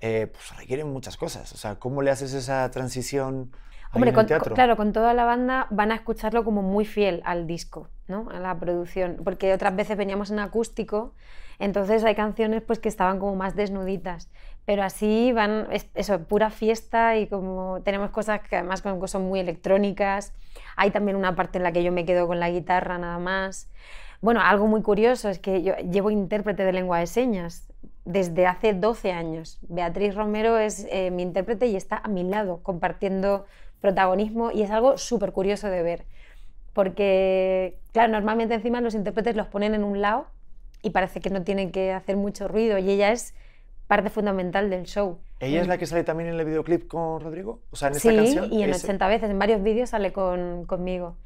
eh, 0.00 0.28
pues 0.32 0.56
requieren 0.56 0.92
muchas 0.92 1.16
cosas. 1.16 1.52
O 1.52 1.56
sea, 1.56 1.80
¿cómo 1.80 2.02
le 2.02 2.12
haces 2.12 2.34
esa 2.34 2.70
transición 2.70 3.50
Hombre, 3.94 4.10
en 4.10 4.14
el 4.14 4.14
con- 4.14 4.26
teatro? 4.26 4.54
claro, 4.54 4.76
con 4.76 4.92
toda 4.92 5.14
la 5.14 5.24
banda 5.24 5.66
van 5.70 5.92
a 5.92 5.94
escucharlo 5.96 6.44
como 6.44 6.62
muy 6.62 6.84
fiel 6.84 7.22
al 7.24 7.46
disco, 7.46 7.88
¿no? 8.08 8.28
A 8.30 8.38
la 8.40 8.58
producción, 8.58 9.18
porque 9.24 9.52
otras 9.52 9.74
veces 9.76 9.96
veníamos 9.96 10.30
en 10.30 10.38
acústico, 10.40 11.14
entonces 11.58 12.04
hay 12.04 12.14
canciones 12.14 12.62
pues 12.62 12.78
que 12.80 12.88
estaban 12.88 13.18
como 13.20 13.36
más 13.36 13.54
desnuditas, 13.54 14.28
pero 14.64 14.82
así 14.82 15.32
van, 15.32 15.68
es- 15.70 15.88
eso, 15.94 16.20
pura 16.24 16.50
fiesta 16.50 17.16
y 17.16 17.26
como 17.28 17.80
tenemos 17.84 18.10
cosas 18.10 18.40
que 18.40 18.56
además 18.56 18.82
son 19.06 19.22
muy 19.28 19.40
electrónicas, 19.40 20.32
hay 20.76 20.90
también 20.90 21.16
una 21.16 21.36
parte 21.36 21.58
en 21.58 21.64
la 21.64 21.72
que 21.72 21.82
yo 21.84 21.92
me 21.92 22.04
quedo 22.04 22.26
con 22.26 22.40
la 22.40 22.50
guitarra 22.50 22.98
nada 22.98 23.18
más. 23.18 23.68
Bueno, 24.20 24.40
algo 24.40 24.66
muy 24.66 24.82
curioso 24.82 25.28
es 25.28 25.38
que 25.38 25.62
yo 25.62 25.74
llevo 25.76 26.10
intérprete 26.10 26.64
de 26.64 26.72
lengua 26.72 26.98
de 26.98 27.06
señas 27.06 27.68
desde 28.06 28.46
hace 28.46 28.72
12 28.72 29.12
años. 29.12 29.58
Beatriz 29.68 30.14
Romero 30.14 30.58
es 30.58 30.86
eh, 30.90 31.10
mi 31.10 31.22
intérprete 31.22 31.66
y 31.66 31.76
está 31.76 31.98
a 32.02 32.08
mi 32.08 32.22
lado 32.24 32.60
compartiendo 32.62 33.44
protagonismo 33.84 34.50
y 34.50 34.62
es 34.62 34.70
algo 34.70 34.96
súper 34.98 35.32
curioso 35.32 35.68
de 35.68 35.82
ver. 35.82 36.00
Porque, 36.72 37.76
claro, 37.92 38.10
normalmente 38.12 38.54
encima 38.54 38.80
los 38.80 38.94
intérpretes 38.94 39.36
los 39.36 39.46
ponen 39.46 39.74
en 39.74 39.84
un 39.84 40.00
lado 40.00 40.26
y 40.82 40.90
parece 40.90 41.20
que 41.20 41.30
no 41.30 41.42
tienen 41.42 41.70
que 41.70 41.92
hacer 41.92 42.16
mucho 42.16 42.48
ruido 42.48 42.78
y 42.78 42.90
ella 42.90 43.12
es 43.12 43.34
parte 43.86 44.10
fundamental 44.10 44.70
del 44.70 44.84
show. 44.84 45.18
¿Ella 45.40 45.60
es 45.60 45.68
la 45.68 45.78
que 45.78 45.86
sale 45.86 46.04
también 46.04 46.30
en 46.30 46.40
el 46.40 46.46
videoclip 46.46 46.88
con 46.88 47.20
Rodrigo? 47.20 47.60
O 47.70 47.76
sea, 47.76 47.88
en 47.88 47.94
esta 47.96 48.10
Sí, 48.10 48.16
canción. 48.16 48.52
y 48.52 48.62
en 48.62 48.70
ese- 48.70 48.86
80 48.86 49.08
veces, 49.08 49.30
en 49.30 49.38
varios 49.38 49.62
vídeos 49.62 49.90
sale 49.90 50.12
con, 50.12 50.64
conmigo. 50.66 51.16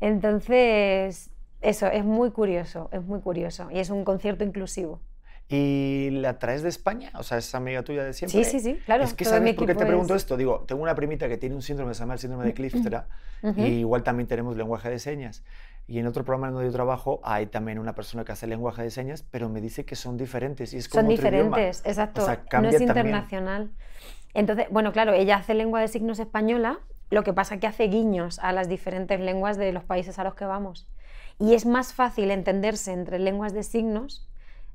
Entonces, 0.00 1.30
eso, 1.60 1.86
es 1.88 2.04
muy 2.04 2.30
curioso, 2.30 2.88
es 2.92 3.02
muy 3.02 3.20
curioso. 3.20 3.68
Y 3.72 3.78
es 3.80 3.90
un 3.90 4.04
concierto 4.04 4.44
inclusivo. 4.44 5.00
¿Y 5.48 6.08
la 6.10 6.38
traes 6.38 6.62
de 6.62 6.70
España? 6.70 7.10
O 7.18 7.22
sea, 7.22 7.38
es 7.38 7.54
amiga 7.54 7.82
tuya 7.82 8.02
de 8.04 8.12
siempre. 8.14 8.44
Sí, 8.44 8.50
sí, 8.50 8.60
sí, 8.60 8.80
claro. 8.86 9.04
Es 9.04 9.12
que 9.12 9.24
todo 9.24 9.34
¿sabes 9.34 9.54
por 9.54 9.66
qué 9.66 9.74
te 9.74 9.84
pregunto 9.84 10.14
es- 10.14 10.22
esto? 10.22 10.36
Digo, 10.36 10.64
tengo 10.66 10.82
una 10.82 10.94
primita 10.94 11.28
que 11.28 11.36
tiene 11.36 11.54
un 11.54 11.62
síndrome, 11.62 11.92
se 11.94 12.00
llama 12.00 12.14
el 12.14 12.18
síndrome 12.18 12.46
de 12.46 12.54
Clifton, 12.54 13.04
Ujú. 13.42 13.60
y 13.60 13.64
igual 13.80 14.02
también 14.02 14.26
tenemos 14.26 14.56
lenguaje 14.56 14.88
de 14.88 14.98
señas. 14.98 15.44
Y 15.86 15.98
en 15.98 16.06
otro 16.06 16.24
programa 16.24 16.50
donde 16.50 16.66
yo 16.68 16.72
trabajo 16.72 17.20
hay 17.24 17.44
también 17.46 17.78
una 17.78 17.94
persona 17.94 18.24
que 18.24 18.32
hace 18.32 18.46
lenguaje 18.46 18.82
de 18.82 18.90
señas, 18.90 19.22
pero 19.30 19.50
me 19.50 19.60
dice 19.60 19.84
que 19.84 19.96
son 19.96 20.16
diferentes 20.16 20.72
y 20.72 20.78
es 20.78 20.88
como 20.88 21.02
Son 21.02 21.12
otro 21.12 21.28
idioma. 21.28 21.56
diferentes, 21.58 21.82
exacto. 21.84 22.22
O 22.22 22.24
sea, 22.24 22.36
no 22.36 22.40
es 22.40 22.50
también. 22.76 22.82
internacional. 22.82 23.70
Entonces, 24.32 24.66
bueno, 24.70 24.92
claro, 24.92 25.12
ella 25.12 25.36
hace 25.36 25.52
lengua 25.52 25.82
de 25.82 25.88
signos 25.88 26.18
española, 26.20 26.78
lo 27.10 27.22
que 27.22 27.34
pasa 27.34 27.58
que 27.58 27.66
hace 27.66 27.84
guiños 27.84 28.38
a 28.38 28.52
las 28.52 28.68
diferentes 28.70 29.20
lenguas 29.20 29.58
de 29.58 29.72
los 29.72 29.84
países 29.84 30.18
a 30.18 30.24
los 30.24 30.34
que 30.34 30.46
vamos. 30.46 30.88
Y 31.38 31.52
es 31.52 31.66
más 31.66 31.92
fácil 31.92 32.30
entenderse 32.30 32.92
entre 32.92 33.18
lenguas 33.18 33.52
de 33.52 33.62
signos, 33.62 34.26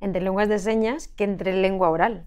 entre 0.01 0.21
lenguas 0.21 0.49
de 0.49 0.59
señas, 0.59 1.07
que 1.07 1.23
entre 1.23 1.53
lengua 1.53 1.89
oral. 1.89 2.25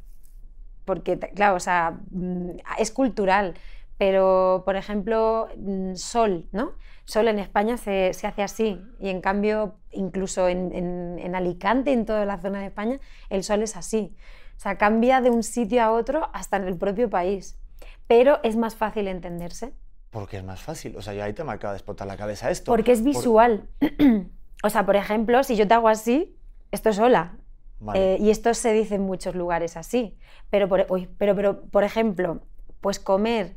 Porque, 0.84 1.18
claro, 1.18 1.56
o 1.56 1.60
sea, 1.60 1.98
mm, 2.10 2.50
es 2.78 2.90
cultural. 2.90 3.54
Pero, 3.98 4.62
por 4.64 4.76
ejemplo, 4.76 5.48
mm, 5.56 5.94
sol, 5.94 6.48
¿no? 6.52 6.72
Sol 7.04 7.28
en 7.28 7.38
España 7.38 7.76
se, 7.76 8.12
se 8.14 8.26
hace 8.26 8.42
así. 8.42 8.80
Y 8.98 9.08
en 9.10 9.20
cambio, 9.20 9.76
incluso 9.92 10.48
en, 10.48 10.72
en- 10.74 11.18
en 11.18 11.34
Alicante, 11.34 11.92
en 11.92 12.04
toda 12.06 12.24
la 12.24 12.38
zona 12.38 12.60
de 12.60 12.66
España, 12.66 12.98
el 13.30 13.44
sol 13.44 13.62
es 13.62 13.76
así. 13.76 14.16
O 14.56 14.60
sea, 14.60 14.76
cambia 14.76 15.20
de 15.20 15.30
un 15.30 15.42
sitio 15.42 15.82
a 15.82 15.92
otro 15.92 16.28
hasta 16.32 16.56
en 16.56 16.64
el 16.64 16.76
propio 16.76 17.10
país. 17.10 17.58
Pero 18.06 18.40
es 18.42 18.56
más 18.56 18.74
fácil 18.74 19.08
entenderse. 19.08 19.72
Porque 20.10 20.36
es 20.38 20.44
más 20.44 20.60
fácil. 20.60 20.96
O 20.96 21.02
sea, 21.02 21.14
yo 21.14 21.22
ahí 21.24 21.32
te 21.32 21.42
me 21.44 21.52
acaba 21.52 21.72
de 21.72 21.78
explotar 21.78 22.06
la 22.06 22.16
cabeza 22.16 22.50
esto. 22.50 22.70
Porque 22.70 22.92
es 22.92 23.00
Por- 23.00 23.06
visual. 23.12 23.68
o 24.64 24.70
sea, 24.70 24.84
por 24.84 24.96
ejemplo, 24.96 25.42
si 25.44 25.56
yo 25.56 25.66
te 25.68 25.74
hago 25.74 25.88
así, 25.88 26.36
esto 26.70 26.90
es 26.90 26.98
hola. 26.98 27.36
Vale. 27.84 28.14
Eh, 28.14 28.18
y 28.20 28.30
esto 28.30 28.54
se 28.54 28.72
dice 28.72 28.94
en 28.94 29.02
muchos 29.02 29.34
lugares 29.34 29.76
así. 29.76 30.16
Pero, 30.50 30.68
por, 30.68 30.86
uy, 30.88 31.08
pero, 31.18 31.34
pero, 31.34 31.62
por 31.66 31.82
ejemplo, 31.84 32.40
pues 32.80 32.98
comer, 32.98 33.56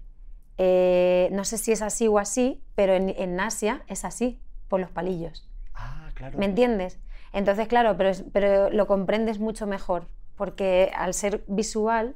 eh, 0.58 1.30
no 1.32 1.44
sé 1.46 1.58
si 1.58 1.72
es 1.72 1.82
así 1.82 2.08
o 2.08 2.18
así, 2.20 2.64
pero 2.76 2.94
en, 2.94 3.10
en 3.10 3.40
Asia 3.40 3.84
es 3.88 4.04
así, 4.06 4.40
por 4.68 4.80
los 4.80 4.90
palillos. 4.90 5.48
Ah, 5.74 6.10
claro. 6.16 6.38
¿Me 6.40 6.46
entiendes? 6.46 7.00
Entonces, 7.34 7.68
claro, 7.68 7.98
pero, 7.98 8.12
pero 8.34 8.70
lo 8.70 8.88
comprendes 8.88 9.40
mucho 9.40 9.68
mejor, 9.68 10.08
porque 10.36 10.92
al 10.96 11.14
ser 11.14 11.44
visual, 11.48 12.16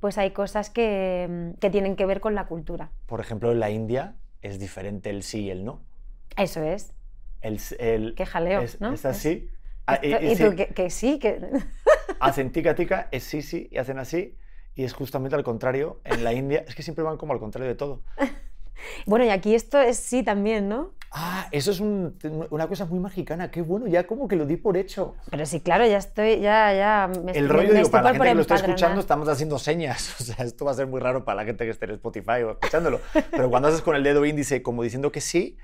pues 0.00 0.18
hay 0.18 0.32
cosas 0.32 0.68
que, 0.70 1.26
mm, 1.54 1.58
que 1.60 1.70
tienen 1.70 1.96
que 1.96 2.04
ver 2.04 2.20
con 2.20 2.34
la 2.34 2.46
cultura. 2.46 2.90
Por 3.06 3.20
ejemplo, 3.20 3.50
en 3.52 3.60
la 3.60 3.70
India 3.70 4.16
es 4.42 4.58
diferente 4.58 5.08
el 5.10 5.22
sí 5.22 5.44
y 5.44 5.50
el 5.50 5.64
no. 5.64 5.80
Eso 6.36 6.62
es. 6.62 6.92
El, 7.40 7.60
el- 7.78 8.14
Qué 8.16 8.26
jaleo, 8.26 8.60
es, 8.60 8.80
¿no? 8.80 8.92
es 8.92 9.04
así. 9.06 9.48
Ah, 9.86 9.94
Esto- 9.96 10.24
y- 10.24 10.32
y 10.32 10.36
tú 10.36 10.56
que, 10.56 10.66
que 10.68 10.90
sí, 10.90 11.18
que... 11.18 11.40
Hacen 12.20 12.50
tica 12.52 12.74
tica, 12.74 13.08
es 13.10 13.24
sí, 13.24 13.42
sí, 13.42 13.68
y 13.70 13.78
hacen 13.78 13.98
así. 13.98 14.36
Y 14.74 14.84
es 14.84 14.92
justamente 14.92 15.36
al 15.36 15.44
contrario. 15.44 16.00
En 16.04 16.24
la 16.24 16.32
India, 16.32 16.64
es 16.66 16.74
que 16.74 16.82
siempre 16.82 17.04
van 17.04 17.16
como 17.16 17.32
al 17.32 17.38
contrario 17.38 17.68
de 17.68 17.74
todo. 17.76 18.02
Bueno, 19.06 19.24
y 19.24 19.30
aquí 19.30 19.54
esto 19.54 19.80
es 19.80 19.96
sí 19.98 20.22
también, 20.24 20.68
¿no? 20.68 20.90
Ah, 21.12 21.46
eso 21.52 21.70
es 21.70 21.78
un- 21.80 22.18
una 22.50 22.66
cosa 22.66 22.84
muy 22.84 22.98
mexicana. 22.98 23.50
Qué 23.50 23.62
bueno, 23.62 23.86
ya 23.86 24.04
como 24.06 24.26
que 24.28 24.34
lo 24.36 24.44
di 24.46 24.56
por 24.56 24.76
hecho. 24.76 25.14
Pero 25.30 25.46
sí, 25.46 25.60
claro, 25.60 25.86
ya 25.86 25.96
estoy, 25.96 26.40
ya, 26.40 26.74
ya 26.74 27.08
me, 27.24 27.32
El 27.32 27.44
me- 27.44 27.48
rollo, 27.48 27.68
me 27.68 27.74
digo, 27.74 27.76
estoy 27.86 27.90
para 27.92 28.02
la 28.02 28.10
gente 28.12 28.28
que 28.28 28.34
lo 28.34 28.40
está 28.42 28.54
escuchando, 28.56 29.00
estamos 29.00 29.28
haciendo 29.28 29.58
señas. 29.60 30.16
O 30.20 30.24
sea, 30.24 30.44
esto 30.44 30.64
va 30.64 30.72
a 30.72 30.74
ser 30.74 30.86
muy 30.88 31.00
raro 31.00 31.24
para 31.24 31.36
la 31.36 31.44
gente 31.44 31.64
que 31.64 31.70
esté 31.70 31.84
en 31.86 31.92
Spotify 31.92 32.42
o 32.44 32.50
escuchándolo. 32.50 33.00
Pero 33.30 33.48
cuando 33.48 33.68
haces 33.68 33.80
con 33.80 33.94
el 33.94 34.02
dedo 34.02 34.24
índice 34.26 34.60
como 34.62 34.82
diciendo 34.82 35.12
que 35.12 35.20
sí, 35.20 35.56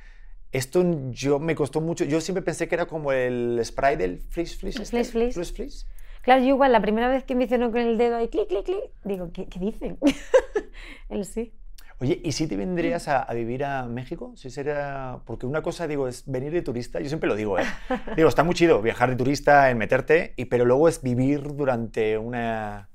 esto 0.53 0.85
yo 1.11 1.39
me 1.39 1.55
costó 1.55 1.81
mucho. 1.81 2.05
Yo 2.05 2.21
siempre 2.21 2.43
pensé 2.43 2.69
que 2.69 2.75
era 2.75 2.87
como 2.87 3.13
el 3.13 3.61
spray 3.65 3.97
del 3.97 4.19
flis 4.19 4.57
flis. 4.57 4.77
El 4.77 4.83
este, 4.83 5.05
flis 5.05 5.11
flis. 5.11 5.35
flis 5.35 5.53
flis. 5.53 5.87
Claro, 6.23 6.43
yo 6.43 6.49
igual, 6.49 6.73
la 6.73 6.83
primera 6.83 7.09
vez 7.09 7.25
que 7.25 7.35
me 7.35 7.45
hicieron 7.45 7.71
con 7.71 7.81
el 7.81 7.97
dedo 7.97 8.17
ahí, 8.17 8.29
clic, 8.29 8.49
clic, 8.49 8.65
clic, 8.65 8.91
digo, 9.05 9.31
¿qué, 9.33 9.47
qué 9.47 9.59
dicen? 9.59 9.99
el 11.09 11.25
sí. 11.25 11.55
Oye, 11.99 12.21
¿y 12.23 12.33
si 12.33 12.47
te 12.47 12.57
vendrías 12.57 13.09
a, 13.09 13.23
a 13.23 13.35
vivir 13.35 13.65
a 13.65 13.85
México? 13.87 14.33
Si 14.35 14.51
sería... 14.51 15.21
Porque 15.27 15.47
una 15.47 15.63
cosa, 15.63 15.87
digo, 15.87 16.09
es 16.09 16.25
venir 16.27 16.53
de 16.53 16.63
turista. 16.63 17.01
Yo 17.01 17.09
siempre 17.09 17.29
lo 17.29 17.37
digo, 17.37 17.59
¿eh? 17.59 17.65
Digo, 18.17 18.29
está 18.29 18.43
muy 18.43 18.55
chido 18.55 18.81
viajar 18.81 19.11
de 19.11 19.17
turista, 19.17 19.71
en 19.71 19.79
meterte, 19.79 20.33
y, 20.37 20.47
pero 20.47 20.65
luego 20.65 20.89
es 20.89 21.03
vivir 21.03 21.43
durante 21.43 22.17
una 22.17 22.89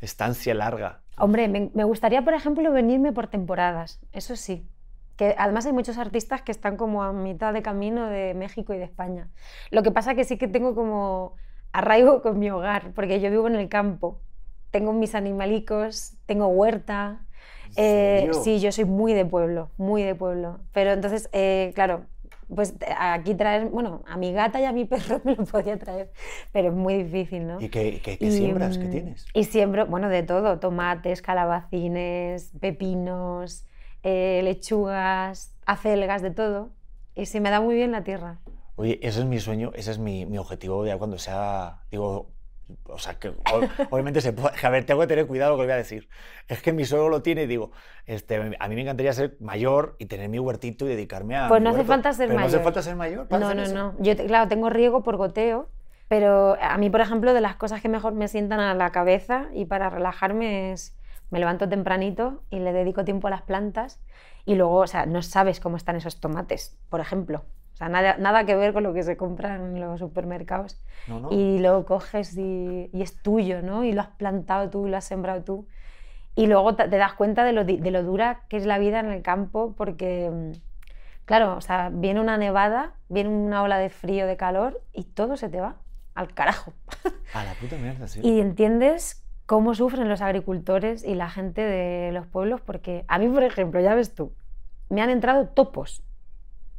estancia 0.00 0.54
larga. 0.54 1.02
Hombre, 1.16 1.48
me, 1.48 1.70
me 1.74 1.84
gustaría, 1.84 2.22
por 2.22 2.34
ejemplo, 2.34 2.70
venirme 2.70 3.12
por 3.12 3.28
temporadas, 3.28 4.00
eso 4.12 4.36
sí. 4.36 4.66
Que 5.20 5.34
además 5.38 5.66
hay 5.66 5.72
muchos 5.72 5.98
artistas 5.98 6.42
que 6.42 6.52
están 6.52 6.76
como 6.76 7.02
a 7.04 7.12
mitad 7.12 7.52
de 7.52 7.62
camino 7.62 8.08
de 8.08 8.34
México 8.34 8.72
y 8.74 8.78
de 8.78 8.84
España. 8.84 9.28
Lo 9.70 9.82
que 9.82 9.90
pasa 9.92 10.14
que 10.14 10.24
sí 10.24 10.38
que 10.38 10.48
tengo 10.48 10.74
como 10.74 11.36
arraigo 11.72 12.22
con 12.22 12.38
mi 12.38 12.50
hogar, 12.50 12.92
porque 12.94 13.20
yo 13.20 13.30
vivo 13.30 13.46
en 13.46 13.56
el 13.56 13.68
campo. 13.68 14.22
Tengo 14.70 14.92
mis 14.92 15.14
animalicos, 15.14 16.16
tengo 16.26 16.46
huerta. 16.48 17.26
¿En 17.64 17.74
Eh, 17.76 18.30
sí, 18.32 18.60
yo 18.60 18.72
soy 18.72 18.84
muy 18.86 19.12
de 19.14 19.24
pueblo, 19.26 19.70
muy 19.76 20.02
de 20.02 20.14
pueblo. 20.14 20.60
Pero 20.72 20.90
entonces, 20.92 21.28
eh, 21.32 21.72
claro, 21.74 22.06
pues 22.54 22.74
eh, 22.80 22.94
aquí 22.98 23.34
traer, 23.34 23.66
bueno, 23.68 24.02
a 24.06 24.16
mi 24.16 24.32
gata 24.32 24.60
y 24.60 24.64
a 24.64 24.72
mi 24.72 24.84
perro 24.86 25.20
me 25.24 25.34
lo 25.36 25.44
podía 25.44 25.78
traer, 25.78 26.10
pero 26.52 26.68
es 26.68 26.74
muy 26.74 26.94
difícil, 27.02 27.46
¿no? 27.46 27.58
¿Y 27.60 27.68
qué, 27.68 28.00
qué- 28.02 28.18
qué 28.18 28.26
Y, 28.26 28.30
siembras? 28.30 28.78
¿Qué 28.78 28.88
mm, 28.88 28.90
tienes? 28.90 29.26
Y 29.34 29.44
siembro, 29.44 29.86
bueno, 29.86 30.08
de 30.08 30.22
todo, 30.22 30.58
tomates, 30.58 31.22
calabacines, 31.22 32.52
pepinos, 32.60 33.66
eh, 34.02 34.40
lechugas, 34.44 35.54
acelgas, 35.66 36.22
de 36.22 36.30
todo. 36.30 36.70
Y 37.14 37.26
se 37.26 37.40
me 37.40 37.50
da 37.50 37.60
muy 37.60 37.74
bien 37.74 37.92
la 37.92 38.02
tierra. 38.04 38.38
Oye, 38.76 38.98
ese 39.02 39.20
es 39.20 39.26
mi 39.26 39.40
sueño, 39.40 39.72
ese 39.74 39.90
es 39.90 39.98
mi, 39.98 40.24
mi 40.26 40.38
objetivo 40.38 40.86
ya 40.86 40.96
cuando 40.96 41.18
sea, 41.18 41.82
digo, 41.90 42.30
o 42.84 42.98
sea, 42.98 43.18
que 43.18 43.34
obviamente 43.90 44.20
se 44.22 44.32
puede, 44.32 44.54
a 44.62 44.70
ver, 44.70 44.84
tengo 44.86 45.00
que 45.00 45.06
tener 45.06 45.26
cuidado 45.26 45.52
con 45.52 45.58
lo 45.58 45.62
que 45.64 45.66
voy 45.66 45.74
a 45.74 45.76
decir. 45.76 46.08
Es 46.48 46.62
que 46.62 46.72
mi 46.72 46.84
suegro 46.84 47.08
lo 47.10 47.20
tiene 47.20 47.42
y 47.42 47.46
digo, 47.46 47.72
este, 48.06 48.36
a 48.58 48.68
mí 48.68 48.74
me 48.74 48.80
encantaría 48.82 49.12
ser 49.12 49.36
mayor 49.40 49.96
y 49.98 50.06
tener 50.06 50.28
mi 50.30 50.38
huertito 50.38 50.86
y 50.86 50.88
dedicarme 50.88 51.36
a 51.36 51.48
Pues 51.48 51.60
no 51.60 51.70
hace 51.70 51.78
huerto. 51.78 51.92
falta 51.92 52.12
ser 52.14 52.28
Pero 52.28 52.40
no 52.40 52.46
hace 52.46 52.56
mayor. 52.56 52.64
falta 52.64 52.82
ser 52.82 52.96
mayor 52.96 53.28
para 53.28 53.40
No, 53.40 53.46
hacer 53.48 53.56
no, 53.56 53.62
eso. 53.64 53.74
no. 53.74 53.94
Yo, 53.98 54.16
claro, 54.16 54.48
tengo 54.48 54.70
riego 54.70 55.02
por 55.02 55.16
goteo, 55.16 55.68
pero 56.08 56.56
a 56.60 56.78
mí, 56.78 56.88
por 56.90 57.00
ejemplo, 57.02 57.34
de 57.34 57.40
las 57.42 57.56
cosas 57.56 57.82
que 57.82 57.88
mejor 57.88 58.14
me 58.14 58.28
sientan 58.28 58.60
a 58.60 58.72
la 58.74 58.90
cabeza 58.92 59.48
y 59.52 59.66
para 59.66 59.90
relajarme 59.90 60.72
es, 60.72 60.96
me 61.30 61.38
levanto 61.38 61.68
tempranito 61.68 62.42
y 62.50 62.58
le 62.58 62.72
dedico 62.72 63.04
tiempo 63.04 63.28
a 63.28 63.30
las 63.30 63.42
plantas 63.42 64.00
y 64.44 64.54
luego, 64.54 64.76
o 64.76 64.86
sea, 64.86 65.06
no 65.06 65.22
sabes 65.22 65.60
cómo 65.60 65.76
están 65.76 65.96
esos 65.96 66.20
tomates, 66.20 66.78
por 66.88 67.00
ejemplo. 67.00 67.44
O 67.72 67.76
sea, 67.76 67.88
nada, 67.88 68.16
nada 68.18 68.44
que 68.44 68.56
ver 68.56 68.72
con 68.72 68.82
lo 68.82 68.92
que 68.92 69.02
se 69.02 69.16
compra 69.16 69.54
en 69.54 69.80
los 69.80 70.00
supermercados. 70.00 70.82
No, 71.06 71.20
no. 71.20 71.28
Y 71.30 71.58
lo 71.60 71.86
coges 71.86 72.36
y, 72.36 72.90
y 72.92 73.02
es 73.02 73.22
tuyo, 73.22 73.62
¿no? 73.62 73.84
Y 73.84 73.92
lo 73.92 74.02
has 74.02 74.08
plantado 74.08 74.68
tú, 74.68 74.86
lo 74.86 74.96
has 74.96 75.04
sembrado 75.04 75.44
tú. 75.44 75.66
Y 76.34 76.46
luego 76.46 76.74
te, 76.74 76.88
das 76.88 77.14
cuenta 77.14 77.44
de 77.44 77.52
lo, 77.52 77.64
de 77.64 77.90
lo 77.90 78.02
dura 78.02 78.42
que 78.48 78.56
es 78.56 78.66
la 78.66 78.78
vida 78.78 79.00
en 79.00 79.10
el 79.10 79.22
campo 79.22 79.74
porque, 79.76 80.30
mm, 80.30 80.52
claro, 81.24 81.56
o 81.56 81.60
sea, 81.60 81.90
viene 81.92 82.20
una 82.20 82.36
nevada, 82.38 82.94
viene 83.08 83.30
una 83.30 83.62
ola 83.62 83.78
de 83.78 83.90
frío, 83.90 84.26
de 84.26 84.36
calor 84.36 84.82
y 84.92 85.04
todo 85.04 85.36
se 85.36 85.48
te 85.48 85.60
va 85.60 85.76
al 86.14 86.34
carajo. 86.34 86.72
A 87.34 87.44
la 87.44 87.54
puta 87.54 87.76
mierda, 87.76 88.08
sí. 88.08 88.20
Y 88.22 88.40
entiendes 88.40 89.24
cómo 89.50 89.74
sufren 89.74 90.08
los 90.08 90.20
agricultores 90.20 91.02
y 91.02 91.16
la 91.16 91.28
gente 91.28 91.60
de 91.62 92.12
los 92.12 92.24
pueblos, 92.24 92.60
porque 92.60 93.04
a 93.08 93.18
mí, 93.18 93.26
por 93.26 93.42
ejemplo, 93.42 93.80
ya 93.80 93.96
ves 93.96 94.14
tú, 94.14 94.32
me 94.90 95.02
han 95.02 95.10
entrado 95.10 95.48
topos. 95.48 96.04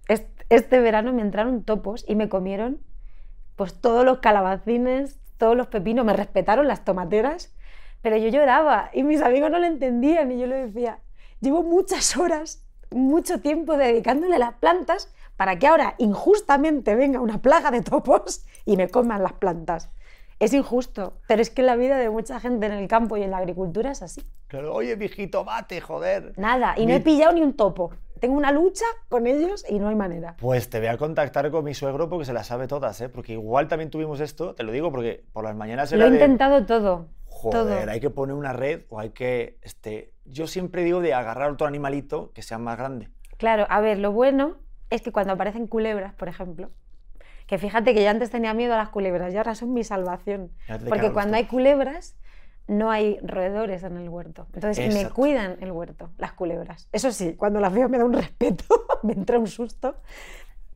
Este, 0.08 0.80
verano 0.80 1.12
me 1.12 1.22
entraron 1.22 1.66
topos 1.66 2.06
y 2.08 2.16
me 2.16 2.30
comieron 2.30 2.80
pues 3.58 3.74
todos 3.74 4.06
los 4.06 4.20
calabacines, 4.20 5.20
todos 5.38 5.58
los 5.58 5.68
pepinos, 5.68 6.06
me 6.06 6.14
respetaron 6.14 6.66
las 6.66 6.86
tomateras, 6.86 7.54
pero 8.02 8.16
yo 8.16 8.30
lloraba 8.30 8.90
y 8.94 9.04
mis 9.04 9.22
amigos 9.22 9.52
no 9.52 9.60
lo 9.60 9.66
entendían 9.66 10.32
y 10.32 10.40
yo 10.40 10.48
le 10.48 10.68
decía, 10.68 11.00
llevo 11.42 11.64
muchas 11.64 12.16
horas, 12.16 12.66
mucho 12.90 13.42
tiempo 13.42 13.76
dedicándole 13.76 14.38
a 14.38 14.40
las 14.40 14.54
plantas 14.54 15.14
para 15.36 15.60
que 15.60 15.68
ahora 15.68 15.96
injustamente 15.98 16.96
venga 16.96 17.20
una 17.20 17.42
plaga 17.42 17.70
de 17.70 17.82
topos 17.82 18.46
y 18.64 18.78
me 18.78 18.88
coman 18.88 19.24
las 19.24 19.34
plantas. 19.34 19.92
Es 20.42 20.54
injusto, 20.54 21.14
pero 21.28 21.42
es 21.42 21.50
que 21.50 21.62
la 21.62 21.76
vida 21.76 21.98
de 21.98 22.10
mucha 22.10 22.40
gente 22.40 22.66
en 22.66 22.72
el 22.74 22.88
campo 22.88 23.16
y 23.16 23.24
en 23.24 23.32
la 23.32 23.38
agricultura 23.38 23.92
es 23.92 24.02
así. 24.02 24.24
Claro, 24.48 24.74
oye, 24.74 24.98
mijito, 24.98 25.44
mate, 25.46 25.80
joder. 25.82 26.34
Nada, 26.38 26.74
y 26.78 26.82
no 26.82 26.88
Mi- 26.88 26.94
he 26.96 27.00
pillado 27.00 27.32
ni 27.34 27.42
un 27.42 27.54
topo. 27.54 27.92
Tengo 28.20 28.36
una 28.38 28.52
lucha 28.52 28.86
con 29.08 29.26
ellos 29.28 29.64
y 29.70 29.80
no 29.80 29.88
hay 29.88 29.96
manera. 29.96 30.36
Pues 30.40 30.70
te 30.70 30.80
voy 30.80 30.88
a 30.90 30.98
contactar 30.98 31.50
con 31.52 31.64
mi 31.64 31.74
suegro 31.74 32.10
porque 32.10 32.26
se 32.26 32.34
las 32.34 32.48
sabe 32.48 32.68
todas, 32.68 33.00
¿eh? 33.02 33.10
Porque 33.10 33.34
igual 33.34 33.68
también 33.68 33.90
tuvimos 33.90 34.20
esto, 34.20 34.54
te 34.54 34.64
lo 34.64 34.72
digo 34.72 34.92
porque 34.92 35.24
por 35.32 35.44
las 35.44 35.56
mañanas 35.56 35.92
Lo 35.92 35.98
era 35.98 36.08
he 36.08 36.10
de, 36.12 36.16
intentado 36.18 36.66
todo. 36.66 37.08
Joder, 37.26 37.80
todo. 37.84 37.92
hay 37.92 38.00
que 38.00 38.10
poner 38.10 38.36
una 38.36 38.54
red 38.54 38.82
o 38.90 39.00
hay 39.00 39.12
que, 39.12 39.58
este, 39.62 40.14
yo 40.26 40.46
siempre 40.48 40.84
digo 40.84 41.02
de 41.02 41.14
agarrar 41.14 41.50
otro 41.52 41.66
animalito 41.66 42.32
que 42.34 42.42
sea 42.44 42.58
más 42.58 42.78
grande. 42.78 43.10
Claro, 43.38 43.66
a 43.70 43.80
ver, 43.82 43.98
lo 44.00 44.12
bueno 44.12 44.58
es 44.92 45.02
que 45.02 45.12
cuando 45.12 45.34
aparecen 45.34 45.66
culebras, 45.68 46.14
por 46.14 46.28
ejemplo, 46.28 46.70
que 47.52 47.58
fíjate 47.58 47.94
que 47.94 48.02
yo 48.02 48.10
antes 48.10 48.30
tenía 48.32 48.54
miedo 48.54 48.76
a 48.76 48.78
las 48.78 48.88
culebras 48.88 49.34
y 49.34 49.38
ahora 49.38 49.56
son 49.56 49.74
mi 49.74 49.84
salvación. 49.84 50.52
Porque 50.88 51.12
cuando 51.12 51.36
hay 51.36 51.44
culebras, 51.48 52.16
no 52.70 52.90
hay 52.90 53.20
roedores 53.22 53.84
en 53.84 53.98
el 53.98 54.08
huerto. 54.08 54.48
Entonces 54.54 54.88
me 54.88 55.02
Exacto. 55.02 55.16
cuidan 55.16 55.58
el 55.60 55.70
huerto, 55.74 56.12
las 56.18 56.32
culebras. 56.32 56.88
Eso 56.94 57.12
sí, 57.12 57.34
cuando 57.36 57.60
las 57.60 57.74
veo 57.74 57.90
me 57.90 57.98
da 57.98 58.06
un 58.06 58.14
respeto, 58.14 58.64
me 59.04 59.12
entra 59.12 59.38
un 59.38 59.48
susto. 59.48 59.98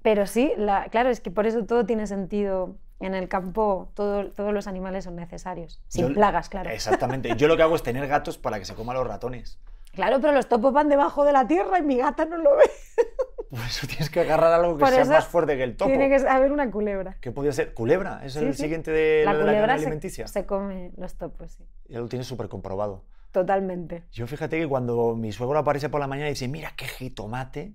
Pero 0.01 0.27
sí, 0.27 0.51
la- 0.57 0.89
claro, 0.89 1.09
es 1.09 1.21
que 1.21 1.31
por 1.31 1.45
eso 1.47 1.63
todo 1.65 1.85
tiene 1.85 2.07
sentido. 2.07 2.75
En 2.99 3.13
el 3.15 3.29
campo 3.29 3.91
todo- 3.93 4.29
todos 4.31 4.51
los 4.53 4.67
animales 4.67 5.05
son 5.05 5.15
necesarios, 5.15 5.81
sin 5.87 6.09
Yo- 6.09 6.13
plagas, 6.13 6.49
claro. 6.49 6.69
Exactamente. 6.71 7.33
Yo 7.37 7.47
lo 7.47 7.55
que 7.55 7.63
hago 7.63 7.75
es 7.75 7.83
tener 7.83 8.05
gatos 8.09 8.37
para 8.37 8.59
que 8.59 8.65
se 8.65 8.75
coman 8.75 8.97
los 8.97 9.07
ratones. 9.07 9.59
Claro, 9.95 10.19
pero 10.21 10.33
los 10.33 10.47
topos 10.47 10.73
van 10.73 10.89
debajo 10.89 11.23
de 11.25 11.31
la 11.31 11.47
tierra 11.47 11.79
y 11.79 11.83
mi 11.83 11.97
gata 11.97 12.25
no 12.25 12.37
lo 12.37 12.55
ve. 12.57 12.63
Por 13.49 13.59
eso 13.59 13.87
tienes 13.87 14.09
que 14.09 14.19
agarrar 14.19 14.51
algo 14.51 14.75
que 14.77 14.83
Por 14.83 14.89
sea 14.93 15.05
más 15.05 15.25
fuerte 15.27 15.55
que 15.55 15.63
el 15.63 15.77
topo. 15.77 15.89
Tiene 15.89 16.09
que 16.09 16.27
haber 16.27 16.51
una 16.51 16.69
culebra. 16.69 17.15
¿Qué 17.21 17.31
podría 17.31 17.53
ser? 17.53 17.73
¿Culebra? 17.73 18.19
¿Es 18.25 18.33
Sí, 18.33 18.39
el 18.39 18.53
sí. 18.53 18.63
siguiente 18.63 18.91
de 18.91 19.21
La 19.23 19.31
de 19.33 19.39
la 19.39 19.45
culebra 19.45 19.77
se, 19.77 19.81
alimenticia? 19.83 20.27
se 20.27 20.45
come 20.45 20.91
los 20.97 21.15
topos, 21.15 21.53
sí. 21.53 21.63
Ya 21.87 21.99
lo 21.99 22.09
tienes 22.09 22.27
súper 22.27 22.49
comprobado. 22.49 23.03
Totalmente. 23.31 24.03
Yo 24.11 24.27
fíjate 24.27 24.59
que 24.59 24.67
cuando 24.67 25.15
mi 25.15 25.31
suegro 25.31 25.57
aparece 25.59 25.87
por 25.89 26.01
la 26.01 26.07
mañana 26.07 26.27
y 26.27 26.31
dice, 26.31 26.47
mira 26.49 26.73
qué 26.75 26.85
jitomate, 26.85 27.73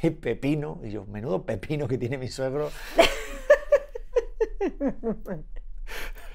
qué 0.00 0.10
pepino, 0.12 0.80
y 0.82 0.90
yo, 0.90 1.04
menudo 1.06 1.44
pepino 1.44 1.88
que 1.88 1.98
tiene 1.98 2.16
mi 2.16 2.28
suegro. 2.28 2.70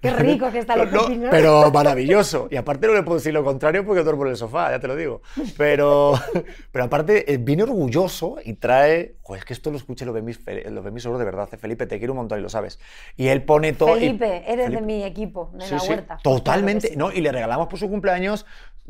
Qué 0.00 0.10
rico 0.14 0.50
que 0.50 0.58
está 0.60 0.76
los 0.76 0.90
No, 0.90 1.06
pero 1.30 1.70
maravilloso. 1.70 2.48
Y 2.50 2.56
aparte 2.56 2.86
no 2.86 2.94
le 2.94 3.02
puedo 3.02 3.18
decir 3.18 3.32
lo 3.34 3.44
contrario 3.44 3.84
porque 3.84 4.02
duermo 4.02 4.24
en 4.24 4.30
el 4.30 4.36
sofá, 4.36 4.70
ya 4.70 4.80
te 4.80 4.88
lo 4.88 4.96
digo. 4.96 5.22
Pero, 5.56 6.14
pero 6.72 6.84
aparte 6.84 7.32
eh, 7.32 7.36
viene 7.38 7.62
orgulloso 7.64 8.36
y 8.44 8.54
trae... 8.54 9.16
Joder, 9.22 9.40
es 9.40 9.44
que 9.44 9.52
esto 9.52 9.70
lo 9.70 9.76
escuché, 9.76 10.04
lo 10.04 10.12
ve 10.12 10.22
mi, 10.22 10.32
Fe- 10.32 10.70
lo 10.70 10.82
ve 10.82 10.90
mi 10.90 11.00
suegro 11.00 11.18
de 11.18 11.24
verdad. 11.24 11.48
Felipe, 11.58 11.86
te 11.86 11.98
quiero 11.98 12.14
un 12.14 12.18
montón 12.18 12.38
y 12.38 12.42
lo 12.42 12.48
sabes. 12.48 12.80
Y 13.16 13.28
él 13.28 13.42
pone 13.44 13.72
todo... 13.74 13.96
y- 13.96 14.00
Felipe, 14.00 14.44
eres 14.50 14.70
de 14.70 14.80
mi 14.80 15.04
equipo, 15.04 15.50
de 15.54 15.64
Sí, 15.66 15.74
la 15.74 15.80
sí, 15.80 15.88
huerta. 15.90 16.18
Totalmente. 16.22 16.88
Claro 16.88 17.08
que 17.08 17.12
sí. 17.12 17.16
¿no? 17.16 17.18
Y 17.18 17.22
le 17.22 17.30
regalamos 17.32 17.68
por 17.68 17.78
su 17.78 17.88
cumpleaños 17.88 18.46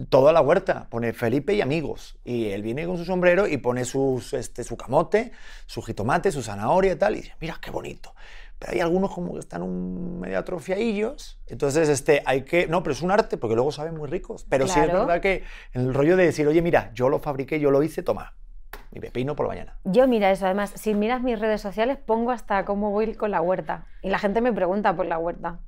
toda 0.09 0.33
la 0.33 0.41
huerta. 0.41 0.87
Pone 0.89 1.13
Felipe 1.13 1.53
y 1.53 1.61
amigos. 1.61 2.17
Y 2.25 2.47
él 2.51 2.63
viene 2.63 2.87
con 2.87 2.97
su 2.97 3.05
sombrero 3.05 3.47
y 3.47 3.59
pone 3.59 3.85
sus, 3.85 4.33
este, 4.33 4.65
su 4.65 4.77
camote, 4.77 5.33
su 5.67 5.83
jitomate, 5.83 6.33
su 6.33 6.43
zanahoria 6.43 6.93
y 6.93 6.97
tal. 6.97 7.15
Y 7.17 7.23
dice, 7.23 7.35
mira 7.41 7.59
qué 7.61 7.71
bonito. 7.71 8.15
Pero 8.61 8.73
hay 8.75 8.81
algunos 8.81 9.11
como 9.13 9.33
que 9.33 9.41
están 9.41 9.63
un 9.63 10.21
medio 10.21 10.39
atrofiadillos. 10.39 11.41
Entonces, 11.47 11.89
este, 11.89 12.23
hay 12.27 12.43
que... 12.45 12.67
No, 12.69 12.83
pero 12.85 12.93
es 12.93 13.01
un 13.03 13.11
arte 13.11 13.37
porque 13.39 13.55
luego 13.57 13.73
saben 13.73 13.97
muy 13.97 14.07
ricos. 14.09 14.47
Pero 14.49 14.67
sí 14.69 14.79
es 14.79 14.85
Claro. 14.85 15.01
verdad 15.07 15.21
que 15.23 15.43
el 15.73 15.93
rollo 15.95 16.17
de 16.17 16.27
decir, 16.27 16.47
oye, 16.47 16.61
mira, 16.63 16.91
yo 16.95 17.09
lo 17.09 17.19
fabriqué, 17.19 17.59
yo 17.59 17.71
lo 17.73 17.83
hice, 17.83 18.03
toma. 18.03 18.35
Mi 18.93 19.01
pepino 19.01 19.35
por 19.35 19.47
la 19.47 19.55
mañana. 19.55 19.79
Yo 19.85 20.07
mira 20.07 20.31
eso, 20.31 20.45
además, 20.45 20.73
si 20.77 20.95
miras 20.95 21.23
mis 21.23 21.39
redes 21.41 21.61
sociales, 21.61 21.97
pongo 21.99 22.31
hasta 22.33 22.65
cómo 22.65 22.91
voy 22.91 23.15
con 23.15 23.31
la 23.31 23.41
huerta. 23.41 23.87
Y 24.03 24.11
la 24.11 24.19
gente 24.19 24.41
me 24.43 24.53
pregunta 24.53 24.95
por 24.95 25.07
la 25.07 25.17
huerta. 25.19 25.59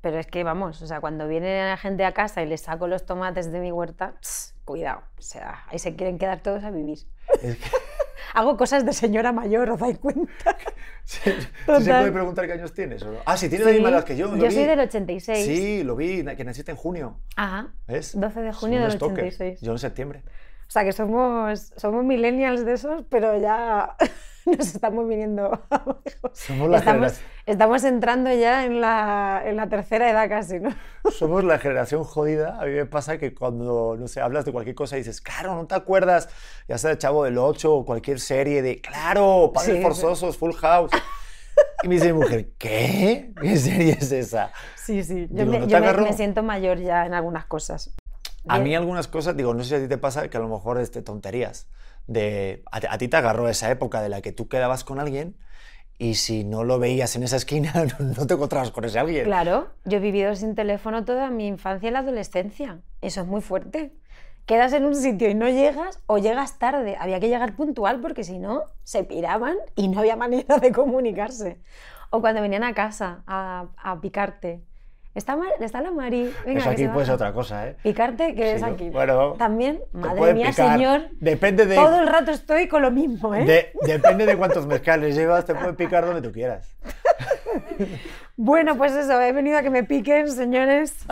Pero 0.00 0.18
es 0.18 0.26
que, 0.26 0.42
vamos, 0.44 0.82
o 0.82 0.86
sea, 0.86 1.00
cuando 1.00 1.28
viene 1.28 1.64
la 1.64 1.76
gente 1.76 2.04
a 2.04 2.12
casa 2.12 2.42
y 2.42 2.46
les 2.46 2.62
saco 2.62 2.88
los 2.88 3.06
tomates 3.06 3.52
de 3.52 3.60
mi 3.60 3.70
huerta, 3.72 4.14
tss, 4.20 4.54
cuidado, 4.64 5.02
o 5.18 5.22
sea, 5.22 5.64
ahí 5.68 5.78
se 5.78 5.94
quieren 5.96 6.18
quedar 6.18 6.40
todos 6.42 6.62
a 6.64 6.70
vivir. 6.70 6.98
Es 7.42 7.56
que- 7.56 7.70
Hago 8.32 8.56
cosas 8.56 8.84
de 8.84 8.92
señora 8.92 9.32
mayor, 9.32 9.70
¿os 9.70 9.80
dais 9.80 9.98
cuenta? 9.98 10.56
¿Sí, 11.04 11.18
sí 11.30 11.84
se 11.84 11.90
puede 11.90 12.12
preguntar 12.12 12.46
qué 12.46 12.54
años 12.54 12.72
tienes? 12.72 13.02
o 13.02 13.12
no? 13.12 13.18
Ah, 13.26 13.36
sí, 13.36 13.48
tienes 13.48 13.66
la 13.66 13.72
misma 13.72 13.90
edad 13.90 14.04
que 14.04 14.16
yo. 14.16 14.34
Yo 14.36 14.50
soy 14.50 14.64
del 14.64 14.80
86. 14.80 15.44
Sí, 15.44 15.82
lo 15.82 15.96
vi, 15.96 16.24
que 16.36 16.44
naciste 16.44 16.70
en 16.70 16.76
junio. 16.78 17.18
Ajá. 17.36 17.68
¿Ves? 17.86 18.18
12 18.18 18.40
de 18.40 18.52
junio 18.52 18.78
del 18.78 18.88
unos 18.88 18.98
toques. 18.98 19.34
86. 19.34 19.60
Yo 19.60 19.72
en 19.72 19.78
septiembre. 19.78 20.22
O 20.66 20.70
sea, 20.70 20.84
que 20.84 20.92
somos, 20.92 21.72
somos 21.76 22.04
millennials 22.04 22.64
de 22.64 22.72
esos, 22.72 23.04
pero 23.08 23.38
ya 23.38 23.96
nos 24.46 24.74
estamos 24.74 25.06
viniendo 25.08 25.46
abajo. 25.46 26.00
Somos 26.32 26.68
la, 26.70 26.78
Estamos, 26.78 27.12
generación, 27.12 27.30
estamos 27.46 27.84
entrando 27.84 28.32
ya 28.32 28.64
en 28.64 28.80
la, 28.80 29.42
en 29.44 29.56
la 29.56 29.68
tercera 29.68 30.10
edad 30.10 30.28
casi, 30.28 30.58
¿no? 30.60 30.70
somos 31.10 31.44
la 31.44 31.58
generación 31.58 32.02
jodida. 32.04 32.58
A 32.60 32.64
mí 32.64 32.72
me 32.72 32.86
pasa 32.86 33.18
que 33.18 33.34
cuando, 33.34 33.96
no 33.98 34.08
sé, 34.08 34.20
hablas 34.20 34.44
de 34.44 34.52
cualquier 34.52 34.74
cosa 34.74 34.96
y 34.96 35.00
dices, 35.00 35.20
claro, 35.20 35.54
¿no 35.54 35.66
te 35.66 35.74
acuerdas? 35.74 36.28
Ya 36.66 36.76
sea 36.78 36.90
de 36.90 36.98
Chavo 36.98 37.24
del 37.24 37.38
8 37.38 37.72
o 37.72 37.84
cualquier 37.84 38.18
serie 38.20 38.62
de, 38.62 38.80
claro, 38.80 39.52
Padres 39.54 39.72
Sí, 39.72 39.76
sí. 39.78 39.82
Forzosos, 39.82 40.36
Full 40.38 40.54
House. 40.54 40.90
Y 41.84 41.88
me 41.88 41.94
dice 41.94 42.12
mi 42.12 42.18
mujer, 42.18 42.50
¿qué? 42.58 43.32
¿Qué 43.40 43.56
serie 43.56 43.92
es 43.92 44.10
esa? 44.10 44.50
Sí, 44.74 45.04
sí. 45.04 45.28
Yo, 45.30 45.44
Digo, 45.44 45.52
me, 45.52 45.58
¿no 45.60 45.66
yo 45.68 45.80
me- 45.80 45.92
me 45.92 46.12
siento 46.12 46.42
mayor 46.42 46.78
ya 46.78 47.06
en 47.06 47.14
algunas 47.14 47.44
cosas. 47.46 47.94
A 48.46 48.58
mí 48.60 48.74
algunas 48.74 49.08
cosas, 49.08 49.36
digo, 49.36 49.54
no 49.54 49.62
sé 49.64 49.70
si 49.70 49.74
a 49.76 49.80
ti 49.80 49.88
te 49.88 49.98
pasa 49.98 50.28
que 50.28 50.36
a 50.36 50.40
lo 50.40 50.48
mejor 50.48 50.78
es 50.80 50.92
de 50.92 51.02
tonterías. 51.02 51.68
De, 52.06 52.62
a, 52.70 52.80
ti- 52.80 52.86
a 52.90 52.98
ti 52.98 53.08
te 53.08 53.16
agarró 53.16 53.48
esa 53.48 53.70
época 53.70 54.02
de 54.02 54.08
la 54.10 54.20
que 54.20 54.32
tú 54.32 54.48
quedabas 54.48 54.84
con 54.84 54.98
alguien 55.00 55.36
y 55.98 56.16
si 56.16 56.44
no 56.44 56.64
lo 56.64 56.78
veías 56.78 57.16
en 57.16 57.24
esa 57.24 57.36
esquina, 57.36 57.72
no, 58.00 58.06
no 58.06 58.26
te 58.26 58.34
encontrabas 58.34 58.70
con 58.72 58.84
ese 58.84 58.98
alguien. 59.00 59.30
Claro, 59.30 59.70
yo 59.84 59.96
he 59.98 60.00
vivido 60.00 60.34
sin 60.34 60.54
teléfono 60.54 61.04
toda 61.04 61.30
mi 61.30 61.46
infancia 61.46 61.88
y 61.88 61.92
la 61.92 62.00
adolescencia. 62.00 62.82
Eso 63.00 63.22
es 63.22 63.26
muy 63.26 63.40
fuerte. 63.40 63.92
Quedas 64.46 64.74
en 64.74 64.84
un 64.84 64.94
sitio 64.94 65.30
y 65.30 65.34
no 65.34 65.48
llegas 65.48 66.00
o 66.06 66.18
llegas 66.18 66.58
tarde. 66.58 66.96
Había 67.00 67.20
que 67.20 67.28
llegar 67.28 67.56
puntual 67.56 68.00
porque 68.00 68.24
si 68.24 68.38
no, 68.38 68.64
se 68.82 69.02
piraban 69.04 69.56
y 69.76 69.88
no 69.88 70.00
había 70.00 70.16
manera 70.16 70.58
de 70.58 70.72
comunicarse. 70.72 71.58
O 72.10 72.20
cuando 72.20 72.42
venían 72.42 72.64
a 72.64 72.74
casa 72.74 73.22
a, 73.26 73.68
a 73.78 74.00
picarte. 74.02 74.62
¿Está, 75.14 75.36
Mar- 75.36 75.48
está 75.60 75.80
la 75.80 75.92
Mari? 75.92 76.32
Venga, 76.44 76.60
Eso 76.60 76.70
aquí 76.70 76.88
puede 76.88 77.06
ser 77.06 77.14
otra 77.14 77.32
cosa, 77.32 77.68
¿eh? 77.68 77.76
Picarte, 77.82 78.34
que 78.34 78.54
es 78.54 78.60
Sí, 78.60 78.66
¿no? 78.66 78.72
aquí. 78.72 78.90
Bueno, 78.90 79.34
También, 79.34 79.80
madre 79.92 80.34
mía, 80.34 80.48
picar. 80.50 80.72
señor. 80.76 81.02
Depende 81.20 81.66
de, 81.66 81.76
Todo 81.76 82.00
el 82.00 82.08
rato 82.08 82.32
estoy 82.32 82.66
con 82.66 82.82
lo 82.82 82.90
mismo, 82.90 83.32
¿eh? 83.34 83.44
de- 83.44 83.72
depende 83.86 84.26
de 84.26 84.36
cuántos 84.36 84.66
mezcales 84.66 85.14
llevas, 85.14 85.44
te 85.44 85.54
pueden 85.54 85.76
picar 85.76 86.04
donde 86.04 86.20
tú 86.22 86.32
quieras. 86.32 86.76
Bueno, 88.36 88.76
pues 88.76 88.92
eso, 88.92 89.20
he 89.20 89.30
venido 89.30 89.56
a 89.58 89.62
que 89.62 89.70
me 89.70 89.84
piquen, 89.84 90.28
señores. 90.28 90.92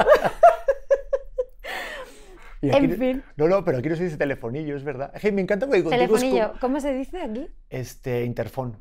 Aquí 2.63 2.85
En 2.85 2.99
fin. 2.99 3.23
No, 3.37 3.47
no, 3.49 3.65
pero 3.65 3.79
aquí 3.79 3.89
no 3.89 3.97
se 3.97 4.05
dice 4.05 4.17
telefonillo, 4.17 4.77
es 4.77 4.85
verdad. 4.85 5.11
Es 5.15 5.21
que 5.23 5.33
me 5.33 5.41
encanta 5.43 5.67
porque 5.67 5.83
contigo 5.83 6.03
es 6.05 6.09
Telefonillo, 6.11 6.49
como- 6.49 6.61
¿cómo 6.61 6.81
se 6.81 6.93
dice 6.95 7.21
aquí? 7.21 7.49
este, 7.71 8.25
interfón. 8.25 8.77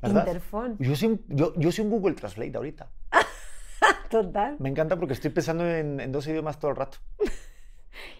¿verdad? 0.00 0.26
Interfón. 0.26 0.76
Yo 0.78 0.94
soy, 0.96 1.20
yo, 1.28 1.52
yo 1.56 1.72
soy 1.72 1.84
un 1.86 1.90
Google 1.90 2.14
Translate 2.14 2.56
ahorita. 2.56 2.88
Total. 4.10 4.56
Me 4.58 4.68
encanta 4.68 4.96
porque 4.96 5.14
estoy 5.14 5.30
pensando 5.30 5.68
en, 5.68 6.00
en 6.00 6.12
dos 6.12 6.26
idiomas 6.26 6.58
todo 6.58 6.70
el 6.70 6.76
rato. 6.76 6.98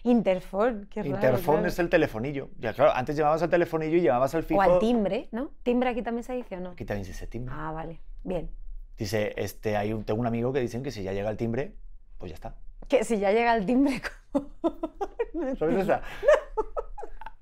Interfón, 0.03 0.87
qué 0.89 1.03
raro. 1.03 1.15
Interfón 1.15 1.55
claro. 1.55 1.67
es 1.67 1.79
el 1.79 1.89
telefonillo. 1.89 2.49
Ya, 2.59 2.73
claro, 2.73 2.91
antes 2.93 3.15
llamabas 3.15 3.41
al 3.43 3.49
telefonillo 3.49 3.97
y 3.97 4.01
llamabas 4.01 4.35
al 4.35 4.43
fijo. 4.43 4.59
O 4.59 4.61
al 4.61 4.79
timbre, 4.79 5.27
¿no? 5.31 5.51
¿Timbre 5.63 5.89
aquí 5.89 6.01
también 6.01 6.23
se 6.23 6.33
dice 6.33 6.57
o 6.57 6.59
no? 6.59 6.71
Aquí 6.71 6.85
también 6.85 7.05
se 7.05 7.11
dice 7.11 7.27
timbre. 7.27 7.53
Ah, 7.57 7.71
vale. 7.71 7.99
Bien. 8.23 8.49
Dice, 8.97 9.33
este, 9.37 9.77
hay 9.77 9.93
un, 9.93 10.03
tengo 10.03 10.19
un 10.19 10.27
amigo 10.27 10.51
que 10.51 10.59
dicen 10.59 10.83
que 10.83 10.91
si 10.91 11.03
ya 11.03 11.13
llega 11.13 11.29
el 11.29 11.37
timbre, 11.37 11.73
pues 12.17 12.29
ya 12.31 12.35
está. 12.35 12.55
Que 12.87 13.03
si 13.03 13.19
ya 13.19 13.31
llega 13.31 13.55
el 13.55 13.65
timbre, 13.65 14.01
¿cómo? 14.31 14.49
¿Sabes 15.57 15.83
esa? 15.83 16.01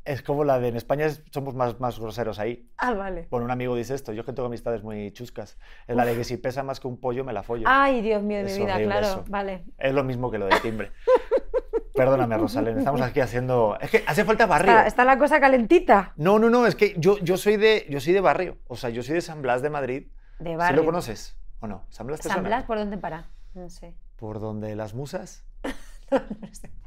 Es 0.07 0.21
como 0.21 0.43
la 0.45 0.57
de 0.59 0.69
en 0.69 0.77
España 0.77 1.05
es- 1.05 1.21
somos 1.31 1.53
más, 1.53 1.79
más 1.81 1.99
groseros 1.99 2.39
ahí. 2.39 2.69
Ah, 2.77 2.93
vale. 2.93 3.27
Bueno, 3.29 3.43
un 3.45 3.51
amigo 3.51 3.75
dice 3.75 3.93
esto, 3.93 4.13
yo 4.13 4.23
que 4.23 4.31
tengo 4.31 4.47
amistades 4.47 4.81
muy 4.81 5.11
chuscas. 5.11 5.57
Es 5.85 5.95
la 5.97 6.05
de 6.05 6.15
que 6.15 6.23
si 6.23 6.37
pesa 6.37 6.63
más 6.63 6.79
que 6.79 6.87
un 6.87 6.97
pollo 6.99 7.25
me 7.25 7.33
la 7.33 7.43
follo. 7.43 7.65
Ay, 7.67 8.01
Dios 8.01 8.23
mío 8.23 8.37
de 8.37 8.45
mi 8.45 8.57
vida, 8.57 8.77
claro. 8.81 9.05
eso. 9.05 9.25
Vale. 9.27 9.65
Es 9.77 9.93
lo 9.93 10.03
mismo 10.05 10.31
que 10.31 10.37
lo 10.37 10.45
del 10.45 10.61
timbre. 10.61 10.91
Perdóname, 11.93 12.37
Rosalén, 12.37 12.77
estamos 12.77 13.01
aquí 13.01 13.19
haciendo... 13.21 13.75
Es 13.81 13.89
que 13.89 14.03
hace 14.05 14.23
falta 14.23 14.45
barrio. 14.45 14.71
Está, 14.71 14.87
está 14.87 15.03
la 15.03 15.17
cosa 15.17 15.39
calentita. 15.39 16.13
No, 16.15 16.37
no, 16.37 16.49
no, 16.49 16.67
es 16.67 16.75
que 16.75 16.93
yo, 16.97 17.17
yo, 17.19 17.37
soy 17.37 17.57
de, 17.57 17.85
yo 17.89 17.99
soy 17.99 18.13
de 18.13 18.21
barrio. 18.21 18.59
O 18.67 18.75
sea, 18.75 18.91
yo 18.91 19.01
soy 19.03 19.15
de 19.15 19.21
San 19.21 19.41
Blas 19.41 19.61
de 19.63 19.69
Madrid. 19.71 20.07
De 20.39 20.51
¿Sí 20.51 20.55
barrio. 20.55 20.81
lo 20.81 20.85
conoces 20.85 21.35
o 21.59 21.65
no? 21.67 21.85
¿San 21.89 22.05
Blas 22.05 22.19
te 22.21 22.29
¿San? 22.29 22.43
Blas 22.43 22.65
por 22.65 22.77
dónde 22.77 22.97
para? 22.99 23.25
No 23.55 23.69
sé. 23.71 23.95
¿Por 24.15 24.39
donde 24.39 24.75
las 24.75 24.93
musas? 24.93 25.43
¿Por 26.09 26.21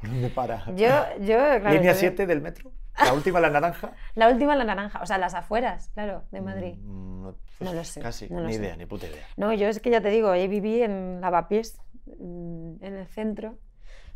dónde 0.09 0.29
para? 0.29 0.65
Yo, 0.75 0.87
yo, 1.19 1.35
claro. 1.37 1.71
¿Línea 1.71 1.91
yo- 1.91 1.99
7 1.99 2.25
del 2.25 2.41
metro? 2.41 2.71
¿La 3.03 3.13
última, 3.13 3.39
la 3.39 3.49
naranja? 3.49 3.93
La 4.15 4.29
última, 4.29 4.55
la 4.55 4.63
naranja. 4.63 5.01
O 5.01 5.05
sea, 5.05 5.17
las 5.17 5.33
afueras, 5.33 5.89
claro, 5.93 6.23
de 6.31 6.41
Madrid. 6.41 6.75
Mm, 6.77 7.23
no, 7.23 7.35
No 7.59 7.73
lo 7.73 7.83
sé, 7.83 8.01
Casi, 8.01 8.29
no 8.29 8.41
lo 8.41 8.47
ni 8.47 8.53
sé. 8.53 8.59
idea, 8.59 8.75
ni 8.75 8.85
puta 8.85 9.07
idea. 9.07 9.25
No, 9.37 9.53
yo 9.53 9.67
es 9.67 9.79
que 9.79 9.89
ya 9.89 10.01
te 10.01 10.09
digo, 10.09 10.29
ahí 10.29 10.47
viví 10.47 10.81
en 10.81 11.21
Lavapiés, 11.21 11.79
mm, 12.19 12.83
en 12.83 12.95
el 12.95 13.07
centro, 13.07 13.57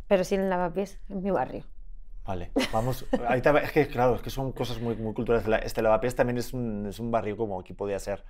pero 0.06 0.24
sí 0.24 0.34
en 0.34 0.48
Lavapiés, 0.50 0.98
en 1.08 1.22
mi 1.22 1.30
barrio. 1.30 1.64
Vale, 2.24 2.50
vamos. 2.72 3.06
Ahorita, 3.28 3.56
es 3.60 3.70
que, 3.72 3.86
claro, 3.86 4.16
es 4.16 4.22
que 4.22 4.30
son 4.30 4.50
cosas 4.52 4.80
muy, 4.80 4.96
muy 4.96 5.14
culturales. 5.14 5.46
Este 5.64 5.80
Lavapiés 5.80 6.14
también 6.16 6.38
es 6.38 6.52
un, 6.52 6.86
es 6.86 6.98
un 6.98 7.10
barrio 7.10 7.36
como 7.36 7.60
aquí 7.60 7.72
podía 7.72 7.98
ser 8.00 8.24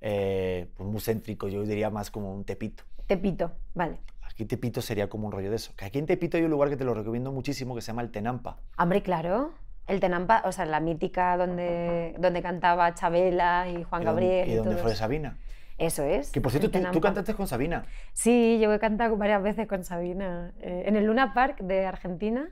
eh, 0.00 0.70
pues 0.76 0.88
muy 0.88 1.00
céntrico, 1.00 1.48
yo 1.48 1.62
diría 1.62 1.88
más 1.90 2.10
como 2.10 2.32
un 2.32 2.44
Tepito. 2.44 2.84
Tepito, 3.06 3.52
vale. 3.74 3.98
Aquí 4.22 4.44
Tepito 4.44 4.82
sería 4.82 5.08
como 5.08 5.26
un 5.26 5.32
rollo 5.32 5.48
de 5.50 5.56
eso. 5.56 5.72
Que 5.76 5.86
aquí 5.86 5.98
en 5.98 6.04
Tepito 6.06 6.36
hay 6.36 6.44
un 6.44 6.50
lugar 6.50 6.68
que 6.68 6.76
te 6.76 6.84
lo 6.84 6.92
recomiendo 6.94 7.32
muchísimo 7.32 7.74
que 7.74 7.80
se 7.80 7.88
llama 7.88 8.02
el 8.02 8.10
Tenampa. 8.10 8.58
Hombre, 8.78 9.02
claro. 9.02 9.52
El 9.88 10.00
Tenampa, 10.00 10.42
o 10.44 10.52
sea, 10.52 10.66
la 10.66 10.80
mítica 10.80 11.36
donde, 11.36 12.14
donde 12.18 12.42
cantaba 12.42 12.94
Chabela 12.94 13.68
y 13.68 13.82
Juan 13.84 14.02
y 14.02 14.04
Gabriel. 14.04 14.48
Y 14.48 14.52
Y, 14.52 14.56
donde 14.56 14.76
fue 14.76 14.94
Sabina. 14.94 15.38
Eso 15.78 16.02
es. 16.02 16.30
Que 16.30 16.40
por 16.40 16.50
cierto, 16.50 16.70
tú, 16.70 16.78
tú 16.92 17.00
cantaste 17.00 17.34
con 17.34 17.46
Sabina. 17.46 17.84
Sí, 18.12 18.58
yo 18.60 18.72
he 18.72 18.78
cantado 18.78 19.16
varias 19.16 19.42
veces 19.42 19.66
con 19.66 19.84
Sabina 19.84 20.52
eh, 20.60 20.84
en 20.86 20.96
el 20.96 21.04
Luna 21.04 21.34
Park 21.34 21.60
de 21.60 21.86
Argentina 21.86 22.50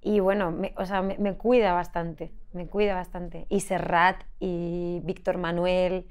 y 0.00 0.20
bueno, 0.20 0.50
me, 0.50 0.74
o 0.76 0.84
sea, 0.84 1.00
me, 1.02 1.16
me 1.18 1.36
cuida 1.36 1.72
bastante, 1.72 2.32
me 2.52 2.66
cuida 2.66 2.94
bastante. 2.94 3.46
Y 3.48 3.60
Serrat 3.60 4.24
y 4.40 5.00
Víctor 5.04 5.38
Manuel, 5.38 6.06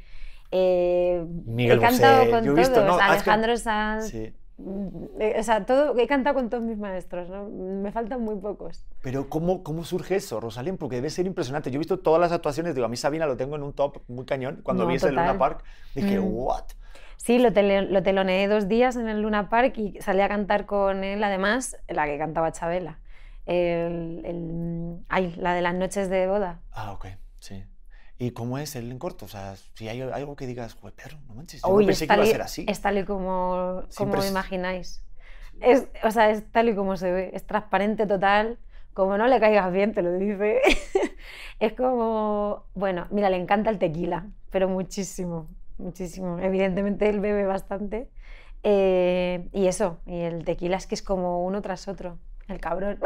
eh, 0.52 1.26
Miguel 1.46 1.80
he 1.80 1.82
cantado 1.82 2.20
Bosé, 2.20 2.32
con 2.32 2.44
yo 2.44 2.52
he 2.54 2.56
visto, 2.56 2.76
todos, 2.76 2.88
¿no? 2.88 2.94
Has 2.96 3.12
Alejandro 3.12 3.58
Sanz, 3.58 4.10
Sí. 4.10 4.34
Mm, 4.66 5.22
eh, 5.22 5.36
o 5.40 5.44
sea, 5.44 5.66
todo, 5.66 5.98
he 5.98 6.08
cantado 6.08 6.36
con 6.36 6.50
todos 6.50 6.64
mis 6.64 6.78
maestros, 6.78 7.30
¿no? 7.30 7.50
me 7.50 7.92
faltan 7.92 8.22
muy 8.22 8.36
pocos. 8.36 8.86
Pero 9.02 9.30
¿cómo, 9.30 9.64
¿cómo 9.64 9.84
surge 9.84 10.16
eso, 10.16 10.40
Rosalén? 10.40 10.78
Porque 10.78 10.96
debe 10.98 11.10
ser 11.10 11.26
impresionante. 11.26 11.72
Yo 11.72 11.76
he 11.76 11.80
visto 11.80 12.00
todas 12.00 12.22
las 12.22 12.32
actuaciones, 12.32 12.76
digo, 12.76 12.86
a 12.86 12.90
mí 12.90 12.98
Sabina 12.98 13.26
lo 13.26 13.36
tengo 13.38 13.56
en 13.56 13.64
un 13.64 13.74
top 13.74 13.98
muy 14.08 14.26
cañón. 14.26 14.62
Cuando 14.64 14.84
No, 14.84 14.90
vi 14.90 14.96
ese 14.96 15.12
Luna 15.12 15.34
total. 15.34 15.38
Park, 15.38 15.64
dije, 15.96 16.20
Mm. 16.20 16.34
¿what? 16.34 16.64
Sí, 17.18 17.38
lo, 17.38 17.54
tele- 17.54 17.84
lo 17.84 18.02
teloneé 18.02 18.48
dos 18.48 18.68
días 18.68 18.96
en 18.96 19.08
el 19.08 19.22
Luna 19.22 19.48
Park 19.50 19.78
y 19.78 20.00
salí 20.02 20.22
a 20.22 20.28
cantar 20.28 20.66
con 20.66 21.04
él, 21.04 21.24
además, 21.24 21.78
la 21.88 22.06
que 22.06 22.18
cantaba 22.18 22.52
Chabela. 22.52 23.00
El, 23.46 24.22
el- 24.26 24.98
ay, 25.10 25.34
la 25.38 25.54
de 25.54 25.62
las 25.62 25.76
noches 25.76 26.10
de 26.10 26.28
boda. 26.28 26.62
Ah, 26.72 26.94
ok, 26.94 27.08
sí. 27.40 27.64
¿Y 28.22 28.32
cómo 28.32 28.58
es 28.60 28.76
él 28.76 28.92
en 28.92 29.00
corto? 29.00 29.26
O 29.26 29.28
sea, 29.28 29.56
si 29.76 29.90
hay 29.90 30.02
algo 30.02 30.36
que 30.36 30.46
digas, 30.46 30.76
joder, 30.76 30.94
Pedro, 30.96 31.18
no 31.28 31.34
manches, 31.34 31.62
yo 31.64 31.70
no 31.70 31.74
Uy, 31.76 31.86
pensé 31.86 32.04
es 32.04 32.08
que 32.08 32.14
iba 32.14 32.24
a 32.24 32.28
ser 32.28 32.42
así. 32.42 32.66
Es 32.68 32.82
tal 32.82 32.98
y 32.98 33.06
como, 33.06 33.84
como 33.96 34.16
es- 34.18 34.28
imagináis. 34.30 35.04
Es, 35.62 35.88
o 36.04 36.12
sea, 36.12 36.30
es 36.32 36.44
tal 36.52 36.70
y 36.70 36.76
como 36.76 36.98
se 36.98 37.12
ve. 37.12 37.32
Es 37.34 37.46
transparente 37.46 38.06
total. 38.08 38.58
Como 38.94 39.18
no 39.18 39.28
le 39.28 39.40
caigas 39.40 39.72
bien, 39.72 39.94
te 39.94 40.02
lo 40.02 40.14
dice. 40.14 40.60
es 41.60 41.74
como, 41.74 42.66
bueno, 42.74 43.08
mira, 43.12 43.30
le 43.30 43.38
encanta 43.38 43.70
el 43.70 43.80
tequila, 43.80 44.28
pero 44.52 44.68
muchísimo, 44.70 45.48
muchísimo. 45.78 46.40
Evidentemente 46.40 47.10
él 47.10 47.20
bebe 47.20 47.46
bastante. 47.46 48.10
Eh, 48.64 49.48
y 49.54 49.68
eso, 49.68 50.00
y 50.06 50.20
el 50.22 50.46
tequila 50.46 50.78
es 50.78 50.88
que 50.88 50.96
es 50.96 51.02
como 51.04 51.44
uno 51.46 51.62
tras 51.62 51.88
otro, 51.88 52.20
el 52.48 52.60
cabrón. 52.60 53.00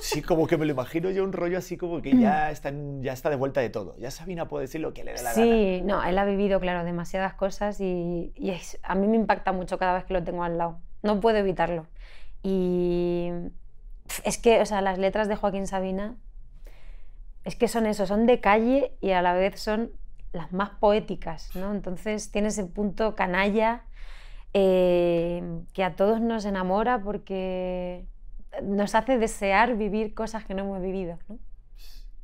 Sí, 0.00 0.22
como 0.22 0.46
que 0.46 0.56
me 0.56 0.64
lo 0.66 0.72
imagino 0.72 1.10
yo 1.10 1.24
un 1.24 1.32
rollo 1.32 1.58
así 1.58 1.76
como 1.76 2.00
que 2.02 2.16
ya 2.18 2.50
está, 2.50 2.68
en- 2.68 3.02
ya 3.02 3.12
está 3.12 3.30
de 3.30 3.36
vuelta 3.36 3.60
de 3.60 3.68
todo. 3.70 3.96
Ya 3.98 4.10
Sabina 4.10 4.46
puede 4.48 4.64
decir 4.64 4.80
lo 4.80 4.92
que 4.94 5.02
le 5.04 5.12
dé 5.12 5.22
la 5.22 5.32
gana. 5.32 5.34
Sí, 5.34 5.82
no, 5.84 6.02
él 6.04 6.16
ha 6.18 6.24
vivido, 6.24 6.60
claro, 6.60 6.84
demasiadas 6.84 7.34
cosas 7.34 7.80
y, 7.80 8.32
y 8.36 8.50
es- 8.50 8.78
a 8.82 8.94
mí 8.94 9.06
me 9.08 9.16
impacta 9.16 9.52
mucho 9.52 9.78
cada 9.78 9.94
vez 9.94 10.04
que 10.04 10.14
lo 10.14 10.22
tengo 10.22 10.44
al 10.44 10.56
lado. 10.58 10.78
No 11.02 11.20
puedo 11.20 11.38
evitarlo. 11.38 11.86
Y 12.42 13.30
es 14.24 14.38
que, 14.38 14.60
o 14.60 14.66
sea, 14.66 14.80
las 14.80 14.98
letras 14.98 15.28
de 15.28 15.36
Joaquín 15.36 15.66
Sabina, 15.66 16.16
es 17.44 17.56
que 17.56 17.68
son 17.68 17.86
eso, 17.86 18.06
son 18.06 18.26
de 18.26 18.40
calle 18.40 18.92
y 19.00 19.10
a 19.12 19.22
la 19.22 19.32
vez 19.34 19.60
son 19.60 19.90
las 20.32 20.52
más 20.52 20.70
poéticas, 20.70 21.54
¿no? 21.56 21.72
Entonces 21.72 22.30
tiene 22.30 22.48
ese 22.48 22.64
punto 22.64 23.14
canalla 23.14 23.84
eh, 24.54 25.42
que 25.72 25.84
a 25.84 25.96
todos 25.96 26.20
nos 26.20 26.44
enamora 26.44 27.00
porque 27.02 28.06
nos 28.62 28.94
hace 28.94 29.18
desear 29.18 29.76
vivir 29.76 30.14
cosas 30.14 30.44
que 30.44 30.54
no 30.54 30.62
hemos 30.64 30.80
vivido, 30.82 31.18
¿no? 31.28 31.38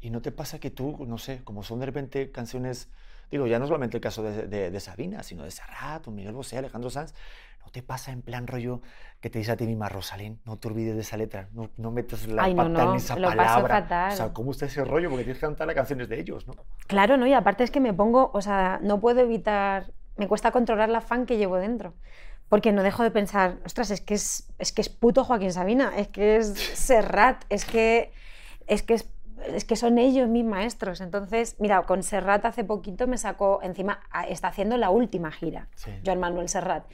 ¿Y 0.01 0.11
no 0.11 0.21
te 0.23 0.33
pasa 0.33 0.59
que 0.61 0.71
tú, 0.71 1.05
no 1.07 1.19
sé, 1.19 1.43
como 1.45 1.63
son 1.63 1.81
de 1.81 1.87
repente 1.87 2.31
canciones, 2.31 2.91
digo, 3.31 3.47
ya 3.47 3.59
no 3.59 3.67
solamente 3.67 3.97
el 3.97 4.01
caso 4.03 4.23
de, 4.23 4.47
de- 4.47 4.71
de 4.71 4.81
Sabina, 4.81 5.23
sino 5.23 5.45
de 5.45 5.51
Serrat, 5.51 6.07
Miguel 6.09 6.35
Bosé, 6.35 6.59
Alejandro 6.59 6.91
Sanz, 6.91 7.15
¿no 7.65 7.71
te 7.71 7.83
pasa 7.83 8.13
en 8.13 8.21
plan 8.23 8.47
rollo 8.47 8.83
que 9.21 9.31
te 9.31 9.39
dice 9.39 9.53
a 9.53 9.57
ti 9.57 9.67
misma, 9.67 9.89
Rosalén, 9.89 10.41
no 10.45 10.59
te 10.59 10.69
olvides 10.69 10.95
de 10.95 11.01
esa 11.01 11.17
letra, 11.17 11.49
no, 11.53 11.71
no 11.79 11.91
metas 11.91 12.27
la 12.29 12.45
Ay, 12.45 12.55
pata 12.55 12.83
no, 12.83 12.85
en 12.85 12.95
esa 12.97 13.17
lo 13.17 13.29
paso 13.37 13.61
palabra? 13.61 13.71
fatal. 13.71 14.13
O 14.13 14.17
sea, 14.17 14.33
¿cómo 14.35 14.51
está 14.53 14.67
ese 14.67 14.85
rollo? 14.85 15.09
Porque 15.09 15.25
tienes 15.25 15.39
que 15.41 15.47
cantar 15.47 15.67
las 15.67 15.77
canciones 15.77 16.09
de 16.09 16.21
ellos, 16.21 16.47
¿no? 16.47 16.55
Claro, 16.87 17.17
¿no? 17.17 17.27
Y 17.27 17.33
aparte 17.33 17.65
es 17.65 17.71
que 17.71 17.81
me 17.81 17.95
pongo, 17.95 18.31
o 18.35 18.41
sea, 18.43 18.79
no 18.83 19.01
puedo 19.01 19.21
evitar, 19.21 19.93
me 20.17 20.29
cuesta 20.29 20.51
controlar 20.53 20.89
la 20.91 21.01
fan 21.01 21.27
que 21.27 21.37
llevo 21.39 21.57
dentro. 21.57 21.95
Porque 22.55 22.71
no 22.71 22.85
dejo 22.85 23.03
de 23.03 23.11
pensar, 23.11 23.57
ostras, 23.67 23.91
es 23.91 24.01
que 24.01 24.15
es, 24.15 24.49
es 24.61 24.71
que 24.71 24.81
es 24.81 24.89
puto 24.89 25.25
Joaquín 25.25 25.53
Sabina, 25.53 25.93
es 25.97 26.07
que 26.07 26.37
es 26.37 26.47
Serrat, 26.57 27.43
es 27.49 27.65
que, 27.65 28.13
es 28.69 28.85
que 28.85 28.95
es, 28.95 29.09
es 29.49 29.65
que 29.65 29.75
son 29.75 29.99
ellos 29.99 30.29
mis 30.29 30.45
maestros. 30.45 31.01
Entonces, 31.01 31.57
mira, 31.59 31.83
con 31.83 32.05
Serrat 32.05 32.45
hace 32.45 32.63
poquito 32.63 33.09
me 33.09 33.19
sacó, 33.19 33.59
encima 33.65 33.99
está 34.29 34.47
haciendo 34.47 34.77
la 34.77 34.91
última 34.91 35.33
gira, 35.33 35.67
Sí. 35.75 35.91
Joan 36.07 36.21
Manuel 36.21 36.49
Serrat, 36.49 36.85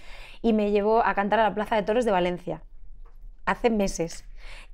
y 0.41 0.55
me 0.55 0.71
llevó 0.71 1.05
a 1.05 1.13
cantar 1.15 1.41
a 1.41 1.43
la 1.43 1.55
Plaza 1.55 1.77
de 1.77 1.83
Toros 1.83 2.07
de 2.07 2.11
Valencia, 2.11 2.63
hace 3.45 3.69
meses. 3.69 4.25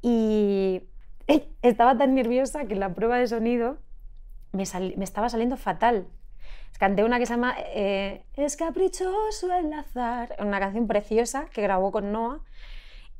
Y 0.02 0.84
estaba 1.62 1.98
tan 1.98 2.14
nerviosa 2.14 2.66
que 2.66 2.74
en 2.74 2.80
la 2.80 2.94
prueba 2.94 3.18
de 3.18 3.26
sonido 3.26 3.78
me, 4.52 4.66
sal- 4.66 4.94
me 4.96 5.02
estaba 5.04 5.28
saliendo 5.30 5.56
fatal. 5.56 6.06
Canté 6.78 7.04
una 7.04 7.18
que 7.18 7.26
se 7.26 7.34
llama 7.34 7.54
eh, 7.58 8.24
Es 8.34 8.56
caprichoso 8.56 9.52
el 9.54 9.72
azar, 9.72 10.36
una 10.40 10.60
canción 10.60 10.86
preciosa 10.86 11.46
que 11.46 11.62
grabó 11.62 11.90
con 11.92 12.12
Noah, 12.12 12.40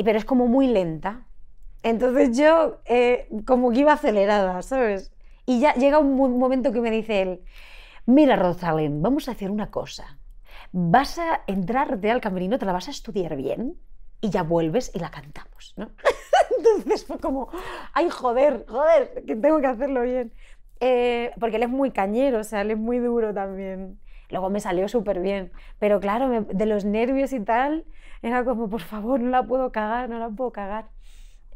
pero 0.05 0.19
es 0.19 0.25
como 0.25 0.47
muy 0.47 0.67
lenta. 0.67 1.27
Entonces 1.83 2.37
yo 2.37 2.81
eh, 2.87 3.29
como 3.47 3.71
que 3.71 3.81
iba 3.81 3.93
acelerada, 3.95 4.61
¿sabes? 4.63 5.13
Y 5.47 5.61
ya 5.61 5.75
llega 5.75 5.99
un 5.99 6.17
mo- 6.17 6.29
momento 6.29 6.73
que 6.73 6.81
me 6.81 6.91
dice 6.91 7.23
él, 7.23 7.45
mira 8.07 8.37
Rosalén, 8.37 9.03
vamos 9.03 9.29
a 9.29 9.33
hacer 9.33 9.51
una 9.51 9.71
cosa. 9.71 10.19
Vas 10.73 11.19
a 11.19 11.43
entrarte 11.47 12.11
al 12.11 12.21
camerino, 12.21 12.59
te 12.59 12.67
la 12.67 12.73
vas 12.73 12.89
a 12.89 12.91
estudiar 12.91 13.37
bien 13.37 13.79
y 14.21 14.31
ya 14.31 14.43
vuelves 14.43 14.91
y 14.95 14.99
la 14.99 15.11
cantamos, 15.11 15.75
¿no? 15.77 15.91
Entonces 16.59 17.05
fue 17.07 17.19
como, 17.19 17.49
ay, 17.95 18.11
joder, 18.11 18.67
joder, 18.69 19.25
que 19.27 19.37
tengo 19.37 19.61
que 19.61 19.67
hacerlo 19.69 20.03
bien. 20.03 20.33
Eh, 20.81 21.31
porque 21.41 21.57
él 21.57 21.63
es 21.63 21.69
muy 21.71 21.91
cañero, 21.91 22.41
o 22.41 22.45
sea, 22.45 22.61
él 22.63 22.71
es 22.73 22.79
muy 22.79 22.99
duro 22.99 23.33
también. 23.33 23.99
Luego 24.29 24.51
me 24.51 24.61
salió 24.61 24.89
súper 24.89 25.21
bien. 25.21 25.53
Pero 25.79 26.01
claro, 26.01 26.29
me- 26.29 26.41
de 26.43 26.67
los 26.67 26.85
nervios 26.85 27.33
y 27.33 27.41
tal, 27.41 27.85
era 28.23 28.45
como, 28.45 28.69
por 28.69 28.81
favor, 28.83 29.21
no 29.21 29.31
la 29.31 29.43
puedo 29.45 29.73
cagar, 29.73 30.09
no 30.09 30.19
la 30.19 30.29
puedo 30.31 30.53
cagar. 30.53 30.89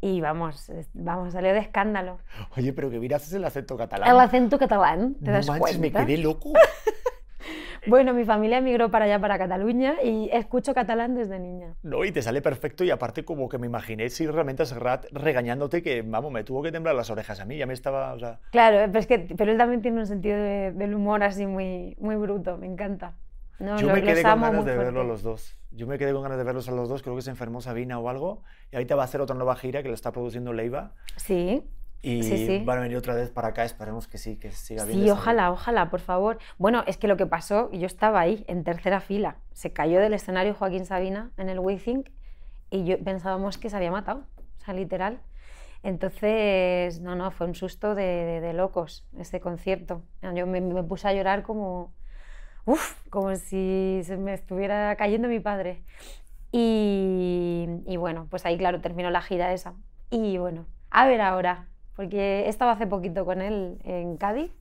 Y 0.03 0.19
vamos, 0.21 0.71
vamos, 0.93 1.33
salió 1.33 1.53
de 1.53 1.59
escándalo. 1.59 2.19
Oye, 2.57 2.73
pero 2.73 2.89
que 2.89 2.99
miras 2.99 3.31
el 3.33 3.45
acento 3.45 3.77
catalán. 3.77 4.09
El 4.09 4.19
acento 4.19 4.57
catalán, 4.57 5.13
¿te 5.15 5.27
no 5.27 5.33
das 5.33 5.47
manches, 5.47 5.77
me 5.79 5.91
cuenta? 5.91 6.05
quedé 6.07 6.17
loco. 6.17 6.53
Bueno, 7.87 8.13
mi 8.13 8.25
familia 8.25 8.59
emigró 8.59 8.91
para 8.91 9.05
allá, 9.05 9.19
para 9.19 9.37
Cataluña, 9.37 9.95
y 10.03 10.29
escucho 10.31 10.73
catalán 10.73 11.15
desde 11.15 11.39
niña. 11.39 11.75
No, 11.83 12.05
y 12.05 12.11
te 12.11 12.21
sale 12.21 12.41
perfecto 12.41 12.83
y 12.83 12.91
aparte 12.91 13.25
como 13.25 13.49
que 13.49 13.57
me 13.57 13.65
imaginé 13.67 14.09
si 14.09 14.27
realmente 14.27 14.63
a 14.63 14.65
Serrat 14.65 15.05
regañándote 15.11 15.81
que, 15.81 16.01
vamos, 16.03 16.31
me 16.31 16.43
tuvo 16.43 16.61
que 16.61 16.71
temblar 16.71 16.93
las 16.95 17.09
orejas 17.09 17.39
a 17.39 17.45
mí, 17.45 17.57
ya 17.57 17.65
me 17.65 17.73
estaba, 17.73 18.13
o 18.13 18.19
sea... 18.19 18.39
Claro, 18.51 18.77
pero, 18.87 18.99
es 18.99 19.07
que, 19.07 19.19
pero 19.35 19.51
él 19.51 19.57
también 19.57 19.81
tiene 19.81 19.99
un 19.99 20.05
sentido 20.07 20.37
de- 20.37 20.71
del 20.73 20.93
humor 20.93 21.23
así 21.23 21.47
muy, 21.47 21.95
muy 21.99 22.15
bruto, 22.15 22.57
me 22.57 22.67
encanta. 22.67 23.15
No, 23.59 23.77
Yo 23.77 23.87
lo- 23.87 23.93
me 23.93 24.01
quedé 24.03 24.23
con 24.23 24.41
ganas 24.41 24.65
de 24.65 24.71
verlos 24.77 24.93
fuerte. 24.93 25.07
los 25.07 25.23
dos. 25.23 25.57
Yo 25.71 25.87
me 25.87 25.97
quedé 25.97 26.13
con 26.13 26.23
ganas 26.23 26.37
de 26.37 26.43
verlos 26.43 26.67
a 26.67 26.71
los 26.71 26.89
dos, 26.89 27.01
creo 27.01 27.15
que 27.15 27.21
se 27.21 27.29
enfermó 27.29 27.61
Sabina 27.61 27.97
o 27.99 28.09
algo, 28.09 28.43
y 28.71 28.75
ahorita 28.75 28.95
va 28.95 29.03
a 29.03 29.05
hacer 29.05 29.21
otra 29.21 29.35
nueva 29.35 29.55
gira 29.55 29.81
que 29.81 29.87
lo 29.89 29.93
está 29.95 30.11
produciendo 30.11 30.51
Leiva, 30.53 30.91
Sí, 31.15 31.63
y 32.03 32.23
Sí, 32.23 32.45
sí. 32.47 32.63
van 32.65 32.79
a 32.79 32.81
venir 32.81 32.97
otra 32.97 33.13
vez 33.13 33.29
para 33.29 33.49
acá, 33.49 33.63
esperemos 33.63 34.07
que 34.07 34.17
sí, 34.17 34.37
que 34.37 34.51
siga 34.51 34.85
bien. 34.85 34.99
sí, 34.99 35.09
ojalá, 35.11 35.43
salud. 35.43 35.53
ojalá, 35.53 35.89
por 35.89 35.99
favor. 35.99 36.39
Bueno, 36.57 36.83
es 36.87 36.97
que 36.97 37.07
lo 37.07 37.17
que 37.17 37.25
pasó, 37.27 37.71
yo 37.71 37.85
estaba 37.85 38.19
ahí, 38.19 38.43
en 38.47 38.63
tercera 38.63 38.99
fila. 39.01 39.37
Se 39.53 39.71
cayó 39.71 39.99
del 39.99 40.13
escenario 40.13 40.53
Joaquín 40.55 40.85
Sabina 40.85 41.31
en 41.37 41.49
el 41.49 41.59
WeThink 41.59 42.09
y 42.71 42.85
yo 42.85 42.97
pensábamos 43.03 43.57
que 43.57 43.69
se 43.69 43.75
había 43.77 43.91
matado, 43.91 44.23
o 44.59 44.65
sea, 44.65 44.73
literal. 44.73 45.19
Entonces, 45.83 46.99
no, 47.01 47.15
no, 47.15 47.31
fue 47.31 47.47
un 47.47 47.55
susto 47.55 47.95
de, 47.95 48.03
de- 48.03 48.41
de 48.41 48.53
locos 48.53 49.05
este 49.17 49.39
concierto. 49.39 50.03
Yo 50.35 50.45
me, 50.47 50.61
me 50.61 50.83
puse 50.83 51.07
a 51.07 51.13
llorar 51.13 51.43
como, 51.43 51.91
uf, 52.65 52.95
como 53.09 53.35
si 53.35 54.01
se 54.03 54.17
me 54.17 54.33
estuviera 54.33 54.95
cayendo 54.95 55.27
mi 55.27 55.39
padre. 55.39 55.83
Y, 56.51 57.67
y 57.87 57.97
bueno, 57.97 58.27
pues 58.29 58.45
ahí, 58.45 58.57
claro, 58.57 58.81
terminó 58.81 59.09
la 59.09 59.21
gira 59.21 59.53
esa. 59.53 59.73
Y 60.09 60.37
bueno, 60.37 60.65
a 60.89 61.07
ver 61.07 61.21
ahora, 61.21 61.67
porque 61.95 62.45
he 62.45 62.49
estado 62.49 62.71
hace 62.71 62.87
poquito 62.87 63.25
con 63.25 63.41
él 63.41 63.77
en 63.83 64.17
Cádiz 64.17 64.51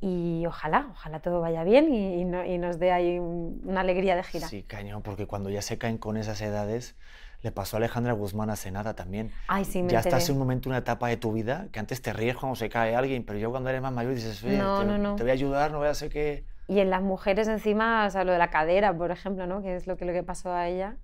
y 0.00 0.44
ojalá, 0.46 0.88
ojalá 0.90 1.20
todo 1.20 1.40
vaya 1.40 1.64
bien 1.64 1.92
y, 1.94 2.20
y 2.20 2.24
no- 2.24 2.44
y 2.44 2.58
nos 2.58 2.78
dé 2.78 2.92
ahí 2.92 3.18
un- 3.18 3.60
una 3.64 3.80
alegría 3.80 4.16
de 4.16 4.22
gira. 4.24 4.48
Sí, 4.48 4.62
cañón, 4.62 5.02
porque 5.02 5.26
cuando 5.26 5.50
ya 5.50 5.62
se 5.62 5.78
caen 5.78 5.98
con 5.98 6.16
esas 6.16 6.40
edades, 6.40 6.96
le 7.42 7.52
pasó 7.52 7.76
a 7.76 7.78
Alejandra 7.78 8.12
Guzmán 8.12 8.50
hace 8.50 8.70
nada 8.72 8.94
también. 8.94 9.30
Ay, 9.46 9.64
sí, 9.64 9.82
me 9.82 9.92
ya 9.92 9.98
enteré. 9.98 10.16
estás 10.16 10.28
en 10.28 10.34
un 10.34 10.40
momento, 10.40 10.68
una 10.68 10.78
etapa 10.78 11.06
de 11.08 11.16
tu 11.16 11.32
vida, 11.32 11.68
que 11.70 11.78
antes 11.78 12.02
te 12.02 12.12
ríes 12.12 12.36
cuando 12.36 12.56
se 12.56 12.68
cae 12.68 12.96
alguien, 12.96 13.24
pero 13.24 13.38
yo 13.38 13.50
cuando 13.50 13.70
eres 13.70 13.80
más 13.80 13.92
mayor 13.92 14.14
dices, 14.14 14.42
"Oye, 14.42 14.58
No, 14.58 14.80
te, 14.80 14.84
no, 14.84 14.98
no. 14.98 15.14
te 15.16 15.22
voy 15.22 15.30
a 15.30 15.34
ayudar, 15.34 15.70
no 15.70 15.78
voy 15.78 15.86
a 15.88 15.90
hacer 15.92 16.10
que... 16.10 16.44
Y 16.66 16.80
en 16.80 16.90
las 16.90 17.00
mujeres 17.00 17.46
encima, 17.48 18.04
o 18.06 18.10
sea, 18.10 18.24
lo 18.24 18.32
de 18.32 18.38
la 18.38 18.50
cadera, 18.50 18.92
por 18.96 19.10
ejemplo, 19.12 19.46
¿no? 19.46 19.62
Que 19.62 19.76
es 19.76 19.86
lo 19.86 19.96
que, 19.96 20.04
lo 20.04 20.12
que 20.12 20.22
pasó 20.24 20.52
a 20.52 20.68
ella. 20.68 20.96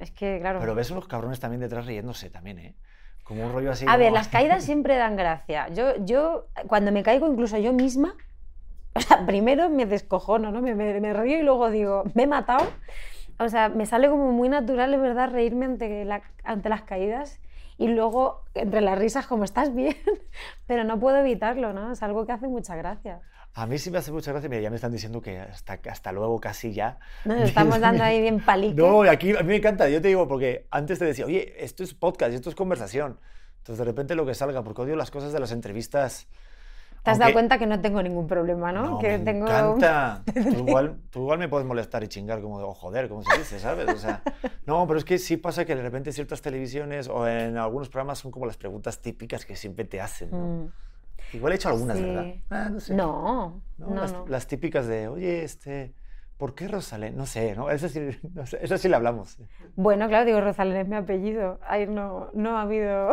Es 0.00 0.10
que, 0.10 0.38
claro... 0.40 0.58
Pero 0.60 0.74
ves 0.74 0.90
unos 0.90 1.06
cabrones 1.06 1.38
también 1.40 1.60
detrás 1.60 1.84
riéndose 1.86 2.30
también, 2.30 2.58
¿eh? 2.58 2.74
Como 3.30 3.46
un 3.46 3.52
rollo 3.52 3.70
así. 3.70 3.84
A 3.88 3.96
ver, 3.96 4.08
como- 4.08 4.16
las 4.16 4.26
caídas 4.26 4.64
siempre 4.64 4.96
dan 4.96 5.14
gracia. 5.14 5.68
Yo, 5.68 5.94
yo, 6.04 6.48
cuando 6.66 6.90
me 6.90 7.04
caigo, 7.04 7.28
incluso 7.28 7.56
yo 7.58 7.72
misma, 7.72 8.16
o 8.94 9.00
sea, 9.00 9.24
primero 9.24 9.70
me 9.70 9.86
descojono, 9.86 10.50
¿no? 10.50 10.60
Me, 10.60 10.74
me- 10.74 11.00
me 11.00 11.12
río 11.14 11.38
y 11.38 11.42
luego 11.42 11.70
digo, 11.70 12.02
me 12.14 12.24
he 12.24 12.26
matado. 12.26 12.66
O 13.38 13.48
sea, 13.48 13.68
me 13.68 13.86
sale 13.86 14.08
como 14.10 14.32
muy 14.32 14.48
natural, 14.48 14.92
es 14.94 15.00
verdad, 15.00 15.30
reírme 15.30 15.66
ante, 15.66 16.04
la- 16.04 16.22
ante 16.42 16.68
las 16.68 16.82
caídas 16.82 17.38
y 17.78 17.86
luego 17.86 18.42
entre 18.54 18.80
las 18.80 18.98
risas 18.98 19.28
como 19.28 19.44
estás 19.44 19.72
bien, 19.76 19.94
pero 20.66 20.82
no 20.82 20.98
puedo 20.98 21.18
evitarlo, 21.18 21.72
¿no? 21.72 21.92
Es 21.92 22.02
algo 22.02 22.26
que 22.26 22.32
hace 22.32 22.48
mucha 22.48 22.74
gracia. 22.74 23.20
A 23.54 23.66
mí 23.66 23.78
sí 23.78 23.90
me 23.90 23.98
hace 23.98 24.12
mucha 24.12 24.30
gracia, 24.30 24.48
mira, 24.48 24.62
ya 24.62 24.70
me 24.70 24.76
están 24.76 24.92
diciendo 24.92 25.20
que 25.20 25.38
hasta, 25.38 25.78
hasta 25.90 26.12
luego 26.12 26.38
casi 26.40 26.72
ya. 26.72 26.98
Nos 27.24 27.40
estamos 27.48 27.80
dando 27.80 28.04
ahí 28.04 28.20
bien 28.20 28.40
palique. 28.44 28.74
No, 28.74 29.02
aquí 29.02 29.36
a 29.36 29.40
mí 29.40 29.48
me 29.48 29.56
encanta, 29.56 29.88
yo 29.88 30.00
te 30.00 30.08
digo, 30.08 30.28
porque 30.28 30.66
antes 30.70 30.98
te 30.98 31.04
decía, 31.04 31.26
oye, 31.26 31.54
esto 31.58 31.82
es 31.82 31.94
podcast, 31.94 32.32
esto 32.32 32.48
es 32.48 32.54
conversación. 32.54 33.18
Entonces 33.58 33.78
de 33.78 33.84
repente 33.84 34.14
lo 34.14 34.24
que 34.24 34.34
salga, 34.34 34.62
porque 34.62 34.82
odio 34.82 34.96
las 34.96 35.10
cosas 35.10 35.32
de 35.32 35.40
las 35.40 35.52
entrevistas. 35.52 36.28
Te 37.02 37.10
has 37.10 37.18
dado 37.18 37.28
aunque- 37.28 37.34
cuenta 37.34 37.58
que 37.58 37.66
no 37.66 37.80
tengo 37.80 38.02
ningún 38.02 38.26
problema, 38.26 38.72
¿no? 38.72 38.82
No, 38.82 38.98
que 38.98 39.18
me 39.18 39.24
tengo... 39.24 39.46
encanta. 39.46 40.22
Tú 40.32 40.40
igual, 40.40 40.98
tú 41.10 41.20
igual 41.20 41.38
me 41.38 41.48
puedes 41.48 41.66
molestar 41.66 42.04
y 42.04 42.08
chingar 42.08 42.42
como 42.42 42.58
oh, 42.58 42.74
joder, 42.74 43.08
como 43.08 43.22
se 43.24 43.38
dice, 43.38 43.58
¿sabes? 43.58 43.88
O 43.88 43.96
sea, 43.96 44.22
no, 44.66 44.86
pero 44.86 44.98
es 44.98 45.04
que 45.04 45.18
sí 45.18 45.38
pasa 45.38 45.64
que 45.64 45.74
de 45.74 45.82
repente 45.82 46.12
ciertas 46.12 46.42
televisiones 46.42 47.08
o 47.08 47.26
en 47.26 47.56
algunos 47.56 47.88
programas 47.88 48.18
son 48.18 48.30
como 48.30 48.44
las 48.46 48.58
preguntas 48.58 49.00
típicas 49.00 49.46
que 49.46 49.56
siempre 49.56 49.86
te 49.86 49.98
hacen, 50.00 50.30
¿no? 50.30 50.38
Mm, 50.38 50.72
Igual 51.32 51.52
he 51.52 51.56
hecho 51.56 51.68
algunas, 51.68 51.96
sí. 51.96 52.04
¿verdad? 52.04 52.34
Ah, 52.50 52.68
no 52.70 52.80
sé. 52.80 52.94
No, 52.94 53.62
¿no? 53.78 53.86
no, 53.88 54.00
las, 54.00 54.12
no. 54.12 54.26
las 54.26 54.46
típicas 54.46 54.86
de, 54.86 55.08
oye, 55.08 55.44
este, 55.44 55.94
¿por 56.36 56.54
qué 56.54 56.68
Rosalén? 56.68 57.16
No 57.16 57.26
sé, 57.26 57.54
¿no? 57.54 57.70
Eso 57.70 57.88
sí, 57.88 58.00
no 58.34 58.46
sé, 58.46 58.58
eso 58.62 58.78
sí 58.78 58.88
le 58.88 58.96
hablamos. 58.96 59.38
Bueno, 59.76 60.08
claro, 60.08 60.24
digo, 60.26 60.40
Rosalén 60.40 60.76
es 60.76 60.88
mi 60.88 60.96
apellido. 60.96 61.60
Ahí 61.66 61.86
no, 61.86 62.30
no 62.34 62.56
ha 62.58 62.62
habido... 62.62 63.10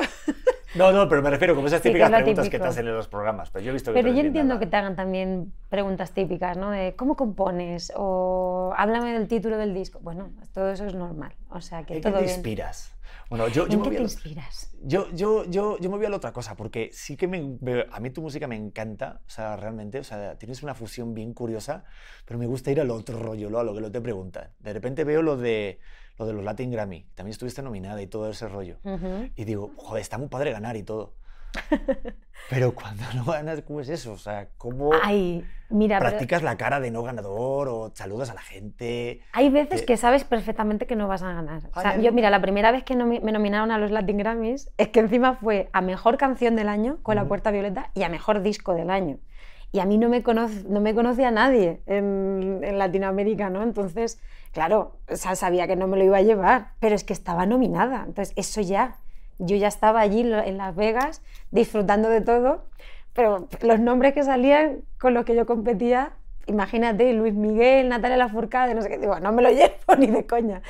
No, 0.74 0.92
no, 0.92 1.08
pero 1.08 1.22
me 1.22 1.30
refiero 1.30 1.56
como 1.56 1.68
esas 1.68 1.82
Sí, 1.82 1.84
que 1.84 1.90
típicas 1.90 2.10
es 2.10 2.16
preguntas 2.16 2.46
que 2.46 2.50
típico. 2.52 2.64
te 2.64 2.70
hacen 2.70 2.88
en 2.88 2.96
los 2.96 3.08
programas. 3.08 3.50
Pero 3.52 3.64
yo 3.66 3.72
he 3.72 3.74
visto 3.74 3.92
que 3.92 4.02
Pero 4.02 4.14
yo 4.14 4.22
entiendo 4.22 4.50
dada. 4.56 4.60
que 4.60 4.66
te 4.68 4.76
hagan 4.78 4.96
también 4.96 5.54
preguntas 5.70 6.12
típicas, 6.14 6.58
¿no? 6.58 6.72
De 6.72 6.96
cómo 6.96 7.16
compones 7.16 7.92
o 7.96 8.74
háblame 8.78 9.14
del 9.14 9.28
título 9.28 9.58
del 9.58 9.74
disco. 9.74 10.00
Bueno, 10.02 10.32
todo 10.54 10.70
eso 10.72 10.86
es 10.86 10.94
normal. 10.94 11.34
O 11.50 11.62
sea, 11.62 11.84
que 11.86 11.96
¿En 11.96 12.02
qué 12.02 12.10
todo 12.10 12.20
te 12.20 12.26
bien. 12.26 12.36
inspiras? 12.36 12.94
Bueno, 13.30 13.48
yo, 13.48 13.68
yo 13.68 13.74
¿En 13.74 13.80
me 13.80 13.84
qué 13.86 13.90
te 13.92 13.96
lo- 13.98 14.04
inspiras? 14.04 14.72
Yo, 14.84 15.10
yo, 15.14 15.44
yo, 15.46 15.78
yo 15.80 15.90
me 15.90 15.98
voy 15.98 16.06
a 16.06 16.10
la 16.10 16.18
otra 16.18 16.32
cosa, 16.32 16.56
porque 16.56 16.90
sí 16.94 17.18
que 17.18 17.28
me, 17.28 17.58
a 17.92 18.00
mí 18.00 18.10
tu 18.12 18.22
música 18.22 18.48
me 18.48 18.56
encanta, 18.56 19.22
o 19.26 19.30
sea, 19.30 19.56
realmente, 19.58 20.00
o 20.00 20.04
sea, 20.04 20.38
tienes 20.38 20.62
una 20.64 20.76
fusión 20.76 21.14
bien 21.14 21.34
curiosa, 21.34 21.84
pero 22.26 22.38
me 22.40 22.46
gusta 22.46 22.72
ir 22.72 22.80
al 22.80 22.92
otro 22.92 23.18
rollo, 23.20 23.50
lo- 23.50 23.60
a 23.60 23.64
lo 23.64 23.74
que 23.74 23.82
lo 23.82 23.92
te 23.92 24.02
preguntan. 24.02 24.52
De 24.60 24.72
repente 24.74 25.04
veo 25.04 25.22
lo 25.22 25.36
de, 25.36 25.80
lo 26.18 26.26
de 26.26 26.34
los 26.34 26.44
Latin 26.44 26.72
Grammy, 26.72 27.06
también 27.16 27.32
estuviste 27.32 27.62
nominada 27.62 28.02
y 28.02 28.08
todo 28.08 28.30
ese 28.30 28.48
rollo. 28.48 28.78
Ujú. 28.84 29.30
Y 29.36 29.46
digo, 29.46 29.72
joder, 29.78 30.02
está 30.02 30.18
muy 30.18 30.28
padre 30.28 30.52
ganar 30.52 30.76
y 30.76 30.84
todo. 30.84 31.14
Pero 32.50 32.74
cuando 32.74 33.04
no 33.16 33.26
ganas, 33.26 33.62
¿cómo 33.62 33.82
es 33.82 33.90
eso? 33.90 34.14
O 34.14 34.18
sea, 34.18 34.50
¿cómo 34.58 34.92
Ay, 35.02 35.44
mira, 35.70 35.98
pero 36.00 36.10
practicas 36.12 36.44
la 36.44 36.56
cara 36.58 36.80
de 36.80 36.92
no 36.92 37.04
ganador 37.04 37.68
o 37.70 37.92
saludas 37.94 38.30
a 38.30 38.34
la 38.36 38.42
gente? 38.42 39.22
hay 39.34 39.50
veces 39.50 39.82
que- 39.82 39.86
que 39.88 39.98
sabes 39.98 40.24
perfectamente 40.24 40.86
que 40.88 40.96
no 40.96 41.08
vas 41.08 41.24
a 41.24 41.34
ganar. 41.34 41.62
O 41.76 41.82
sea, 41.82 41.98
yo, 41.98 42.12
mira, 42.14 42.30
la 42.30 42.42
primera 42.42 42.72
vez 42.72 42.84
que 42.84 42.96
nomi- 42.96 43.22
me 43.22 43.32
nominaron 43.32 43.72
a 43.72 43.78
los 43.78 43.92
Latin 43.92 44.18
Grammys 44.18 44.72
es 44.78 44.90
que 44.90 45.00
encima 45.00 45.36
fue 45.36 45.70
a 45.74 45.82
Mejor 45.82 46.18
Canción 46.18 46.56
del 46.56 46.70
Año 46.70 46.98
con 47.04 47.16
La 47.16 47.22
Ujú. 47.24 47.30
Puerta 47.30 47.52
Violeta 47.52 47.92
y 47.96 48.04
a 48.04 48.10
Mejor 48.10 48.42
Disco 48.42 48.74
del 48.74 48.90
Año. 48.90 49.18
Y 49.72 49.80
a 49.80 49.86
mí 49.86 49.98
no 49.98 50.10
me, 50.10 50.24
conoce, 50.24 50.64
no 50.70 50.80
me 50.80 50.96
conocía 50.96 51.30
nadie 51.32 51.82
en, 51.86 52.62
Latinoamérica, 52.78 53.50
¿no? 53.50 53.64
Entonces, 53.64 54.20
claro, 54.54 54.98
sabía 55.14 55.68
que 55.68 55.76
no 55.76 55.88
me 55.88 55.98
lo 55.98 56.04
iba 56.04 56.18
a 56.18 56.22
llevar, 56.22 56.72
pero 56.80 56.96
es 56.96 57.04
que 57.04 57.14
estaba 57.14 57.46
nominada. 57.46 58.04
Entonces, 58.08 58.34
eso 58.38 58.62
ya, 58.62 58.98
yo 59.40 59.56
ya 59.56 59.68
estaba 59.68 60.00
allí 60.00 60.22
en 60.22 60.58
Las 60.58 60.76
Vegas 60.76 61.22
disfrutando 61.52 62.10
de 62.10 62.22
todo, 62.22 62.66
pero 63.14 63.48
los 63.62 63.80
nombres 63.80 64.14
que 64.14 64.24
salían 64.24 64.82
con 65.00 65.14
los 65.14 65.26
que 65.26 65.36
yo 65.36 65.46
competía, 65.46 66.14
imagínate, 66.46 67.12
Luis 67.14 67.34
Miguel, 67.34 67.90
Natalia 67.90 68.18
Lafourcade, 68.18 68.74
no 68.74 68.82
sé 68.82 68.90
qué, 68.90 68.98
digo, 68.98 69.20
no 69.20 69.32
me 69.34 69.42
lo 69.42 69.50
llevo 69.52 69.96
ni 69.98 70.08
de 70.08 70.26
coña. 70.26 70.62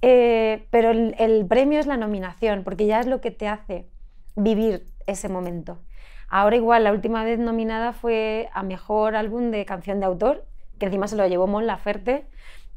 Eh, 0.00 0.66
pero 0.70 0.90
el, 0.90 1.14
el 1.18 1.44
premio 1.46 1.80
es 1.80 1.86
la 1.86 1.96
nominación, 1.96 2.64
porque 2.64 2.86
ya 2.86 3.00
es 3.00 3.06
lo 3.06 3.20
que 3.20 3.30
te 3.30 3.46
hace 3.46 3.86
vivir 4.36 4.86
ese 5.06 5.28
momento. 5.28 5.78
Ahora 6.28 6.56
igual, 6.56 6.84
la 6.84 6.92
última 6.92 7.24
vez 7.24 7.38
nominada 7.38 7.92
fue 7.92 8.50
a 8.52 8.62
Mejor 8.62 9.16
Álbum 9.16 9.50
de 9.50 9.64
Canción 9.64 10.00
de 10.00 10.06
Autor, 10.06 10.44
que 10.78 10.86
encima 10.86 11.08
se 11.08 11.16
lo 11.16 11.26
llevó 11.26 11.46
Mon 11.46 11.66
Laferte, 11.66 12.26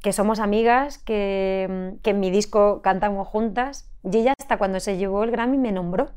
que 0.01 0.13
somos 0.13 0.39
amigas, 0.39 0.97
que, 0.97 1.95
que 2.01 2.11
en 2.11 2.19
mi 2.19 2.31
disco 2.31 2.81
cantamos 2.81 3.27
juntas, 3.27 3.89
y 4.03 4.17
ella 4.17 4.33
hasta 4.39 4.57
cuando 4.57 4.79
se 4.79 4.97
llevó 4.97 5.23
el 5.23 5.31
Grammy 5.31 5.57
me 5.57 5.71
nombró, 5.71 6.11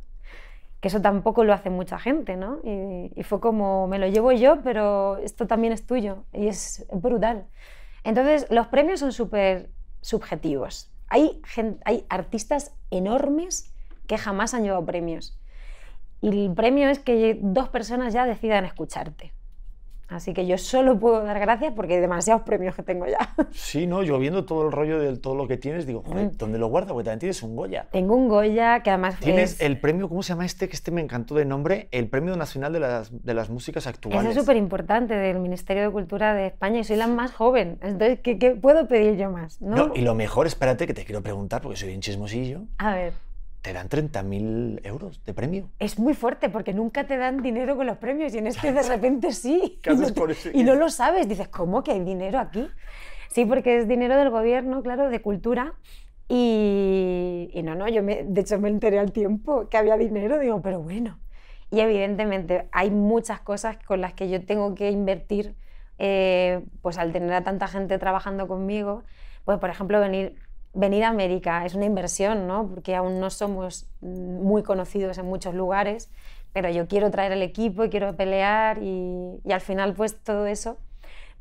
que 0.81 0.89
eso 0.89 1.01
tampoco 1.01 1.45
lo 1.45 1.53
hace 1.53 1.71
mucha 1.71 1.99
gente, 1.99 2.37
¿no? 2.37 2.59
Y, 2.63 3.23
fue 3.23 3.41
como, 3.41 3.89
me 3.89 3.99
lo 3.99 4.07
llevo 4.07 4.33
yo, 4.33 4.61
pero 4.63 5.17
esto 5.17 5.47
también 5.47 5.73
es 5.73 5.87
tuyo, 5.87 6.25
y 6.33 6.47
es 6.49 6.87
brutal. 6.93 7.47
Entonces, 8.05 8.47
los 8.51 8.67
premios 8.67 9.01
son 9.01 9.13
súper 9.13 9.71
subjetivos. 10.03 10.91
Hay, 11.09 11.41
hay 11.85 12.05
artistas 12.09 12.75
enormes 12.91 13.75
que 14.07 14.19
jamás 14.19 14.53
han 14.53 14.63
llevado 14.63 14.85
premios. 14.85 15.39
Y 16.21 16.47
el 16.47 16.55
premio 16.55 16.89
es 16.89 16.99
que 16.99 17.39
dos 17.41 17.69
personas 17.69 18.13
ya 18.15 18.25
decidan 18.27 18.65
escucharte. 18.65 19.33
Así 20.07 20.35
que 20.35 20.47
yo 20.47 20.59
solo 20.59 20.99
puedo 21.01 21.25
dar 21.25 21.41
gracias 21.41 21.73
porque 21.75 21.95
hay 21.95 22.01
demasiados 22.01 22.43
premios 22.43 22.75
que 22.77 22.83
tengo 22.83 23.07
ya. 23.07 23.35
Sí, 23.53 23.87
no, 23.87 24.03
yo 24.03 24.19
viendo 24.19 24.45
todo 24.45 24.67
el 24.67 24.71
rollo 24.73 24.99
de 25.01 25.17
todo 25.17 25.35
lo 25.35 25.49
que 25.49 25.57
tienes, 25.57 25.87
digo, 25.87 26.03
joder, 26.07 26.27
Mm. 26.27 26.37
¿dónde 26.37 26.59
lo 26.59 26.69
guardas? 26.69 26.93
Porque 26.93 27.05
también 27.05 27.21
tienes 27.21 27.43
un 27.43 27.57
Goya. 27.57 27.87
Tengo 27.91 28.15
un 28.15 28.29
Goya 28.29 28.81
que 28.83 28.91
además 28.91 29.19
Tienes 29.19 29.55
es, 29.55 29.61
el 29.63 29.81
premio, 29.81 30.09
¿cómo 30.11 30.23
se 30.23 30.29
llama 30.35 30.45
este? 30.45 30.69
Que 30.69 30.77
este 30.77 30.91
me 30.91 31.01
encantó 31.01 31.35
de 31.35 31.47
nombre, 31.47 31.89
el 31.91 32.07
Premio 32.09 32.37
Nacional 32.37 32.75
de 32.75 32.81
las, 32.81 33.25
de 33.25 33.35
las 33.35 33.49
Músicas 33.49 33.85
eso 33.85 33.91
Actuales. 33.91 34.27
es 34.27 34.35
súper 34.37 34.57
importante 34.57 35.15
del 35.15 35.39
Ministerio 35.41 35.83
de 35.85 35.91
Cultura 35.91 36.35
de 36.35 36.49
España 36.49 36.81
y 36.81 36.85
soy 36.85 36.97
la 36.97 37.07
más 37.09 37.33
joven. 37.33 37.79
Entonces, 37.81 38.21
¿qué, 38.21 38.39
qué 38.39 38.51
puedo 38.51 38.87
pedir 38.87 39.17
yo 39.17 39.31
más? 39.31 39.61
¿no? 39.63 39.75
No, 39.89 39.95
y 39.97 40.03
lo 40.03 40.15
mejor, 40.15 40.47
espérate, 40.47 40.87
que 40.87 40.93
te 40.95 41.05
quiero 41.07 41.23
preguntar, 41.23 41.63
porque 41.63 41.79
soy 41.79 41.89
bien 41.89 42.03
chismosillo, 42.03 42.61
A 42.77 42.95
ver, 42.95 43.15
te 43.65 43.73
dan 43.73 43.89
30.000 43.89 44.81
euros 44.85 45.25
de 45.25 45.33
premio. 45.33 45.71
es 45.79 45.99
muy 45.99 46.13
fuerte 46.13 46.51
porque 46.51 46.75
nunca 46.75 47.07
te 47.07 47.17
dan 47.17 47.41
dinero 47.41 47.79
con 47.79 47.87
los 47.87 47.97
premios 47.97 48.35
y 48.35 48.39
en 48.39 48.47
este 48.47 48.75
de 48.75 48.83
repente 48.83 49.33
sí. 49.33 49.81
¿Qué 49.83 49.89
haces 49.89 50.13
con 50.13 50.31
ese 50.31 50.51
Y 50.53 50.65
no 50.65 50.75
lo 50.75 50.91
sabes. 50.91 51.27
Dices, 51.27 51.49
¿cómo 51.49 51.83
que 51.83 51.93
hay 51.93 52.01
dinero 52.01 52.39
aquí? 52.39 52.69
Sí, 53.31 53.47
porque 53.47 53.79
es 53.79 53.89
dinero 53.89 54.19
del 54.19 54.29
gobierno, 54.29 54.83
claro, 54.83 55.09
de 55.09 55.23
cultura. 55.23 55.77
Y, 56.29 57.49
y 57.55 57.63
no, 57.63 57.75
no, 57.75 57.89
yo 57.89 58.03
me, 58.03 58.25
de 58.25 58.43
hecho 58.43 58.61
me 58.61 58.69
enteré 58.69 58.99
al 58.99 59.13
tiempo 59.13 59.67
que 59.71 59.79
había 59.79 59.97
dinero, 59.97 60.39
digo, 60.39 60.61
pero 60.61 60.83
bueno. 60.83 61.19
Y 61.71 61.81
evidentemente 61.81 62.69
hay 62.71 62.91
muchas 62.91 63.41
cosas 63.41 63.79
con 63.79 64.03
las 64.03 64.13
que 64.13 64.29
yo 64.29 64.45
tengo 64.45 64.75
que 64.75 64.91
invertir, 64.91 65.55
eh, 65.99 66.61
pues 66.83 66.99
al 66.99 67.13
tener 67.13 67.33
a 67.33 67.43
tanta 67.45 67.67
gente 67.67 67.99
trabajando 67.99 68.47
conmigo, 68.47 69.05
pues 69.47 69.59
por 69.59 69.71
ejemplo 69.71 70.01
venir, 70.01 70.37
venir 70.75 71.05
a 71.05 71.09
América 71.09 71.65
es 71.67 71.75
una 71.75 71.85
inversión, 71.87 72.47
¿no? 72.47 72.69
Porque 72.69 72.95
aún 72.97 73.21
no 73.21 73.31
somos 73.31 73.87
muy 74.01 74.63
conocidos 74.63 75.19
en 75.19 75.27
muchos 75.27 75.55
lugares, 75.55 76.11
pero 76.53 76.69
yo 76.71 76.87
quiero 76.89 77.11
traer 77.11 77.33
el 77.33 77.43
equipo 77.43 77.85
y 77.85 77.91
quiero 77.91 78.17
pelear 78.17 78.79
y, 78.83 79.41
y 79.45 79.53
al 79.53 79.61
final 79.61 79.95
pues 79.95 80.19
todo 80.23 80.47
eso 80.47 80.79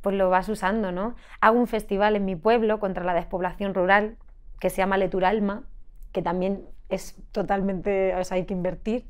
pues 0.01 0.15
lo 0.15 0.29
vas 0.29 0.49
usando, 0.49 0.91
¿no? 0.91 1.15
Hago 1.41 1.57
un 1.59 1.67
festival 1.67 2.15
en 2.15 2.25
mi 2.25 2.35
pueblo 2.35 2.79
contra 2.79 3.03
la 3.03 3.13
despoblación 3.13 3.73
rural 3.73 4.17
que 4.59 4.69
se 4.69 4.77
llama 4.77 4.97
Leturalma, 4.97 5.63
que 6.11 6.21
también 6.21 6.65
es 6.89 7.15
totalmente, 7.31 8.15
o 8.15 8.23
sea, 8.23 8.35
hay 8.35 8.45
que 8.45 8.53
invertir. 8.53 9.05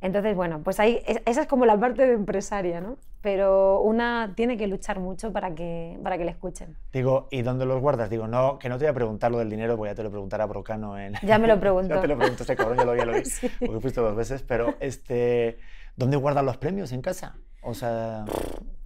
Entonces, 0.00 0.34
bueno, 0.36 0.60
pues 0.64 0.80
ahí, 0.80 1.00
es- 1.06 1.22
esa 1.26 1.42
es 1.42 1.46
como 1.48 1.64
la 1.66 1.78
parte 1.78 2.06
de 2.06 2.14
empresaria, 2.14 2.80
¿no? 2.80 2.96
Pero 3.22 3.80
una 3.80 4.32
tiene 4.34 4.56
que 4.56 4.66
luchar 4.66 4.98
mucho 4.98 5.32
para 5.32 5.54
que, 5.54 5.98
para 6.02 6.18
que 6.18 6.24
le 6.24 6.32
escuchen. 6.32 6.76
Digo, 6.92 7.28
¿y 7.30 7.42
dónde 7.42 7.64
los 7.64 7.80
guardas? 7.80 8.10
Digo, 8.10 8.26
no, 8.26 8.58
que 8.58 8.68
no 8.68 8.78
te 8.78 8.84
voy 8.84 8.90
a 8.90 8.94
preguntar 8.94 9.30
lo 9.30 9.38
del 9.38 9.48
dinero, 9.48 9.76
porque 9.76 9.92
ya 9.92 9.94
te 9.94 10.02
lo 10.02 10.10
preguntará 10.10 10.44
Brocano 10.46 10.98
en... 10.98 11.14
Ya 11.22 11.38
me 11.38 11.46
lo 11.46 11.58
preguntó. 11.60 11.94
ya 11.94 12.00
te 12.00 12.08
lo 12.08 12.18
preguntó 12.18 12.42
ese 12.42 12.56
cabrón, 12.56 12.78
ya 12.78 12.84
lo, 12.84 12.96
ya 12.96 13.06
lo 13.06 13.12
vi, 13.12 13.24
Sí. 13.24 13.48
porque 13.60 13.80
fuiste 13.80 14.00
dos 14.00 14.16
veces, 14.16 14.42
pero 14.42 14.74
este, 14.80 15.58
¿dónde 15.96 16.16
guardan 16.16 16.46
los 16.46 16.56
premios? 16.56 16.90
¿En 16.90 17.00
casa? 17.00 17.36
O 17.62 17.74
sea, 17.74 18.24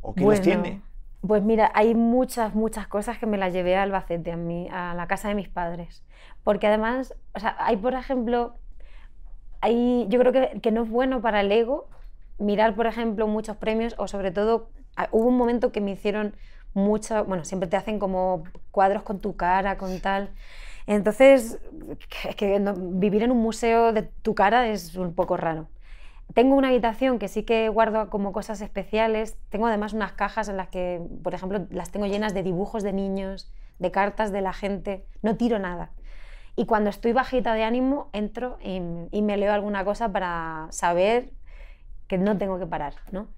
¿o 0.03 0.15
quién 0.15 0.29
los 0.29 0.41
tiene? 0.43 0.83
Pues 1.27 1.43
mira, 1.43 1.73
hay 1.75 1.95
muchas, 1.95 2.55
muchas 2.55 2.87
cosas 2.89 3.19
que 3.19 3.25
me 3.25 3.39
las 3.39 3.55
llevé 3.55 3.75
a 3.77 3.85
Albacete, 3.85 4.33
a, 4.33 4.37
mi, 4.37 4.69
a 4.71 4.93
la 4.95 5.07
casa 5.07 5.29
de 5.29 5.35
mis 5.35 5.49
padres. 5.49 6.05
Porque 6.45 6.67
además, 6.67 7.15
o 7.35 7.41
sea, 7.41 7.57
hay, 7.59 7.79
por 7.79 7.95
ejemplo, 7.95 8.55
hay, 9.63 10.07
yo 10.11 10.21
creo 10.21 10.33
que, 10.33 10.61
que 10.61 10.71
no 10.73 10.83
es 10.83 10.91
bueno 10.91 11.23
para 11.23 11.41
el 11.41 11.51
ego 11.51 11.89
mirar, 12.39 12.75
por 12.75 12.87
ejemplo, 12.87 13.27
muchos 13.27 13.57
premios 13.57 13.95
o 13.99 14.09
sobre 14.09 14.31
todo, 14.31 14.71
hubo 15.11 15.29
un 15.29 15.37
momento 15.37 15.73
que 15.73 15.81
me 15.81 15.93
hicieron 15.93 16.35
mucho, 16.75 17.25
bueno, 17.25 17.45
siempre 17.45 17.69
te 17.69 17.77
hacen 17.77 17.99
como 17.99 18.45
cuadros 18.71 19.03
con 19.03 19.21
tu 19.21 19.37
cara, 19.37 19.79
con 19.79 20.01
tal. 20.01 20.31
Entonces, 20.87 21.59
es 22.29 22.37
que 22.37 22.63
vivir 22.77 23.23
en 23.23 23.31
un 23.33 23.39
museo 23.39 23.93
de 23.93 24.03
tu 24.03 24.35
cara 24.35 24.69
es 24.69 24.95
un 24.95 25.15
poco 25.15 25.37
raro. 25.37 25.69
Tengo 26.35 26.55
una 26.55 26.69
habitación 26.69 27.19
que 27.19 27.29
sí 27.29 27.45
que 27.45 27.69
guardo 27.69 28.11
como 28.11 28.33
cosas 28.33 28.61
especiales. 28.61 29.37
Tengo 29.49 29.67
además 29.67 29.95
unas 29.95 30.13
cajas 30.13 30.49
en 30.49 30.57
las 30.57 30.69
que, 30.69 31.01
por 31.23 31.35
ejemplo, 31.35 31.67
las 31.71 31.91
tengo 31.91 32.07
llenas 32.07 32.35
de 32.35 32.43
dibujos 32.43 32.83
de 32.83 32.93
niños, 32.93 33.51
de 33.79 33.91
cartas 33.91 34.33
de 34.33 34.41
la 34.43 34.53
gente. 34.53 35.07
No 35.23 35.37
tiro 35.37 35.59
nada. 35.59 35.93
Y 36.57 36.67
cuando 36.67 36.91
estoy 36.91 37.13
bajita 37.13 37.55
de 37.55 37.65
ánimo, 37.65 38.11
entro 38.13 38.59
y 38.63 39.23
me 39.23 39.37
leo 39.37 39.53
alguna 39.53 39.85
cosa 39.85 40.13
para 40.13 40.69
saber 40.71 41.31
que 42.09 42.19
no 42.19 42.37
tengo 42.39 42.59
que 42.59 42.67
parar, 42.67 42.95
¿no? 43.13 43.29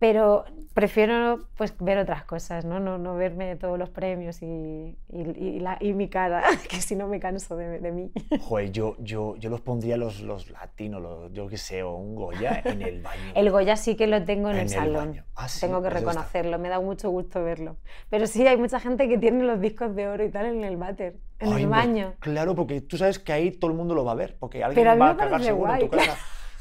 Pero 0.00 0.44
prefiero 0.74 1.46
pues 1.56 1.72
ver 1.78 1.98
otras 1.98 2.24
cosas, 2.24 2.64
¿no? 2.64 2.80
No, 2.80 2.98
no 2.98 3.14
verme 3.14 3.54
todos 3.56 3.78
los 3.78 3.88
premios 3.90 4.42
y, 4.42 4.46
y- 4.46 4.96
y 5.38 5.60
la- 5.60 5.78
y 5.80 5.94
mi 5.94 6.08
cara, 6.08 6.42
que 6.68 6.82
si 6.82 6.96
no 6.96 7.06
me 7.06 7.20
canso 7.20 7.56
de, 7.56 7.78
de 7.78 7.92
mí. 7.92 8.10
Joder, 8.40 8.72
yo, 8.72 8.96
yo, 8.98 9.36
yo 9.36 9.48
los 9.50 9.60
pondría 9.60 9.96
los, 9.96 10.20
los 10.20 10.50
latinos, 10.50 11.00
los, 11.00 11.32
yo 11.32 11.46
qué 11.48 11.56
sé, 11.56 11.82
o 11.84 11.94
un 11.94 12.16
Goya 12.16 12.60
en 12.64 12.82
el 12.82 13.00
baño. 13.02 13.22
El 13.36 13.50
Goya 13.50 13.76
sí 13.76 13.94
que 13.96 14.06
lo 14.08 14.24
tengo 14.24 14.48
en, 14.50 14.56
En 14.56 14.60
el 14.62 14.66
el 14.66 14.68
salón. 14.72 15.24
Ah, 15.36 15.48
sí, 15.48 15.60
tengo 15.60 15.80
que 15.80 15.88
está. 15.88 16.00
reconocerlo, 16.00 16.58
me 16.58 16.68
da 16.68 16.80
mucho 16.80 17.08
gusto 17.10 17.42
verlo. 17.42 17.76
Pero 18.10 18.26
sí, 18.26 18.46
hay 18.46 18.56
mucha 18.56 18.80
gente 18.80 19.08
que 19.08 19.16
tiene 19.16 19.44
los 19.44 19.60
discos 19.60 19.94
de 19.94 20.08
oro 20.08 20.24
y 20.24 20.30
tal 20.30 20.46
en 20.46 20.64
el 20.64 20.76
váter, 20.76 21.16
en 21.38 21.52
Ay, 21.52 21.62
el 21.62 21.70
baño. 21.70 22.14
Claro, 22.18 22.54
porque 22.56 22.80
tú 22.80 22.98
sabes 22.98 23.18
que 23.20 23.32
ahí 23.32 23.52
todo 23.52 23.70
el 23.70 23.76
mundo 23.76 23.94
lo 23.94 24.04
va 24.04 24.12
a 24.12 24.16
ver, 24.16 24.36
porque 24.38 24.62
alguien 24.64 24.82
Pero 24.82 24.90
a 24.90 24.94
mí 24.96 25.00
va 25.00 25.06
me 25.06 25.12
a 25.12 25.16
cagar 25.16 25.42
seguro 25.42 25.72
en 25.72 25.78
tu 25.78 25.88
casa. 25.88 26.16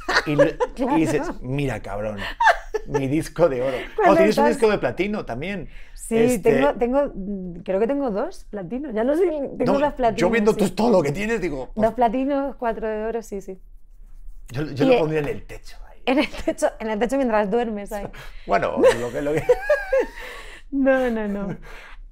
Y, 0.26 0.36
le- 0.36 0.58
y 0.58 0.74
Claro. 0.76 0.96
dices, 0.96 1.42
mira, 1.42 1.82
cabrón, 1.82 2.18
mi 2.88 3.08
disco 3.08 3.50
de 3.50 3.62
oro. 3.62 3.78
O 4.08 4.16
tienes 4.16 4.38
un 4.38 4.48
disco 4.48 4.70
de 4.70 4.78
platino 4.78 5.26
también. 5.26 5.70
Sí, 5.94 6.18
Este, 6.18 6.54
tengo, 6.54 6.74
tengo, 6.76 7.12
creo 7.64 7.80
que 7.80 7.88
tengo 7.88 8.10
dos 8.12 8.46
platinos, 8.46 8.94
ya 8.94 9.04
no 9.04 9.16
sé, 9.16 9.26
tengo 9.58 9.74
no, 9.74 9.80
dos 9.80 9.94
platinos. 9.94 10.20
yo 10.22 10.30
viendo 10.30 10.52
sí. 10.54 10.58
tú 10.60 10.70
todo 10.72 10.92
lo 10.92 11.02
que 11.02 11.12
tienes, 11.12 11.40
digo, 11.42 11.72
pues, 11.74 11.86
Dos 11.86 11.94
platinos, 11.96 12.56
cuatro 12.58 12.88
de 12.88 13.04
oro, 13.06 13.22
sí, 13.22 13.42
sí. 13.42 13.60
yo, 14.52 14.64
yo 14.72 14.86
lo 14.86 15.00
pondría 15.00 15.22
en 15.22 15.28
el 15.30 15.44
techo. 15.46 15.78
ahí. 15.90 16.02
En 16.06 16.20
el 16.20 16.28
techo, 16.30 16.68
en 16.80 16.90
el 16.90 17.00
techo 17.00 17.16
mientras 17.18 17.50
duermes 17.50 17.92
ahí. 17.94 18.06
Bueno, 18.46 18.78
lo 19.00 19.12
que, 19.12 19.22
lo 19.22 19.34
que... 19.34 19.44
No, 20.72 21.10
no, 21.10 21.28
no. 21.28 21.56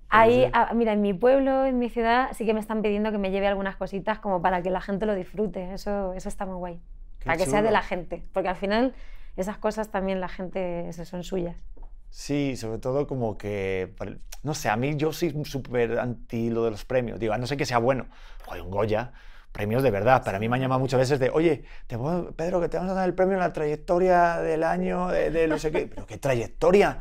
Ahí, 0.10 0.50
ah, 0.54 0.72
mira, 0.74 0.94
en 0.94 1.02
mi 1.02 1.14
pueblo, 1.14 1.66
en 1.66 1.80
mi 1.80 1.90
ciudad, 1.90 2.30
sí 2.34 2.46
que 2.46 2.54
me 2.54 2.60
están 2.60 2.82
pidiendo 2.82 3.12
que 3.12 3.18
me 3.18 3.32
lleve 3.32 3.48
algunas 3.48 3.76
cositas 3.78 4.20
como 4.20 4.42
para 4.42 4.62
que 4.62 4.70
la 4.70 4.82
gente 4.82 5.06
lo 5.06 5.16
disfrute. 5.16 5.74
Eso, 5.74 6.14
eso 6.14 6.28
está 6.30 6.46
muy 6.46 6.56
guay. 6.56 6.80
Qué 7.22 7.28
para 7.28 7.38
que 7.38 7.46
sea 7.46 7.62
de 7.62 7.72
la 7.72 7.82
gente. 7.82 8.24
Porque 8.34 8.50
al 8.50 8.58
final 8.58 8.94
esas 9.38 9.58
cosas 9.58 9.90
también 9.90 10.20
la 10.20 10.28
gente 10.28 10.90
eso, 10.90 11.06
son 11.06 11.24
suyas. 11.24 11.56
Sí, 12.10 12.58
sobre 12.58 12.80
todo 12.80 13.08
como 13.08 13.38
que, 13.38 13.94
no 14.44 14.54
sé, 14.54 14.68
a 14.68 14.76
mí 14.76 14.98
yo 14.98 15.14
soy 15.14 15.34
súper 15.46 15.98
anti 16.00 16.50
lo 16.50 16.66
de 16.66 16.72
los 16.72 16.84
premios. 16.84 17.20
Digo, 17.20 17.34
a 17.34 17.38
no 17.38 17.48
sé 17.48 17.56
que 17.56 17.66
sea 17.66 17.78
bueno. 17.78 18.08
Joder, 18.46 18.64
un 18.64 18.72
Goya, 18.72 19.14
premios 19.52 19.84
de 19.84 19.92
verdad. 19.92 20.24
Para 20.24 20.40
mí 20.40 20.48
me 20.50 20.56
han 20.56 20.62
llamado 20.62 20.80
muchas 20.80 21.00
veces 21.00 21.20
de, 21.20 21.30
oye, 21.30 21.64
te 21.88 21.96
voy- 21.96 22.32
Pedro, 22.36 22.62
que 22.62 22.70
te 22.70 22.78
vamos 22.78 22.92
a 22.92 22.96
dar 22.96 23.08
el 23.08 23.14
premio 23.14 23.34
en 23.34 23.40
la 23.42 23.52
trayectoria 23.54 24.38
del 24.38 24.64
año 24.64 25.08
de, 25.10 25.30
de 25.30 25.48
no 25.48 25.58
sé 25.60 25.72
qué. 25.72 25.88
¿Pero 25.88 26.06
qué 26.08 26.18
trayectoria? 26.18 27.00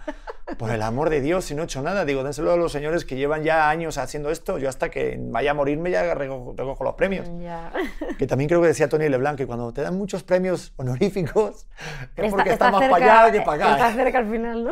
Por 0.59 0.71
el 0.73 0.83
amor 0.83 1.11
de 1.11 1.21
Dios, 1.21 1.45
si 1.45 1.55
no 1.55 1.63
he 1.63 1.65
hecho 1.67 1.81
nada. 1.81 2.05
Digo, 2.05 2.25
dénselo 2.25 2.53
a 2.53 2.57
los 2.57 2.73
señores 2.73 3.05
que 3.05 3.15
llevan 3.15 3.45
ya 3.45 3.71
años 3.71 3.99
haciendo 3.99 4.31
esto. 4.31 4.59
Yo 4.59 4.69
hasta 4.69 4.91
que 4.91 5.17
vaya 5.21 5.53
a 5.53 5.55
morirme 5.55 5.93
ya 5.93 6.13
recojo, 6.15 6.55
recojo 6.57 6.83
los 6.83 6.95
premios. 6.95 7.29
Ya. 7.41 7.71
Que 8.19 8.27
también 8.27 8.49
creo 8.49 8.61
que 8.61 8.67
decía 8.67 8.89
Tony 8.89 9.09
Leblanc 9.09 9.39
que 9.39 9.47
cuando 9.47 9.73
te 9.73 9.83
dan 9.83 9.97
muchos 9.97 10.25
premios 10.25 10.73
honoríficos 10.77 11.69
es 12.17 12.31
porque 12.33 12.51
está, 12.51 12.71
más 12.73 12.81
cerca- 12.81 12.91
para 12.99 13.21
allá 13.23 13.33
que 13.33 13.41
para 13.43 13.65
acá. 13.65 13.73
Está 13.87 13.93
cerca 14.03 14.19
al 14.19 14.29
final, 14.31 14.65
¿no? 14.65 14.71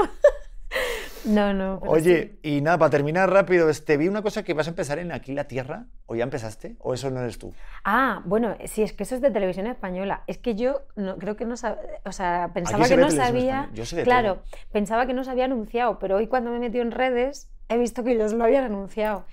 No, 1.28 1.52
no. 1.52 1.78
Oye, 1.86 2.38
sí. 2.42 2.56
y 2.56 2.60
nada, 2.60 2.78
para 2.78 2.90
terminar 2.90 3.30
rápido, 3.30 3.68
este, 3.68 3.96
vi 3.96 4.08
una 4.08 4.22
cosa 4.22 4.42
que 4.42 4.54
vas 4.54 4.66
a 4.66 4.70
empezar 4.70 4.98
en 4.98 5.12
Aquí 5.12 5.32
la 5.32 5.44
Tierra, 5.44 5.86
¿o 6.06 6.14
ya 6.14 6.24
empezaste? 6.24 6.76
¿O 6.78 6.94
eso 6.94 7.10
no 7.10 7.20
eres 7.20 7.38
tú? 7.38 7.52
Ah, 7.84 8.22
bueno, 8.24 8.56
sí, 8.64 8.82
es 8.82 8.92
que 8.92 9.02
eso 9.02 9.14
es 9.14 9.20
de 9.20 9.30
televisión 9.30 9.66
española. 9.66 10.22
Es 10.26 10.38
que 10.38 10.54
yo 10.54 10.82
no, 10.96 11.18
creo 11.18 11.36
que 11.36 11.44
no 11.44 11.56
sabía, 11.56 11.82
o 12.04 12.12
sea, 12.12 12.50
pensaba 12.54 12.88
que 12.88 12.96
no 12.96 13.10
sabía. 13.10 13.68
Yo 13.74 13.84
sé 13.84 13.96
de 13.96 14.02
claro, 14.04 14.36
todo. 14.36 14.44
pensaba 14.72 15.06
que 15.06 15.12
no 15.12 15.22
se 15.22 15.30
había 15.30 15.44
anunciado, 15.44 15.98
pero 15.98 16.16
hoy 16.16 16.26
cuando 16.26 16.50
me 16.50 16.58
metido 16.58 16.82
en 16.82 16.90
redes 16.90 17.50
he 17.68 17.76
visto 17.76 18.02
que 18.02 18.12
ellos 18.12 18.32
lo 18.32 18.44
habían 18.44 18.64
anunciado. 18.64 19.24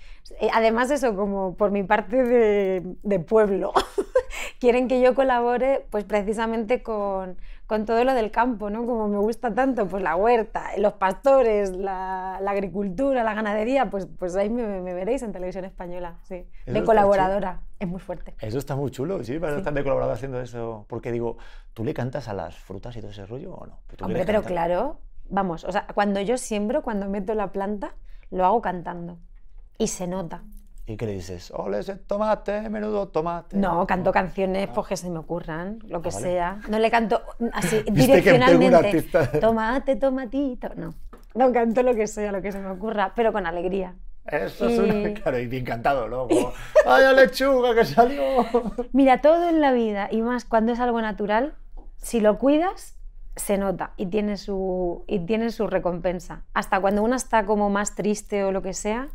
Eh, 0.42 0.50
Además, 0.54 0.92
eso, 0.92 1.16
como 1.16 1.56
por 1.56 1.72
mi 1.72 1.84
parte 1.84 2.24
de, 2.24 2.84
de 3.04 3.20
pueblo, 3.20 3.74
quieren 4.60 4.88
que 4.88 5.02
yo 5.02 5.16
colabore, 5.16 5.86
pues 5.90 6.04
precisamente 6.04 6.84
con, 6.84 7.38
con 7.68 7.86
todo 7.86 8.04
lo 8.04 8.14
del 8.14 8.30
campo, 8.32 8.70
¿no? 8.70 8.86
Como 8.86 9.08
me 9.08 9.18
gusta 9.18 9.54
tanto, 9.54 9.88
pues 9.88 10.04
la 10.04 10.16
huerta, 10.16 10.72
los 10.78 10.94
pastores, 10.94 11.76
la, 11.76 12.40
la 12.42 12.52
agricultura, 12.52 13.24
la 13.24 13.34
ganadería, 13.34 13.90
pues, 13.90 14.08
pues 14.20 14.36
ahí 14.36 14.50
me, 14.50 14.82
me 14.82 14.94
veréis 14.94 15.24
en 15.24 15.32
televisión 15.32 15.66
española, 15.66 16.20
sí. 16.24 16.46
De 16.66 16.84
colaboradora, 16.84 17.62
es 17.80 17.88
muy 17.88 18.00
fuerte. 18.00 18.36
Eso 18.40 18.60
está 18.60 18.76
muy 18.76 18.92
chulo, 18.92 19.24
sí, 19.24 19.38
vas 19.40 19.54
a 19.54 19.58
estar 19.58 19.74
de 19.74 19.82
colaborador 19.82 20.14
haciendo 20.14 20.40
eso. 20.42 20.86
Porque 20.88 21.12
digo, 21.12 21.38
¿tú 21.74 21.84
le 21.84 21.94
cantas 21.94 22.28
a 22.28 22.34
las 22.34 22.56
frutas 22.56 22.96
y 22.96 23.02
todo 23.02 23.12
ese 23.12 23.26
rollo 23.26 23.54
o 23.56 23.66
no? 23.66 23.80
¿Tú 23.88 24.06
Hombre, 24.06 24.24
pero 24.26 24.44
claro, 24.44 25.00
vamos, 25.30 25.64
o 25.64 25.72
sea, 25.72 25.88
cuando 25.94 26.22
yo 26.22 26.38
siembro, 26.38 26.84
cuando 26.84 27.10
meto 27.10 27.34
la 27.34 27.52
planta, 27.52 27.96
lo 28.30 28.46
hago 28.46 28.62
cantando. 28.62 29.18
Y 29.78 29.88
se 29.88 30.08
nota. 30.08 30.44
¿Y 30.88 30.98
qué 30.98 31.06
le 31.08 31.14
dices? 31.14 31.52
Ole 31.56 31.80
ese 31.80 31.96
tomate, 31.96 32.70
menudo 32.70 33.08
tomate. 33.08 33.58
No, 33.58 33.88
canto 33.88 34.12
canciones 34.12 34.70
pues 34.74 34.88
que 34.88 34.98
se 34.98 35.10
me 35.10 35.18
ocurran, 35.20 35.80
lo 35.88 36.02
que 36.02 36.10
Ah, 36.10 36.12
vale. 36.14 36.26
sea. 36.28 36.60
No 36.70 36.78
le 36.78 36.92
canto 36.92 37.22
así 37.54 37.82
direccionalmente. 37.92 39.02
Tomate, 39.42 39.96
tomatito. 39.96 40.70
No. 40.76 40.94
No 41.34 41.52
canto 41.52 41.82
lo 41.84 41.96
que 41.96 42.06
sea, 42.08 42.32
lo 42.32 42.42
que 42.42 42.52
se 42.52 42.60
me 42.60 42.70
ocurra, 42.70 43.14
pero 43.16 43.34
con 43.34 43.46
alegría. 43.48 43.96
Eso 44.26 44.68
es 44.70 44.80
una... 44.80 45.14
Claro, 45.22 45.40
y 45.40 45.48
bien 45.48 45.66
cantado, 45.66 46.08
¿no? 46.08 46.28
Como, 46.28 46.54
¡Ay, 46.86 47.04
la 47.04 47.14
lechuga 47.14 47.74
que 47.76 47.84
salió! 47.86 48.22
Mira, 48.94 49.22
todo 49.22 49.50
en 49.50 49.62
la 49.62 49.72
vida, 49.72 50.08
y 50.12 50.22
más 50.22 50.46
cuando 50.46 50.72
es 50.72 50.80
algo 50.80 51.02
natural, 51.02 51.56
si 51.98 52.22
lo 52.22 52.38
cuidas, 52.38 52.96
se 53.36 53.58
nota 53.58 53.92
y 53.98 54.06
tiene 54.06 54.38
su, 54.38 55.04
y 55.08 55.20
tiene 55.26 55.50
su 55.52 55.68
recompensa. 55.68 56.44
Hasta 56.54 56.80
cuando 56.80 57.04
una 57.04 57.18
está 57.18 57.46
como 57.46 57.70
más 57.70 57.96
triste 57.96 58.44
o 58.46 58.52
lo 58.52 58.62
que 58.62 58.74
sea, 58.74 59.10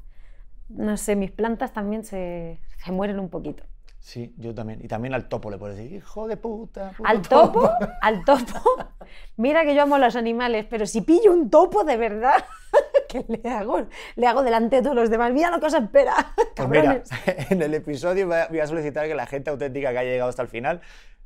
no 0.70 0.96
sé, 0.96 1.16
mis 1.16 1.30
plantas 1.30 1.72
también 1.72 2.04
se, 2.04 2.58
se 2.78 2.92
mueren 2.92 3.18
un 3.20 3.28
poquito. 3.28 3.64
Sí, 3.98 4.34
yo 4.38 4.54
también. 4.54 4.80
Y 4.82 4.88
también 4.88 5.12
al 5.12 5.28
topo 5.28 5.50
le 5.50 5.58
puedes 5.58 5.76
decir, 5.76 5.92
hijo 5.92 6.26
de 6.26 6.38
puta. 6.38 6.92
Al 7.04 7.20
topo, 7.20 7.68
al 8.00 8.24
topo, 8.24 8.58
mira 9.36 9.62
que 9.64 9.74
yo 9.74 9.82
amo 9.82 9.96
a 9.96 9.98
los 9.98 10.16
animales, 10.16 10.64
pero 10.70 10.86
si 10.86 11.02
pillo 11.02 11.32
un 11.32 11.50
topo 11.50 11.84
de 11.84 11.98
verdad, 11.98 12.42
¿qué 13.10 13.26
le 13.28 13.50
hago? 13.50 13.86
Le 14.16 14.26
hago 14.26 14.42
delante 14.42 14.76
de 14.76 14.82
todos 14.82 14.96
los 14.96 15.10
demás, 15.10 15.32
mira 15.32 15.50
lo 15.50 15.60
que 15.60 15.66
os 15.66 15.74
espera, 15.74 16.14
Pues 16.56 16.68
mira, 16.68 17.02
en 17.50 17.60
el 17.60 17.74
episodio 17.74 18.26
voy 18.26 18.58
a- 18.60 18.66
solicitar 18.66 19.06
que 19.06 19.14
la 19.14 19.26
gente 19.26 19.50
auténtica 19.50 19.92
que 19.92 19.98
haya 19.98 20.10
llegado 20.12 20.30
hasta 20.30 20.42
el 20.42 20.48
final, 20.48 20.80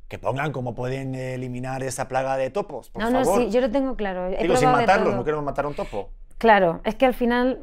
que 0.09 0.19
pongan 0.19 0.51
cómo 0.51 0.75
pueden 0.75 1.15
eliminar 1.15 1.81
esa 1.81 2.09
plaga 2.09 2.35
de 2.35 2.49
topos, 2.49 2.89
por 2.89 3.01
No, 3.03 3.09
no, 3.09 3.23
favor. 3.23 3.39
sí, 3.41 3.51
yo 3.51 3.61
lo 3.61 3.71
tengo 3.71 3.95
claro. 3.95 4.27
He 4.27 4.41
Digo, 4.43 4.57
sin 4.57 4.69
matarlos, 4.71 5.15
no 5.15 5.23
queremos 5.23 5.45
matar 5.45 5.63
a 5.63 5.69
un 5.69 5.75
topo. 5.75 6.09
Claro, 6.37 6.81
es 6.83 6.95
que 6.95 7.05
al 7.05 7.13
final, 7.13 7.59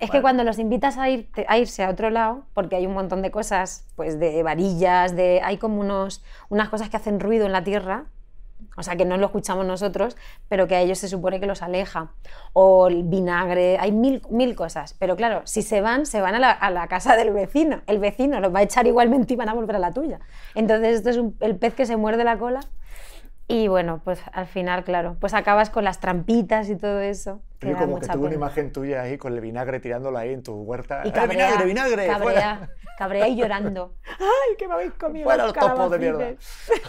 es 0.00 0.10
que 0.10 0.22
cuando 0.22 0.42
los 0.42 0.58
invitas 0.58 0.96
a, 0.96 1.08
irse 1.10 1.84
a 1.84 1.90
otro 1.90 2.08
lado, 2.08 2.46
porque 2.54 2.76
hay 2.76 2.86
un 2.86 2.94
montón 2.94 3.20
de 3.20 3.30
cosas, 3.30 3.86
pues 3.94 4.18
de 4.18 4.42
varillas, 4.42 5.14
de, 5.14 5.42
hay 5.44 5.58
como 5.58 5.80
unos, 5.80 6.24
unas 6.48 6.70
cosas 6.70 6.88
que 6.88 6.96
hacen 6.96 7.20
ruido 7.20 7.44
en 7.44 7.52
la 7.52 7.62
tierra, 7.62 8.06
o 8.78 8.82
sea 8.82 8.96
que 8.96 9.04
no 9.04 9.18
lo 9.18 9.26
escuchamos 9.26 9.66
nosotros, 9.66 10.16
pero 10.48 10.66
que 10.66 10.76
a 10.76 10.80
ellos 10.80 10.98
se 10.98 11.08
supone 11.08 11.40
que 11.40 11.46
los 11.46 11.62
aleja. 11.62 12.12
O 12.54 12.88
el 12.88 13.02
vinagre, 13.04 13.76
hay 13.78 13.92
mil, 13.92 14.22
mil 14.30 14.54
cosas. 14.56 14.94
Pero 14.94 15.14
claro, 15.16 15.42
si 15.44 15.62
se 15.62 15.80
van, 15.82 16.06
se 16.06 16.20
van 16.22 16.34
a 16.34 16.38
la, 16.38 16.50
a 16.52 16.70
la 16.70 16.88
casa 16.88 17.16
del 17.16 17.32
vecino. 17.32 17.82
El 17.86 17.98
vecino 17.98 18.40
los 18.40 18.54
va 18.54 18.60
a 18.60 18.62
echar 18.62 18.86
igualmente 18.86 19.34
y 19.34 19.36
van 19.36 19.50
a 19.50 19.54
volver 19.54 19.76
a 19.76 19.78
la 19.78 19.92
tuya. 19.92 20.20
Entonces 20.54 20.96
esto 20.96 21.10
es 21.10 21.18
un- 21.18 21.36
el 21.40 21.56
pez 21.56 21.74
que 21.74 21.86
se 21.86 21.96
muerde 21.98 22.24
la 22.24 22.38
cola. 22.38 22.60
Y 23.48 23.68
bueno, 23.68 24.00
pues 24.04 24.20
al 24.32 24.46
final, 24.46 24.84
claro, 24.84 25.16
pues 25.20 25.34
acabas 25.34 25.70
con 25.70 25.84
las 25.84 26.00
trampitas 26.00 26.68
y 26.70 26.76
todo 26.76 27.00
eso. 27.00 27.42
Da 27.60 27.78
como 27.78 28.00
que 28.00 28.06
tuve 28.06 28.16
una 28.18 28.24
pena. 28.30 28.34
imagen 28.36 28.72
tuya 28.72 29.02
ahí 29.02 29.16
con 29.18 29.32
el 29.32 29.40
vinagre 29.40 29.80
tirándolo 29.80 30.18
ahí 30.18 30.32
en 30.32 30.42
tu 30.42 30.54
huerta. 30.54 31.02
Y 31.04 31.08
¡Eh, 31.08 31.12
cabrea, 31.12 31.46
vinagre, 31.62 31.66
vinagre! 31.66 32.22
fuera! 32.22 32.40
cabrea, 32.58 32.70
cabrea 32.98 33.28
y 33.28 33.36
llorando. 33.36 33.94
¡Ay, 34.18 34.56
que 34.58 34.68
me 34.68 34.74
habéis 34.74 34.92
comido 34.92 35.24
Fuera 35.24 35.44
los 35.44 35.52
topos 35.54 35.90
de 35.90 35.98
mierda. 35.98 36.34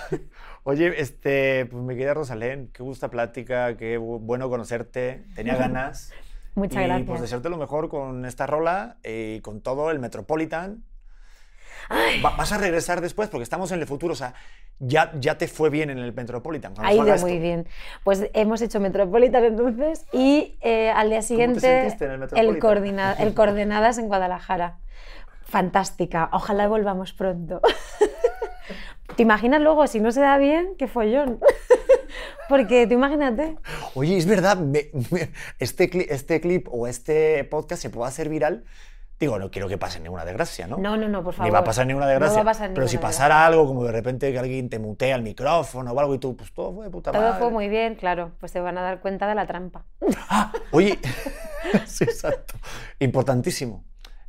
Oye, 0.64 1.00
este, 1.02 1.66
pues 1.68 1.82
mi 1.84 1.94
querida 1.96 2.14
Rosalén, 2.14 2.70
qué 2.74 2.84
gusta 2.84 3.10
plática, 3.10 3.78
qué 3.78 3.98
bu- 4.00 4.20
bueno 4.20 4.50
conocerte, 4.50 5.24
tenía 5.36 5.56
ganas. 5.56 6.12
Muchas 6.56 6.84
y 6.84 6.88
gracias. 6.88 7.08
pues 7.08 7.22
desearte 7.22 7.50
lo 7.50 7.58
mejor 7.58 7.88
con 7.88 8.26
esta 8.26 8.48
rola 8.48 8.98
y 9.04 9.40
con 9.42 9.62
todo 9.62 9.92
el 9.92 10.00
Metropolitan. 10.00 10.84
Va- 12.26 12.36
vas 12.36 12.52
a 12.52 12.58
regresar 12.58 13.00
después 13.00 13.30
porque 13.30 13.44
estamos 13.44 13.72
en 13.72 13.80
el 13.80 13.86
futuro, 13.88 14.14
o 14.14 14.16
sea, 14.18 14.34
ya, 14.80 15.12
ya 15.20 15.38
te 15.38 15.48
fue 15.48 15.70
bien 15.70 15.90
en 15.90 15.98
el 15.98 16.14
Metropolitan. 16.14 16.74
Ha 16.78 16.94
ido 16.94 17.08
esto. 17.08 17.28
muy 17.28 17.40
bien. 17.40 17.68
Pues 18.04 18.30
hemos 18.34 18.62
hecho 18.62 18.80
Metropolitan 18.80 19.44
entonces 19.44 20.06
y 20.14 20.58
eh, 20.62 20.90
al 20.92 21.10
día 21.10 21.22
siguiente 21.22 21.88
el 21.88 22.20
Metropolitan? 22.20 22.60
coordina- 22.60 23.14
el 23.20 23.34
Coordenadas 23.34 23.98
en 23.98 24.08
Guadalajara. 24.08 24.78
Fantástica. 25.46 26.30
Ojalá 26.34 26.68
volvamos 26.68 27.14
pronto. 27.14 27.62
¿Te 29.16 29.24
imaginas 29.24 29.62
luego, 29.62 29.88
si 29.88 30.00
no 30.00 30.12
se 30.12 30.20
da 30.22 30.38
bien, 30.38 30.76
qué 30.78 30.88
follón? 30.88 31.40
Porque 32.50 32.86
tú 32.88 32.94
imagínate. 32.94 33.58
Oye, 33.96 34.18
es 34.18 34.26
verdad, 34.26 34.58
me- 34.58 34.90
me- 35.12 35.32
este, 35.60 35.90
cli- 35.90 36.06
este 36.10 36.40
clip 36.40 36.68
o 36.72 36.88
este 36.88 37.44
podcast 37.46 37.82
se 37.82 37.90
puede 37.90 38.08
hacer 38.10 38.30
viral. 38.30 38.64
Digo, 39.20 39.40
no 39.40 39.50
quiero 39.50 39.68
que 39.68 39.78
pase 39.80 40.00
ninguna 40.00 40.26
desgracia, 40.26 40.68
¿no? 40.68 40.78
No, 40.78 40.96
no, 40.96 41.08
no, 41.08 41.24
por 41.24 41.34
favor. 41.34 41.48
Ni 41.48 41.52
va 41.54 41.60
a 41.60 41.64
pasar 41.64 41.88
ninguna 41.88 42.06
No 42.06 42.12
desgracia. 42.12 42.36
va 42.38 42.42
a 42.42 42.54
pasar 42.54 42.72
pero 42.74 42.88
si 42.88 42.98
pasara 43.00 43.46
algo, 43.48 43.66
como 43.66 43.84
de 43.84 43.92
repente 43.92 44.32
que 44.32 44.38
alguien 44.38 44.70
te 44.70 44.78
mutea 44.78 45.16
el 45.16 45.24
micrófono 45.24 45.92
o 45.92 46.00
algo 46.00 46.14
y 46.14 46.20
tú, 46.20 46.38
pues 46.38 46.54
todo 46.54 46.72
fue 46.74 46.86
de 46.86 46.92
puta 46.92 47.12
Todo 47.12 47.22
madre. 47.24 47.40
fue 47.40 47.50
muy 47.50 47.68
bien, 47.68 47.96
claro. 47.96 48.34
Pues 48.40 48.52
se 48.52 48.60
van 48.60 48.78
a 48.78 48.82
dar 48.84 49.00
cuenta 49.00 49.28
de 49.28 49.34
la 49.34 49.48
trampa. 49.48 49.86
Ah, 50.30 50.52
oye, 50.72 51.00
sí, 51.88 52.04
exacto. 52.04 52.56
Importantísimo. 53.00 53.84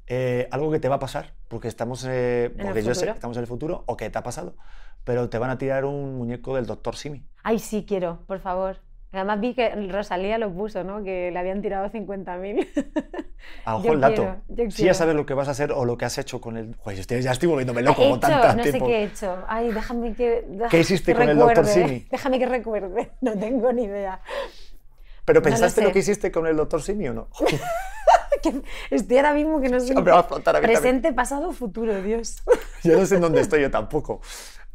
Eh, 0.06 0.48
algo 0.50 0.70
que 0.70 0.80
te 0.80 0.88
va 0.88 0.94
a 0.96 0.98
pasar, 0.98 1.34
porque 1.48 1.68
estamos, 1.68 2.06
eh, 2.08 2.50
porque 2.58 2.82
yo 2.82 2.94
sé 2.94 3.04
que 3.04 3.10
estamos 3.12 3.36
en 3.36 3.42
el 3.42 3.46
futuro, 3.46 3.84
o 3.86 3.96
que 3.96 4.08
te 4.08 4.16
ha 4.18 4.22
pasado, 4.22 4.56
pero 5.04 5.28
te 5.28 5.36
van 5.36 5.50
a 5.50 5.58
tirar 5.58 5.84
un 5.84 6.16
muñeco 6.16 6.56
del 6.56 6.64
Doctor 6.64 6.96
Simi. 6.96 7.26
Ay, 7.42 7.58
sí, 7.58 7.84
quiero, 7.86 8.20
por 8.26 8.38
favor. 8.40 8.78
Además 9.10 9.40
vi 9.40 9.54
que 9.54 9.70
Rosalía 9.90 10.36
lo 10.36 10.52
puso, 10.52 10.84
¿no? 10.84 11.02
Que 11.02 11.30
le 11.30 11.38
habían 11.38 11.62
tirado 11.62 11.90
50.000. 11.90 12.68
A 13.64 13.76
ojo 13.76 13.84
Yo 13.86 13.92
el 13.94 14.00
dato. 14.00 14.36
Si 14.68 14.84
ya 14.84 14.92
sabes 14.92 15.14
lo 15.14 15.24
que 15.24 15.32
vas 15.32 15.48
a 15.48 15.52
hacer 15.52 15.72
o 15.72 15.86
lo 15.86 15.96
que 15.96 16.04
has 16.04 16.18
hecho 16.18 16.40
con 16.42 16.58
el... 16.58 16.76
Joder, 16.76 17.22
ya 17.22 17.32
estoy 17.32 17.48
volviéndome 17.48 17.80
loco 17.82 18.02
He 18.02 18.10
con 18.10 18.20
tanta 18.20 18.54
no 18.54 18.62
sé 18.62 18.70
tiempo. 18.70 18.86
qué 18.86 18.98
he 18.98 19.04
hecho. 19.04 19.38
Ay, 19.48 19.72
déjame 19.72 20.14
que. 20.14 20.44
¿Qué 20.70 20.80
hiciste 20.80 21.12
que 21.12 21.18
con 21.18 21.28
el 21.28 21.38
Dr. 21.38 21.48
recuerde. 21.64 21.72
Simi? 21.72 22.06
Déjame 22.10 22.38
que 22.38 22.46
recuerde. 22.46 23.10
No 23.22 23.38
tengo 23.38 23.72
ni 23.72 23.84
idea. 23.84 24.20
¿Pero 25.24 25.40
no 25.40 25.44
lo 25.44 25.50
pensaste 25.50 25.80
lo, 25.80 25.88
sé. 25.88 25.92
que 25.92 25.98
hiciste 26.00 26.30
con 26.30 26.46
el 26.46 26.56
Doctor 26.56 26.82
Simi 26.82 27.08
o 27.08 27.14
no? 27.14 27.28
Que 28.42 28.62
Estoy 28.90 29.16
ahora 29.16 29.34
mismo 29.34 29.60
que 29.60 29.68
no 29.68 29.80
sé. 29.80 29.94
Presente, 30.62 31.12
pasado, 31.12 31.52
futuro, 31.52 32.00
Dios. 32.02 32.42
yo 32.84 32.96
no 32.96 33.04
sé 33.04 33.16
en 33.16 33.22
dónde 33.22 33.40
estoy 33.40 33.62
yo 33.62 33.70
tampoco. 33.70 34.20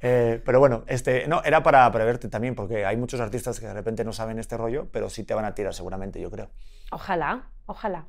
Eh, 0.04 0.42
pero 0.46 0.60
bueno, 0.60 0.84
este, 0.88 1.28
no, 1.28 1.42
era 1.44 1.64
para 1.64 1.90
preverte 1.92 2.28
también, 2.28 2.56
porque 2.56 2.86
hay 2.86 2.98
muchos 2.98 3.20
artistas 3.22 3.60
que 3.60 3.68
de 3.68 3.74
repente 3.74 4.04
no 4.04 4.12
saben 4.14 4.38
este 4.38 4.58
rollo, 4.58 4.88
pero 4.92 5.10
sí 5.10 5.24
te 5.24 5.34
van 5.34 5.46
a 5.46 5.56
tirar 5.56 5.74
seguramente, 5.74 6.20
yo 6.20 6.30
creo. 6.30 6.50
Ojalá, 6.92 7.48
ojalá. 7.66 8.06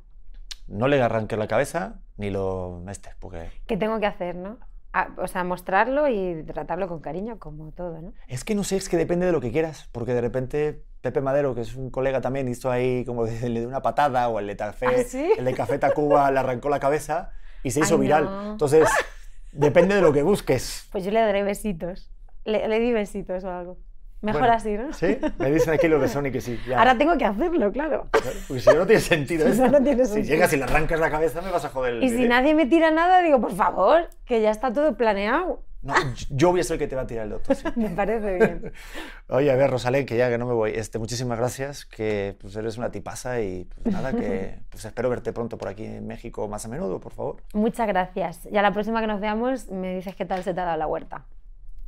No 0.66 0.88
le 0.88 1.00
arranques 1.00 1.38
la 1.38 1.46
cabeza 1.46 2.00
ni 2.16 2.30
lo 2.30 2.82
estés, 2.88 3.14
porque 3.20 3.50
¿Qué 3.66 3.76
tengo 3.76 4.00
que 4.00 4.06
hacer, 4.06 4.34
no? 4.34 4.58
Ah, 4.92 5.08
o 5.18 5.26
sea, 5.26 5.42
mostrarlo 5.44 6.08
y 6.08 6.44
tratarlo 6.44 6.88
con 6.88 7.00
cariño, 7.00 7.38
como 7.38 7.70
todo, 7.72 8.00
¿no? 8.00 8.12
es 8.28 8.44
que 8.44 8.54
no 8.54 8.62
sé, 8.64 8.76
es 8.76 8.88
que 8.88 8.96
depende 8.96 9.26
de 9.26 9.32
lo 9.32 9.40
que 9.40 9.50
quieras, 9.50 9.88
porque 9.92 10.14
de 10.14 10.20
repente 10.20 10.84
Pepe 11.00 11.20
Madero, 11.20 11.54
que 11.54 11.60
es 11.62 11.74
un 11.74 11.90
colega 11.90 12.20
también, 12.20 12.48
hizo 12.48 12.70
ahí 12.70 13.04
como 13.04 13.24
de- 13.26 13.48
le 13.48 13.60
dio 13.60 13.68
una 13.68 13.82
patada, 13.82 14.28
o 14.28 14.38
el 14.38 14.46
de 14.46 14.56
Café, 14.56 14.86
¿Ah, 14.86 15.04
sí? 15.06 15.32
el 15.36 15.44
de 15.44 15.54
Café 15.54 15.78
Tacuba 15.78 16.30
le 16.30 16.38
arrancó 16.38 16.68
la 16.68 16.80
cabeza 16.80 17.30
y 17.62 17.70
se 17.72 17.80
hizo 17.80 17.94
Ay, 17.94 18.00
viral. 18.00 18.24
no. 18.24 18.52
Entonces, 18.52 18.88
depende 19.54 19.94
de 19.94 20.00
lo 20.02 20.12
que 20.12 20.22
busques. 20.22 20.88
Pues 20.92 21.04
yo 21.04 21.10
le 21.10 21.20
daré 21.20 21.42
besitos. 21.42 22.10
Le, 22.44 22.68
le 22.68 22.78
di 22.80 22.92
besitos 22.92 23.42
o 23.44 23.50
algo. 23.50 23.78
Mejor 24.20 24.40
Bueno, 24.42 24.54
así, 24.56 24.72
¿no? 24.72 24.92
¿Sí? 24.94 25.18
Me 25.38 25.50
dicen 25.50 25.74
aquí 25.74 25.86
los 25.86 26.00
de 26.00 26.08
Sony 26.08 26.30
que 26.32 26.40
sí. 26.40 26.58
ya. 26.66 26.78
Ahora 26.78 26.96
tengo 26.96 27.16
que 27.18 27.26
hacerlo, 27.26 27.70
claro. 27.72 28.08
Porque 28.48 28.60
si 28.62 28.70
no, 28.70 28.86
tiene 28.86 29.00
sentido 29.02 29.44
Si 29.46 29.52
esto. 29.52 29.68
no, 29.68 29.82
tiene 29.82 30.06
Si 30.06 30.12
sentido. 30.14 30.34
llegas 30.34 30.52
y 30.54 30.56
le 30.56 30.64
arrancas 30.64 30.98
la 30.98 31.10
cabeza, 31.10 31.42
me 31.42 31.50
vas 31.50 31.64
a 31.66 31.68
joder 31.68 31.94
el 31.94 32.04
Y 32.04 32.08
si 32.08 32.26
nadie 32.26 32.54
me 32.54 32.64
tira 32.64 32.90
nada, 32.90 33.20
digo, 33.20 33.38
por 33.40 33.52
favor, 33.54 34.08
que 34.24 34.40
ya 34.40 34.50
está 34.50 34.72
todo 34.72 34.96
planeado. 34.96 35.62
No, 35.84 35.94
yo 36.30 36.50
voy 36.50 36.60
a 36.60 36.64
ser 36.64 36.74
el 36.74 36.78
que 36.78 36.88
te 36.88 36.96
va 36.96 37.02
a 37.02 37.06
tirar 37.06 37.24
el 37.24 37.30
doctor. 37.30 37.54
sí. 37.54 37.64
Me 37.76 37.90
parece 37.90 38.34
bien. 38.34 38.72
Oye, 39.28 39.50
a 39.50 39.54
ver, 39.54 39.70
Rosalén, 39.70 40.06
que 40.06 40.16
ya 40.16 40.30
que 40.30 40.38
no 40.38 40.46
me 40.46 40.54
voy. 40.54 40.72
Este, 40.74 40.98
muchísimas 40.98 41.38
gracias, 41.38 41.84
que 41.84 42.36
pues, 42.40 42.56
eres 42.56 42.78
una 42.78 42.90
tipaza 42.90 43.40
y 43.40 43.64
pues 43.64 43.94
nada, 43.94 44.12
que 44.12 44.60
pues, 44.70 44.84
espero 44.84 45.10
verte 45.10 45.32
pronto 45.32 45.58
por 45.58 45.68
aquí 45.68 45.84
en 45.84 46.06
México 46.06 46.48
más 46.48 46.64
a 46.64 46.68
menudo, 46.68 47.00
por 47.00 47.12
favor. 47.12 47.36
Muchas 47.52 47.86
gracias. 47.86 48.46
Y 48.50 48.56
a 48.56 48.62
la 48.62 48.72
próxima 48.72 49.00
que 49.00 49.06
nos 49.06 49.20
veamos 49.20 49.68
me 49.68 49.94
dices 49.94 50.16
qué 50.16 50.24
tal 50.24 50.42
se 50.42 50.54
te 50.54 50.60
ha 50.60 50.64
dado 50.64 50.78
la 50.78 50.86
huerta. 50.86 51.26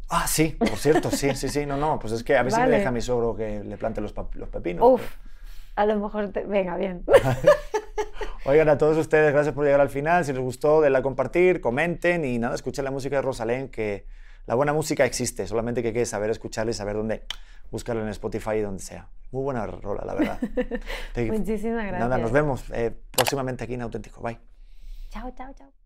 Ah, 0.09 0.27
sí, 0.29 0.57
por 0.59 0.77
cierto, 0.77 1.11
sí, 1.11 1.35
sí, 1.35 1.49
sí, 1.49 1.67
no, 1.67 1.77
no, 1.77 1.99
pues 1.99 2.13
es 2.13 2.23
que 2.23 2.37
a 2.37 2.45
si 2.45 2.51
Vale. 2.51 2.71
me 2.71 2.79
deja 2.79 2.91
mi 2.93 3.01
suegro 3.01 3.35
que 3.35 3.65
le 3.65 3.77
plante 3.77 4.01
los, 4.01 4.15
los 4.35 4.49
pepinos. 4.49 4.89
Uf, 4.89 5.03
a 5.77 5.87
lo 5.87 5.97
mejor... 6.01 6.31
te- 6.33 6.45
Venga, 6.45 6.77
bien. 6.77 7.05
Oigan, 8.45 8.69
a 8.69 8.79
todos 8.79 8.97
ustedes, 8.97 9.33
gracias 9.33 9.55
por 9.55 9.65
llegar 9.65 9.81
al 9.81 9.89
final. 9.91 10.25
Si 10.25 10.33
les 10.33 10.41
gustó, 10.41 10.81
denle 10.81 10.99
a 10.99 11.03
compartir, 11.03 11.61
comenten 11.61 12.25
y 12.25 12.39
nada, 12.39 12.55
escuchen 12.55 12.85
la 12.85 12.91
música 12.91 13.17
de 13.17 13.23
Rosalén, 13.23 13.69
que 13.69 14.07
la 14.47 14.55
buena 14.55 14.73
música 14.73 15.05
existe, 15.05 15.47
solamente 15.49 15.83
que 15.83 15.89
hay 15.89 15.95
que 15.95 16.07
saber 16.07 16.31
escucharla 16.31 16.71
y 16.71 16.75
saber 16.75 16.95
dónde 16.97 17.25
buscarla 17.73 18.03
en 18.03 18.09
Spotify 18.11 18.53
y 18.57 18.61
donde 18.61 18.83
sea. 18.83 19.09
Muy 19.33 19.43
buena 19.43 19.67
rola, 19.67 20.05
la 20.05 20.15
verdad. 20.15 20.39
Te- 21.13 21.31
Muchísimas 21.33 21.87
gracias. 21.87 21.99
Nada, 21.99 22.19
nos 22.19 22.31
vemos 22.31 22.65
eh, 22.73 22.93
próximamente 23.11 23.65
aquí 23.65 23.75
en 23.75 23.83
Auténtico. 23.83 24.21
Bye. 24.23 24.39
Chao, 25.11 25.31
chao, 25.37 25.53
chao. 25.55 25.86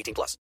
18 0.00 0.14
plus. 0.14 0.36